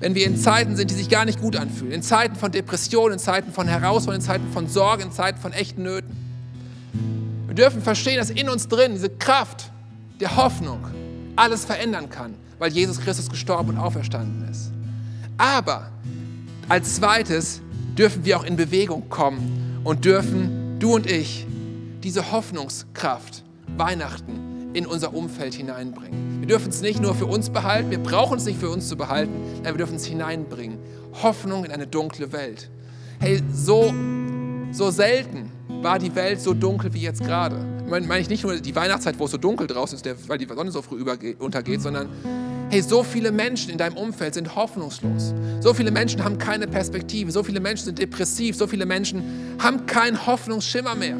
wenn 0.00 0.14
wir 0.14 0.26
in 0.26 0.36
Zeiten 0.36 0.76
sind, 0.76 0.90
die 0.90 0.94
sich 0.94 1.08
gar 1.08 1.24
nicht 1.24 1.40
gut 1.40 1.56
anfühlen, 1.56 1.92
in 1.92 2.02
Zeiten 2.02 2.36
von 2.36 2.52
Depressionen, 2.52 3.14
in 3.14 3.18
Zeiten 3.18 3.52
von 3.52 3.66
Herausforderungen, 3.66 4.20
in 4.20 4.26
Zeiten 4.26 4.52
von 4.52 4.68
Sorge, 4.68 5.02
in 5.02 5.12
Zeiten 5.12 5.40
von 5.40 5.52
echten 5.52 5.82
Nöten. 5.82 6.14
Wir 7.46 7.54
dürfen 7.54 7.80
verstehen, 7.80 8.18
dass 8.18 8.30
in 8.30 8.48
uns 8.48 8.68
drin 8.68 8.92
diese 8.92 9.08
Kraft 9.08 9.70
der 10.20 10.36
Hoffnung 10.36 10.84
alles 11.36 11.64
verändern 11.64 12.10
kann 12.10 12.34
weil 12.58 12.72
Jesus 12.72 13.00
Christus 13.00 13.28
gestorben 13.28 13.70
und 13.70 13.78
auferstanden 13.78 14.48
ist. 14.50 14.70
Aber 15.36 15.90
als 16.68 16.96
zweites 16.96 17.60
dürfen 17.96 18.24
wir 18.24 18.38
auch 18.38 18.44
in 18.44 18.56
Bewegung 18.56 19.08
kommen 19.08 19.80
und 19.84 20.04
dürfen, 20.04 20.78
du 20.78 20.94
und 20.94 21.10
ich, 21.10 21.46
diese 22.02 22.30
Hoffnungskraft 22.32 23.44
Weihnachten 23.76 24.47
in 24.74 24.86
unser 24.86 25.14
Umfeld 25.14 25.54
hineinbringen. 25.54 26.40
Wir 26.40 26.48
dürfen 26.48 26.70
es 26.70 26.80
nicht 26.80 27.00
nur 27.00 27.14
für 27.14 27.26
uns 27.26 27.50
behalten, 27.50 27.90
wir 27.90 27.98
brauchen 27.98 28.38
es 28.38 28.44
nicht 28.44 28.58
für 28.58 28.70
uns 28.70 28.88
zu 28.88 28.96
behalten, 28.96 29.32
aber 29.60 29.70
wir 29.70 29.78
dürfen 29.78 29.96
es 29.96 30.04
hineinbringen. 30.04 30.78
Hoffnung 31.22 31.64
in 31.64 31.72
eine 31.72 31.86
dunkle 31.86 32.32
Welt. 32.32 32.70
Hey, 33.18 33.42
so, 33.52 33.92
so 34.70 34.90
selten 34.90 35.50
war 35.82 35.98
die 35.98 36.14
Welt 36.14 36.40
so 36.40 36.54
dunkel 36.54 36.92
wie 36.94 37.00
jetzt 37.00 37.22
gerade. 37.22 37.56
Meine 37.88 38.18
ich 38.18 38.28
nicht 38.28 38.44
nur 38.44 38.56
die 38.56 38.76
Weihnachtszeit, 38.76 39.18
wo 39.18 39.24
es 39.24 39.30
so 39.30 39.38
dunkel 39.38 39.66
draußen 39.66 39.98
ist, 39.98 40.28
weil 40.28 40.38
die 40.38 40.46
Sonne 40.46 40.70
so 40.70 40.82
früh 40.82 41.04
untergeht, 41.38 41.82
sondern 41.82 42.08
Hey, 42.70 42.82
so 42.82 43.02
viele 43.02 43.32
Menschen 43.32 43.70
in 43.70 43.78
deinem 43.78 43.96
Umfeld 43.96 44.34
sind 44.34 44.54
hoffnungslos. 44.54 45.32
So 45.60 45.72
viele 45.72 45.90
Menschen 45.90 46.22
haben 46.22 46.36
keine 46.36 46.66
Perspektive. 46.66 47.32
So 47.32 47.42
viele 47.42 47.60
Menschen 47.60 47.86
sind 47.86 47.98
depressiv. 47.98 48.56
So 48.56 48.66
viele 48.66 48.84
Menschen 48.84 49.56
haben 49.58 49.86
keinen 49.86 50.26
Hoffnungsschimmer 50.26 50.94
mehr. 50.94 51.16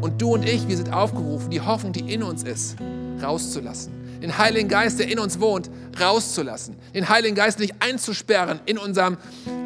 Und 0.00 0.20
du 0.20 0.34
und 0.34 0.48
ich, 0.48 0.68
wir 0.68 0.76
sind 0.76 0.92
aufgerufen, 0.92 1.50
die 1.50 1.60
Hoffnung, 1.60 1.92
die 1.92 2.12
in 2.12 2.22
uns 2.22 2.42
ist, 2.42 2.76
rauszulassen. 3.22 3.92
Den 4.22 4.36
Heiligen 4.36 4.68
Geist, 4.68 4.98
der 4.98 5.10
in 5.10 5.18
uns 5.18 5.38
wohnt, 5.38 5.70
rauszulassen. 6.00 6.76
Den 6.94 7.08
Heiligen 7.08 7.36
Geist 7.36 7.58
nicht 7.60 7.74
einzusperren 7.80 8.60
in 8.66 8.78
unserem 8.78 9.16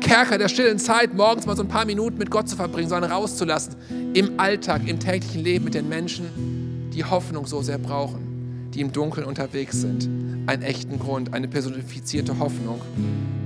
Kerker 0.00 0.36
der 0.38 0.48
stillen 0.48 0.78
Zeit, 0.78 1.14
morgens 1.14 1.46
mal 1.46 1.56
so 1.56 1.62
ein 1.62 1.68
paar 1.68 1.86
Minuten 1.86 2.18
mit 2.18 2.30
Gott 2.30 2.48
zu 2.48 2.56
verbringen, 2.56 2.88
sondern 2.88 3.12
rauszulassen 3.12 3.76
im 4.14 4.38
Alltag, 4.38 4.82
im 4.86 4.98
täglichen 4.98 5.42
Leben 5.42 5.64
mit 5.64 5.74
den 5.74 5.88
Menschen, 5.88 6.90
die 6.92 7.04
Hoffnung 7.04 7.46
so 7.46 7.62
sehr 7.62 7.78
brauchen, 7.78 8.70
die 8.74 8.80
im 8.80 8.92
Dunkeln 8.92 9.26
unterwegs 9.26 9.80
sind 9.80 10.08
einen 10.46 10.62
echten 10.62 10.98
Grund, 10.98 11.34
eine 11.34 11.48
personifizierte 11.48 12.38
Hoffnung 12.38 12.80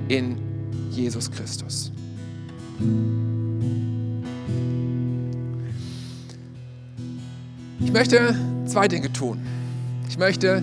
in 0.08 0.36
Jesus 0.90 1.30
Christus. 1.30 1.92
Ich 7.80 7.92
möchte 7.92 8.34
zwei 8.66 8.88
Dinge 8.88 9.12
tun. 9.12 9.38
Ich 10.08 10.18
möchte 10.18 10.62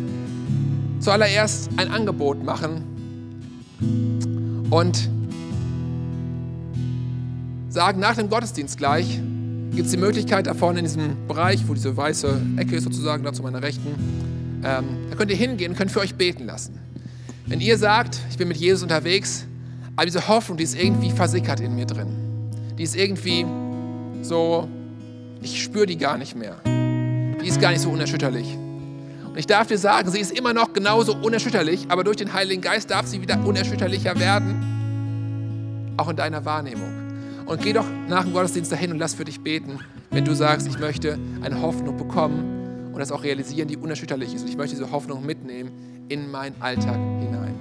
zuallererst 1.00 1.70
ein 1.78 1.92
Angebot 1.92 2.44
machen 2.44 2.84
und 4.70 5.10
sagen, 7.70 8.00
nach 8.00 8.16
dem 8.16 8.30
Gottesdienst 8.30 8.78
gleich 8.78 9.20
gibt 9.72 9.86
es 9.86 9.92
die 9.92 9.98
Möglichkeit 9.98 10.48
da 10.48 10.54
vorne 10.54 10.80
in 10.80 10.86
diesem 10.86 11.28
Bereich, 11.28 11.68
wo 11.68 11.74
diese 11.74 11.96
weiße 11.96 12.42
Ecke 12.58 12.76
ist 12.76 12.84
sozusagen, 12.84 13.24
da 13.24 13.34
zu 13.34 13.44
meiner 13.44 13.62
Rechten, 13.62 13.90
ähm, 14.64 14.86
da 15.10 15.16
könnt 15.16 15.30
ihr 15.32 15.38
hingehen 15.38 15.72
und 15.72 15.78
könnt 15.78 15.92
für 15.92 16.00
euch 16.00 16.16
beten 16.16 16.46
lassen. 16.46 16.80
Wenn 17.46 17.60
ihr 17.60 17.78
sagt, 17.78 18.20
ich 18.30 18.38
bin 18.38 18.48
mit 18.48 18.58
Jesus 18.58 18.84
unterwegs, 18.84 19.46
aber 19.96 20.06
diese 20.06 20.28
Hoffnung, 20.28 20.58
die 20.58 20.64
ist 20.64 20.76
irgendwie 20.76 21.12
versickert 21.12 21.60
in 21.60 21.76
mir 21.76 21.86
drin. 21.86 22.08
Die 22.78 22.84
ist 22.84 22.96
irgendwie 22.96 23.46
so, 24.22 24.68
ich 25.42 25.62
spüre 25.62 25.86
die 25.86 25.98
gar 25.98 26.18
nicht 26.18 26.36
mehr. 26.36 26.56
Die 27.44 27.50
ist 27.50 27.60
gar 27.62 27.72
nicht 27.72 27.82
so 27.82 27.90
unerschütterlich. 27.90 28.58
Und 29.26 29.38
ich 29.38 29.48
darf 29.48 29.68
dir 29.68 29.78
sagen, 29.78 30.10
sie 30.10 30.20
ist 30.20 30.32
immer 30.32 30.54
noch 30.54 30.74
genauso 30.74 31.16
unerschütterlich, 31.16 31.86
aber 31.90 32.04
durch 32.04 32.18
den 32.18 32.34
Heiligen 32.34 32.62
Geist 32.62 32.90
darf 32.90 33.08
sie 33.08 33.22
wieder 33.22 33.44
unerschütterlicher 33.46 34.18
werden, 34.20 35.94
auch 35.98 36.10
in 36.10 36.16
deiner 36.16 36.46
Wahrnehmung. 36.46 37.44
Und 37.46 37.62
geh 37.62 37.74
doch 37.74 37.86
nach 38.08 38.24
dem 38.24 38.34
Gottesdienst 38.34 38.72
dahin 38.72 38.92
und 38.92 39.00
lass 39.00 39.14
für 39.14 39.26
dich 39.26 39.42
beten, 39.42 39.80
wenn 40.12 40.24
du 40.24 40.34
sagst, 40.34 40.68
ich 40.68 40.80
möchte 40.80 41.18
eine 41.42 41.62
Hoffnung 41.62 41.98
bekommen, 41.98 42.54
und 42.94 43.00
das 43.00 43.12
auch 43.12 43.24
realisieren, 43.24 43.68
die 43.68 43.76
unerschütterlich 43.76 44.34
ist. 44.34 44.44
Und 44.44 44.50
ich 44.50 44.58
möchte 44.58 44.76
diese 44.76 44.92
Hoffnung 44.92 45.26
mitnehmen 45.26 46.06
in 46.10 46.30
meinen 46.30 46.56
Alltag 46.62 46.96
hinein. 46.96 47.60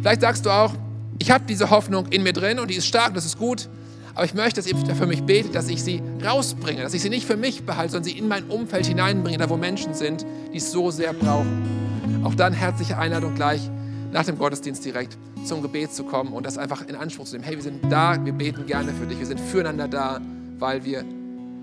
Vielleicht 0.00 0.22
sagst 0.22 0.46
du 0.46 0.50
auch, 0.50 0.72
ich 1.18 1.30
habe 1.30 1.44
diese 1.46 1.70
Hoffnung 1.70 2.06
in 2.08 2.22
mir 2.22 2.32
drin 2.32 2.58
und 2.58 2.70
die 2.70 2.74
ist 2.74 2.86
stark, 2.86 3.14
das 3.14 3.26
ist 3.26 3.38
gut, 3.38 3.68
aber 4.14 4.24
ich 4.24 4.34
möchte, 4.34 4.60
dass 4.60 4.66
ihr 4.66 4.76
für 4.76 5.06
mich 5.06 5.24
betet, 5.24 5.54
dass 5.54 5.68
ich 5.68 5.82
sie 5.82 6.00
rausbringe, 6.24 6.82
dass 6.82 6.94
ich 6.94 7.02
sie 7.02 7.10
nicht 7.10 7.26
für 7.26 7.36
mich 7.36 7.64
behalte, 7.64 7.92
sondern 7.92 8.10
sie 8.10 8.18
in 8.18 8.28
mein 8.28 8.44
Umfeld 8.44 8.86
hineinbringe, 8.86 9.38
da 9.38 9.50
wo 9.50 9.56
Menschen 9.56 9.94
sind, 9.94 10.24
die 10.52 10.58
es 10.58 10.70
so 10.70 10.90
sehr 10.90 11.12
brauchen. 11.12 12.22
Auch 12.24 12.34
dann 12.34 12.52
herzliche 12.52 12.96
Einladung 12.96 13.34
gleich 13.34 13.68
nach 14.12 14.24
dem 14.24 14.38
Gottesdienst 14.38 14.84
direkt 14.84 15.18
zum 15.44 15.62
Gebet 15.62 15.92
zu 15.92 16.04
kommen 16.04 16.32
und 16.32 16.46
das 16.46 16.58
einfach 16.58 16.86
in 16.86 16.94
Anspruch 16.94 17.24
zu 17.24 17.32
nehmen. 17.32 17.44
Hey, 17.44 17.56
wir 17.56 17.62
sind 17.62 17.80
da, 17.90 18.24
wir 18.24 18.32
beten 18.32 18.66
gerne 18.66 18.92
für 18.92 19.06
dich, 19.06 19.18
wir 19.18 19.26
sind 19.26 19.40
füreinander 19.40 19.88
da, 19.88 20.20
weil 20.58 20.84
wir 20.84 21.04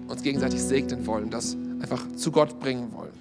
uns 0.07 0.21
gegenseitig 0.21 0.61
segnen 0.61 1.07
wollen. 1.07 1.29
Das 1.29 1.55
einfach 1.81 2.03
zu 2.17 2.31
Gott 2.31 2.59
bringen 2.59 2.91
wollen. 2.93 3.11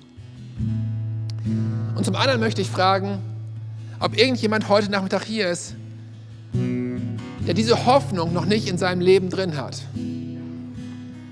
Und 1.97 2.05
zum 2.05 2.17
anderen 2.17 2.41
möchte 2.41 2.61
ich 2.61 2.69
fragen, 2.69 3.19
ob 4.01 4.19
irgendjemand 4.19 4.69
heute 4.69 4.91
Nachmittag 4.91 5.23
hier 5.25 5.49
ist, 5.49 5.77
der 7.47 7.55
diese 7.55 7.87
Hoffnung 7.87 8.33
noch 8.33 8.45
nicht 8.45 8.69
in 8.69 8.79
seinem 8.79 9.01
Leben 9.01 9.31
drin 9.31 9.57
hat. 9.57 9.83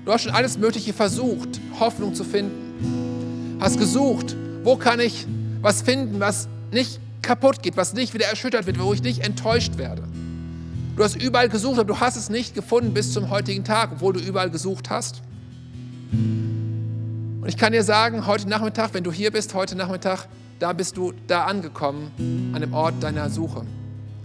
Du 0.05 0.11
hast 0.11 0.23
schon 0.23 0.33
alles 0.33 0.57
Mögliche 0.57 0.93
versucht, 0.93 1.59
Hoffnung 1.79 2.15
zu 2.15 2.23
finden. 2.23 3.57
Hast 3.59 3.77
gesucht, 3.77 4.35
wo 4.63 4.75
kann 4.75 4.99
ich 4.99 5.27
was 5.61 5.81
finden, 5.81 6.19
was 6.19 6.47
nicht 6.71 6.99
kaputt 7.21 7.61
geht, 7.61 7.77
was 7.77 7.93
nicht 7.93 8.13
wieder 8.13 8.25
erschüttert 8.25 8.65
wird, 8.65 8.79
wo 8.79 8.93
ich 8.93 9.03
nicht 9.03 9.25
enttäuscht 9.25 9.77
werde. 9.77 10.03
Du 10.95 11.03
hast 11.03 11.15
überall 11.15 11.49
gesucht, 11.49 11.79
aber 11.79 11.93
du 11.93 11.99
hast 11.99 12.15
es 12.15 12.29
nicht 12.29 12.55
gefunden 12.55 12.93
bis 12.93 13.13
zum 13.13 13.29
heutigen 13.29 13.63
Tag, 13.63 13.91
obwohl 13.93 14.13
du 14.13 14.19
überall 14.19 14.49
gesucht 14.49 14.89
hast. 14.89 15.21
Und 16.11 17.45
ich 17.47 17.57
kann 17.57 17.71
dir 17.71 17.83
sagen, 17.83 18.25
heute 18.25 18.49
Nachmittag, 18.49 18.93
wenn 18.93 19.03
du 19.03 19.11
hier 19.11 19.31
bist, 19.31 19.53
heute 19.53 19.75
Nachmittag, 19.75 20.27
da 20.59 20.73
bist 20.73 20.97
du 20.97 21.13
da 21.27 21.45
angekommen, 21.45 22.51
an 22.53 22.61
dem 22.61 22.73
Ort 22.73 22.95
deiner 23.01 23.29
Suche. 23.29 23.65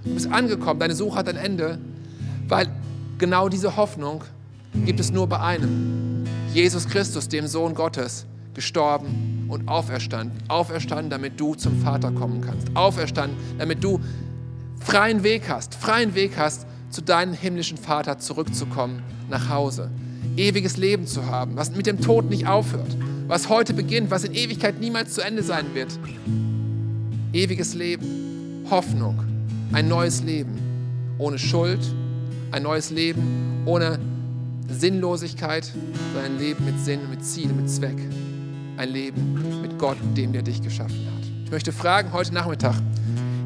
Du 0.05 0.13
bist 0.13 0.31
angekommen, 0.31 0.81
deine 0.81 0.95
Suche 0.95 1.17
hat 1.17 1.29
ein 1.29 1.37
Ende, 1.37 1.79
weil 2.47 2.69
genau 3.19 3.49
diese 3.49 3.77
Hoffnung 3.77 4.23
gibt 4.85 5.01
es 5.01 5.11
nur 5.11 5.27
bei 5.27 5.41
einem. 5.41 6.25
Jesus 6.53 6.87
Christus, 6.87 7.29
dem 7.29 7.47
Sohn 7.47 7.75
Gottes, 7.75 8.27
gestorben 8.53 9.47
und 9.49 9.67
auferstanden. 9.67 10.39
Auferstanden, 10.49 11.11
damit 11.11 11.41
du 11.41 11.55
zum 11.55 11.81
Vater 11.81 12.13
kommen 12.13 12.43
kannst. 12.43 12.69
Auferstanden, 12.75 13.39
damit 13.59 13.83
du 13.83 13.99
freien 14.79 15.23
Weg 15.23 15.49
hast, 15.49 15.75
freien 15.75 16.15
Weg 16.15 16.33
hast 16.37 16.67
zu 16.91 17.01
deinem 17.01 17.33
himmlischen 17.33 17.79
Vater 17.79 18.19
zurückzukommen, 18.19 19.03
nach 19.31 19.49
Hause. 19.49 19.91
Ewiges 20.37 20.77
Leben 20.77 21.07
zu 21.07 21.27
haben, 21.27 21.57
was 21.57 21.75
mit 21.75 21.87
dem 21.87 22.01
Tod 22.01 22.29
nicht 22.29 22.47
aufhört, 22.47 22.97
was 23.27 23.49
heute 23.49 23.73
beginnt, 23.73 24.11
was 24.11 24.25
in 24.25 24.35
Ewigkeit 24.35 24.81
niemals 24.81 25.15
zu 25.15 25.23
Ende 25.23 25.43
sein 25.43 25.67
wird. 25.75 25.99
Ewiges 27.33 27.75
Leben, 27.75 28.65
Hoffnung, 28.71 29.34
ein 29.75 29.89
neues 29.89 30.23
Leben, 30.23 30.57
ohne 31.19 31.39
Schuld, 31.39 31.81
ein 32.53 32.63
neues 32.63 32.91
Leben 32.91 33.63
ohne 33.67 33.99
Sinnlosigkeit, 34.69 35.65
sondern 36.13 36.33
ein 36.33 36.39
Leben 36.39 36.65
mit 36.65 36.79
Sinn, 36.79 37.01
mit 37.11 37.25
Ziel, 37.25 37.49
mit 37.49 37.69
Zweck. 37.69 37.97
Ein 38.77 38.89
Leben 38.91 39.61
mit 39.63 39.79
Gott, 39.79 39.97
dem 40.17 40.33
der 40.33 40.43
dich 40.43 40.63
geschaffen 40.63 40.97
hat. 41.07 41.29
Ich 41.45 41.51
möchte 41.51 41.73
fragen 41.73 42.13
heute 42.13 42.33
Nachmittag, 42.33 42.77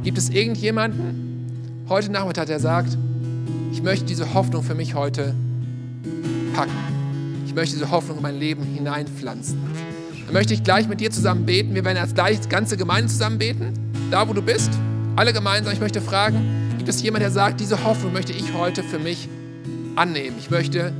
gibt 0.05 0.19
es 0.19 0.29
irgendjemanden 0.31 1.29
heute 1.89 2.13
Nachmittag, 2.13 2.47
der 2.47 2.61
sagt, 2.61 2.97
ich 3.73 3.83
möchte 3.83 4.05
diese 4.05 4.35
Hoffnung 4.35 4.63
für 4.63 4.75
mich 4.75 4.95
heute 4.95 5.35
packen. 6.55 6.73
Ich 7.47 7.55
möchte 7.55 7.77
diese 7.77 7.91
Hoffnung 7.91 8.19
in 8.19 8.23
mein 8.23 8.39
Leben 8.39 8.65
hineinpflanzen. 8.65 9.59
Dann 10.27 10.35
möchte 10.35 10.53
ich 10.53 10.63
gleich 10.63 10.89
mit 10.89 11.01
dir 11.01 11.11
zusammen 11.11 11.47
beten. 11.47 11.75
Wir 11.75 11.85
werden 11.85 11.97
als 11.97 12.15
gleich 12.15 12.47
ganze 12.51 12.77
Gemeinde 12.77 13.09
zusammen 13.09 13.39
beten, 13.39 13.73
da 14.11 14.29
wo 14.29 14.35
du 14.35 14.43
bist. 14.43 14.71
Alle 15.19 15.33
gemeinsam. 15.33 15.73
Ich 15.73 15.81
möchte 15.81 16.01
fragen, 16.01 16.77
gibt 16.79 16.89
es 16.89 17.03
jemanden, 17.03 17.25
der 17.25 17.33
sagt, 17.33 17.59
diese 17.59 17.83
Hoffnung 17.83 18.13
möchte 18.13 18.33
ich 18.33 18.55
heute 18.55 18.85
für 18.85 19.01
mich 19.01 19.29
annehmen. 19.97 20.37
Ich 20.39 20.49
möchte 20.49 20.93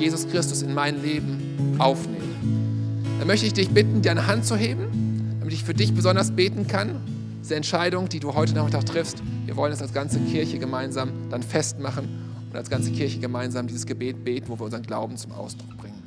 Jesus 0.00 0.26
Christus 0.30 0.62
in 0.62 0.72
mein 0.72 1.02
Leben 1.02 1.76
aufnehmen. 1.76 3.04
Dann 3.18 3.26
möchte 3.26 3.44
ich 3.44 3.52
dich 3.52 3.68
bitten, 3.68 4.00
deine 4.00 4.26
Hand 4.26 4.46
zu 4.46 4.56
heben, 4.56 5.36
damit 5.40 5.52
ich 5.52 5.62
für 5.62 5.74
dich 5.74 5.94
besonders 5.94 6.30
beten 6.30 6.66
kann. 6.66 7.02
Diese 7.42 7.54
Entscheidung, 7.54 8.08
die 8.08 8.18
du 8.18 8.32
heute 8.32 8.54
Nachmittag 8.54 8.86
triffst, 8.86 9.22
wir 9.44 9.56
wollen 9.56 9.74
es 9.74 9.82
als 9.82 9.92
ganze 9.92 10.20
Kirche 10.20 10.58
gemeinsam 10.58 11.10
dann 11.28 11.42
festmachen 11.42 12.08
und 12.48 12.56
als 12.56 12.70
ganze 12.70 12.90
Kirche 12.92 13.18
gemeinsam 13.18 13.66
dieses 13.66 13.84
Gebet 13.84 14.24
beten, 14.24 14.46
wo 14.48 14.58
wir 14.58 14.64
unseren 14.64 14.84
Glauben 14.84 15.18
zum 15.18 15.32
Ausdruck 15.32 15.76
bringen. 15.76 16.02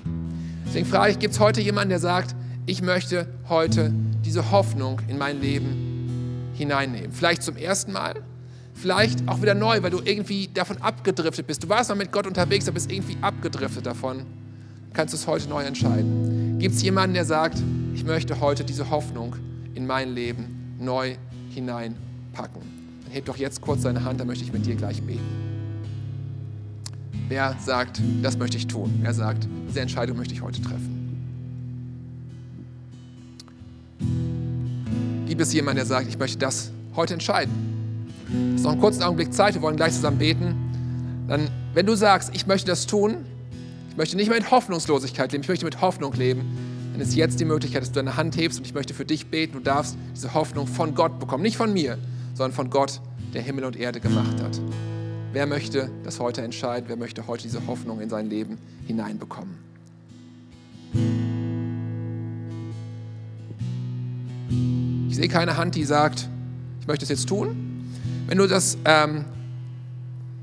Deswegen 0.66 0.88
frage 0.88 1.12
ich, 1.12 1.20
gibt 1.20 1.36
es 1.36 1.40
heute 1.40 1.62
jemanden, 1.62 1.90
der 1.90 2.00
sagt, 2.00 2.36
ich 2.66 2.82
möchte 2.82 3.28
heute 3.48 3.94
diese 4.26 4.50
Hoffnung 4.50 5.00
in 5.08 5.20
mein 5.20 5.40
Leben 5.40 5.89
hineinnehmen? 6.60 7.12
Vielleicht 7.12 7.42
zum 7.42 7.58
ersten 7.58 7.92
Mal, 7.92 8.22
vielleicht 8.76 9.28
auch 9.28 9.42
wieder 9.42 9.56
neu, 9.56 9.82
weil 9.82 9.90
du 9.90 10.02
irgendwie 10.04 10.48
davon 10.54 10.78
abgedriftet 10.78 11.48
bist. 11.48 11.64
Du 11.64 11.70
warst 11.70 11.90
mal 11.90 11.96
mit 11.96 12.12
Gott 12.12 12.28
unterwegs, 12.28 12.68
aber 12.68 12.76
bist 12.76 12.92
irgendwie 12.92 13.18
abgedriftet 13.22 13.86
davon. 13.86 14.26
Kannst 14.94 15.14
du 15.14 15.18
es 15.18 15.26
heute 15.28 15.50
neu 15.50 15.64
entscheiden? 15.64 16.60
Gibt 16.60 16.76
es 16.76 16.82
jemanden, 16.82 17.14
der 17.14 17.26
sagt, 17.26 17.62
ich 17.94 18.04
möchte 18.04 18.40
heute 18.40 18.64
diese 18.64 18.90
Hoffnung 18.90 19.36
in 19.74 19.88
mein 19.88 20.14
Leben 20.14 20.76
neu 20.80 21.16
hineinpacken? 21.50 22.62
Dann 23.04 23.12
heb 23.14 23.26
doch 23.26 23.38
jetzt 23.38 23.62
kurz 23.62 23.82
deine 23.82 24.04
Hand, 24.04 24.20
dann 24.20 24.28
möchte 24.28 24.44
ich 24.44 24.54
mit 24.54 24.66
dir 24.66 24.76
gleich 24.76 25.02
beten. 25.02 25.26
Wer 27.28 27.56
sagt, 27.60 28.02
das 28.22 28.38
möchte 28.38 28.58
ich 28.58 28.68
tun? 28.68 29.00
Wer 29.02 29.14
sagt, 29.14 29.48
diese 29.68 29.82
Entscheidung 29.82 30.18
möchte 30.18 30.34
ich 30.34 30.42
heute 30.42 30.62
treffen? 30.62 30.99
Gibt 35.30 35.42
es 35.42 35.54
jemanden, 35.54 35.76
der 35.76 35.86
sagt, 35.86 36.10
ich 36.10 36.18
möchte 36.18 36.40
das 36.40 36.72
heute 36.96 37.14
entscheiden? 37.14 37.54
Es 38.56 38.62
ist 38.62 38.64
noch 38.64 38.72
einen 38.72 38.82
kurzen 38.82 39.04
Augenblick 39.04 39.32
Zeit, 39.32 39.54
wir 39.54 39.62
wollen 39.62 39.76
gleich 39.76 39.94
zusammen 39.94 40.18
beten. 40.18 40.56
Dann, 41.28 41.52
wenn 41.76 41.86
du 41.86 41.94
sagst, 41.94 42.32
ich 42.34 42.48
möchte 42.48 42.66
das 42.66 42.88
tun, 42.88 43.18
ich 43.92 43.96
möchte 43.96 44.18
nicht 44.18 44.30
mehr 44.30 44.40
in 44.40 44.50
Hoffnungslosigkeit 44.50 45.32
leben, 45.32 45.44
ich 45.44 45.48
möchte 45.48 45.66
mit 45.66 45.82
Hoffnung 45.82 46.14
leben, 46.14 46.42
dann 46.94 47.02
ist 47.02 47.14
jetzt 47.14 47.40
die 47.40 47.46
Möglichkeit, 47.46 47.84
dass 47.84 47.92
du 47.92 48.00
deine 48.00 48.18
Hand 48.18 48.38
hebst 48.38 48.58
und 48.58 48.66
ich 48.66 48.74
möchte 48.74 48.96
für 48.96 49.06
dich 49.06 49.28
beten. 49.28 49.54
Du 49.54 49.60
darfst 49.60 49.98
diese 50.16 50.34
Hoffnung 50.34 50.66
von 50.66 50.96
Gott 50.96 51.20
bekommen. 51.20 51.44
Nicht 51.44 51.58
von 51.58 51.72
mir, 51.74 52.00
sondern 52.34 52.54
von 52.54 52.72
Gott, 52.72 53.00
der 53.36 53.44
Himmel 53.44 53.66
und 53.66 53.76
Erde 53.76 54.00
gemacht 54.00 54.42
hat. 54.42 54.60
Wer 55.32 55.46
möchte 55.46 55.92
das 56.04 56.20
heute 56.20 56.42
entscheiden? 56.42 56.86
Wer 56.88 56.98
möchte 56.98 57.28
heute 57.28 57.44
diese 57.44 57.68
Hoffnung 57.68 58.02
in 58.02 58.10
sein 58.10 58.32
Leben 58.32 58.58
hineinbekommen? 58.88 59.69
Sehe 65.20 65.28
keine 65.28 65.58
Hand, 65.58 65.76
die 65.76 65.84
sagt, 65.84 66.30
ich 66.80 66.88
möchte 66.88 67.04
es 67.04 67.10
jetzt 67.10 67.28
tun. 67.28 67.84
Wenn 68.28 68.38
du 68.38 68.48
das 68.48 68.78
ähm, 68.86 69.26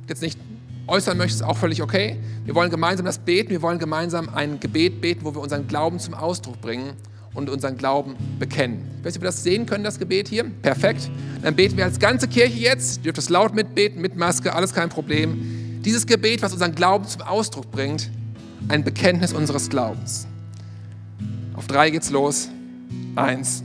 jetzt 0.07 0.21
nicht 0.21 0.39
äußern 0.87 1.17
möchtest, 1.17 1.43
auch 1.43 1.57
völlig 1.57 1.83
okay. 1.83 2.19
Wir 2.45 2.55
wollen 2.55 2.71
gemeinsam 2.71 3.07
das 3.07 3.19
beten. 3.19 3.51
Wir 3.51 3.63
wollen 3.63 3.79
gemeinsam 3.79 4.29
ein 4.29 4.61
Gebet 4.61 5.01
beten, 5.01 5.25
wo 5.25 5.35
wir 5.35 5.41
unseren 5.41 5.67
Glauben 5.67 5.99
zum 5.99 6.13
Ausdruck 6.13 6.61
bringen 6.61 6.93
und 7.33 7.49
unseren 7.49 7.79
Glauben 7.79 8.17
bekennen. 8.39 8.83
Ich 8.99 9.05
weiß 9.05 9.15
nicht, 9.15 9.17
ob 9.17 9.23
wir 9.23 9.29
das 9.29 9.43
sehen 9.43 9.65
können, 9.65 9.83
das 9.83 9.99
Gebet 9.99 10.29
hier. 10.29 10.45
Perfekt. 10.45 11.11
Dann 11.43 11.57
beten 11.57 11.79
wir 11.79 11.85
als 11.85 11.99
ganze 11.99 12.29
Kirche 12.29 12.59
jetzt. 12.59 12.99
Ihr 12.99 13.05
dürft 13.05 13.19
es 13.19 13.31
laut 13.31 13.55
mitbeten, 13.55 14.03
mit 14.03 14.15
Maske, 14.15 14.55
alles 14.55 14.75
kein 14.75 14.91
Problem. 14.91 15.81
Dieses 15.87 16.07
Gebet, 16.07 16.43
was 16.43 16.53
unseren 16.53 16.75
Glauben 16.75 17.07
zum 17.07 17.23
Ausdruck 17.23 17.71
bringt, 17.71 18.11
ein 18.69 18.85
Bekenntnis 18.85 19.33
unseres 19.33 19.71
Glaubens. 19.71 20.27
Auf 21.55 21.67
drei 21.67 21.89
geht's 21.89 22.11
los. 22.11 22.49
Eins, 23.17 23.65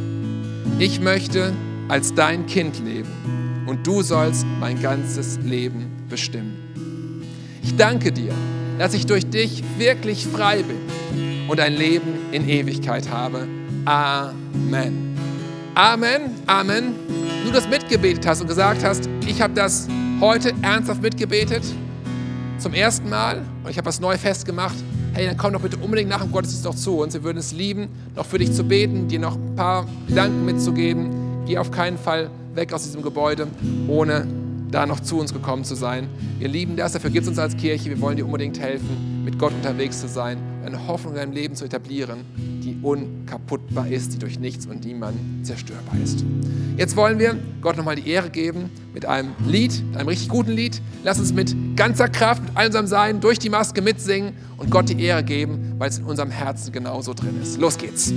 Ich 0.79 0.99
möchte 0.99 1.53
als 1.87 2.13
dein 2.13 2.45
Kind 2.45 2.79
leben 2.83 3.63
und 3.67 3.85
du 3.85 4.01
sollst 4.01 4.45
mein 4.59 4.81
ganzes 4.81 5.39
Leben 5.43 6.05
bestimmen. 6.09 7.23
Ich 7.63 7.75
danke 7.75 8.11
dir, 8.11 8.33
dass 8.79 8.93
ich 8.93 9.05
durch 9.05 9.29
dich 9.29 9.63
wirklich 9.77 10.25
frei 10.25 10.63
bin 10.63 10.77
und 11.47 11.59
ein 11.59 11.73
Leben 11.73 12.13
in 12.31 12.47
Ewigkeit 12.47 13.09
habe. 13.09 13.47
Amen. 13.85 15.15
Amen, 15.75 16.21
Amen. 16.47 16.95
Du 17.45 17.51
das 17.51 17.67
mitgebetet 17.67 18.25
hast 18.25 18.41
und 18.41 18.47
gesagt 18.47 18.83
hast, 18.83 19.09
ich 19.27 19.41
habe 19.41 19.53
das 19.53 19.87
heute 20.19 20.53
ernsthaft 20.61 21.01
mitgebetet, 21.01 21.63
zum 22.57 22.73
ersten 22.73 23.09
Mal, 23.09 23.41
und 23.63 23.69
ich 23.71 23.77
habe 23.77 23.85
das 23.85 23.99
neu 23.99 24.17
festgemacht, 24.17 24.75
hey, 25.13 25.25
dann 25.25 25.37
komm 25.37 25.53
doch 25.53 25.61
bitte 25.61 25.77
unbedingt 25.77 26.09
nach 26.09 26.21
dem 26.21 26.31
Gottesdienst 26.31 26.65
noch 26.65 26.75
zu 26.75 26.97
uns. 26.97 27.13
Wir 27.13 27.23
würden 27.23 27.37
es 27.37 27.51
lieben, 27.51 27.89
noch 28.15 28.25
für 28.25 28.37
dich 28.37 28.53
zu 28.53 28.63
beten, 28.63 29.07
dir 29.07 29.19
noch 29.19 29.35
ein 29.35 29.55
paar 29.55 29.85
Gedanken 30.07 30.45
mitzugeben. 30.45 31.09
Geh 31.45 31.57
auf 31.57 31.71
keinen 31.71 31.97
Fall 31.97 32.29
weg 32.53 32.73
aus 32.73 32.83
diesem 32.83 33.01
Gebäude, 33.01 33.47
ohne 33.87 34.27
da 34.71 34.85
noch 34.85 35.01
zu 35.01 35.19
uns 35.19 35.33
gekommen 35.33 35.63
zu 35.65 35.75
sein. 35.75 36.07
Wir 36.39 36.47
lieben 36.47 36.75
das, 36.77 36.93
dafür 36.93 37.09
gibt 37.09 37.23
es 37.23 37.29
uns 37.29 37.39
als 37.39 37.57
Kirche. 37.57 37.89
Wir 37.89 37.99
wollen 37.99 38.15
dir 38.15 38.25
unbedingt 38.25 38.59
helfen, 38.59 39.23
mit 39.25 39.37
Gott 39.37 39.53
unterwegs 39.53 39.99
zu 39.99 40.07
sein, 40.07 40.37
eine 40.65 40.87
Hoffnung 40.87 41.13
in 41.13 41.19
deinem 41.19 41.33
Leben 41.33 41.55
zu 41.55 41.65
etablieren, 41.65 42.25
die 42.63 42.77
unkaputtbar 42.81 43.87
ist, 43.87 44.13
die 44.13 44.19
durch 44.19 44.39
nichts 44.39 44.65
und 44.65 44.85
niemand 44.85 45.17
zerstörbar 45.45 45.95
ist. 46.03 46.23
Jetzt 46.77 46.95
wollen 46.95 47.19
wir 47.19 47.37
Gott 47.61 47.77
nochmal 47.77 47.95
die 47.95 48.09
Ehre 48.09 48.29
geben 48.29 48.69
mit 48.93 49.05
einem 49.05 49.31
Lied, 49.45 49.83
einem 49.95 50.07
richtig 50.07 50.29
guten 50.29 50.51
Lied. 50.51 50.81
Lass 51.03 51.19
uns 51.19 51.33
mit 51.33 51.55
ganzer 51.75 52.09
Kraft, 52.09 52.43
mit 52.43 52.55
allem 52.55 52.87
Sein 52.87 53.19
durch 53.21 53.39
die 53.39 53.49
Maske 53.49 53.81
mitsingen 53.81 54.33
und 54.57 54.71
Gott 54.71 54.89
die 54.89 55.01
Ehre 55.01 55.23
geben, 55.23 55.75
weil 55.77 55.89
es 55.89 55.99
in 55.99 56.05
unserem 56.05 56.31
Herzen 56.31 56.71
genauso 56.71 57.13
drin 57.13 57.41
ist. 57.41 57.59
Los 57.59 57.77
geht's. 57.77 58.13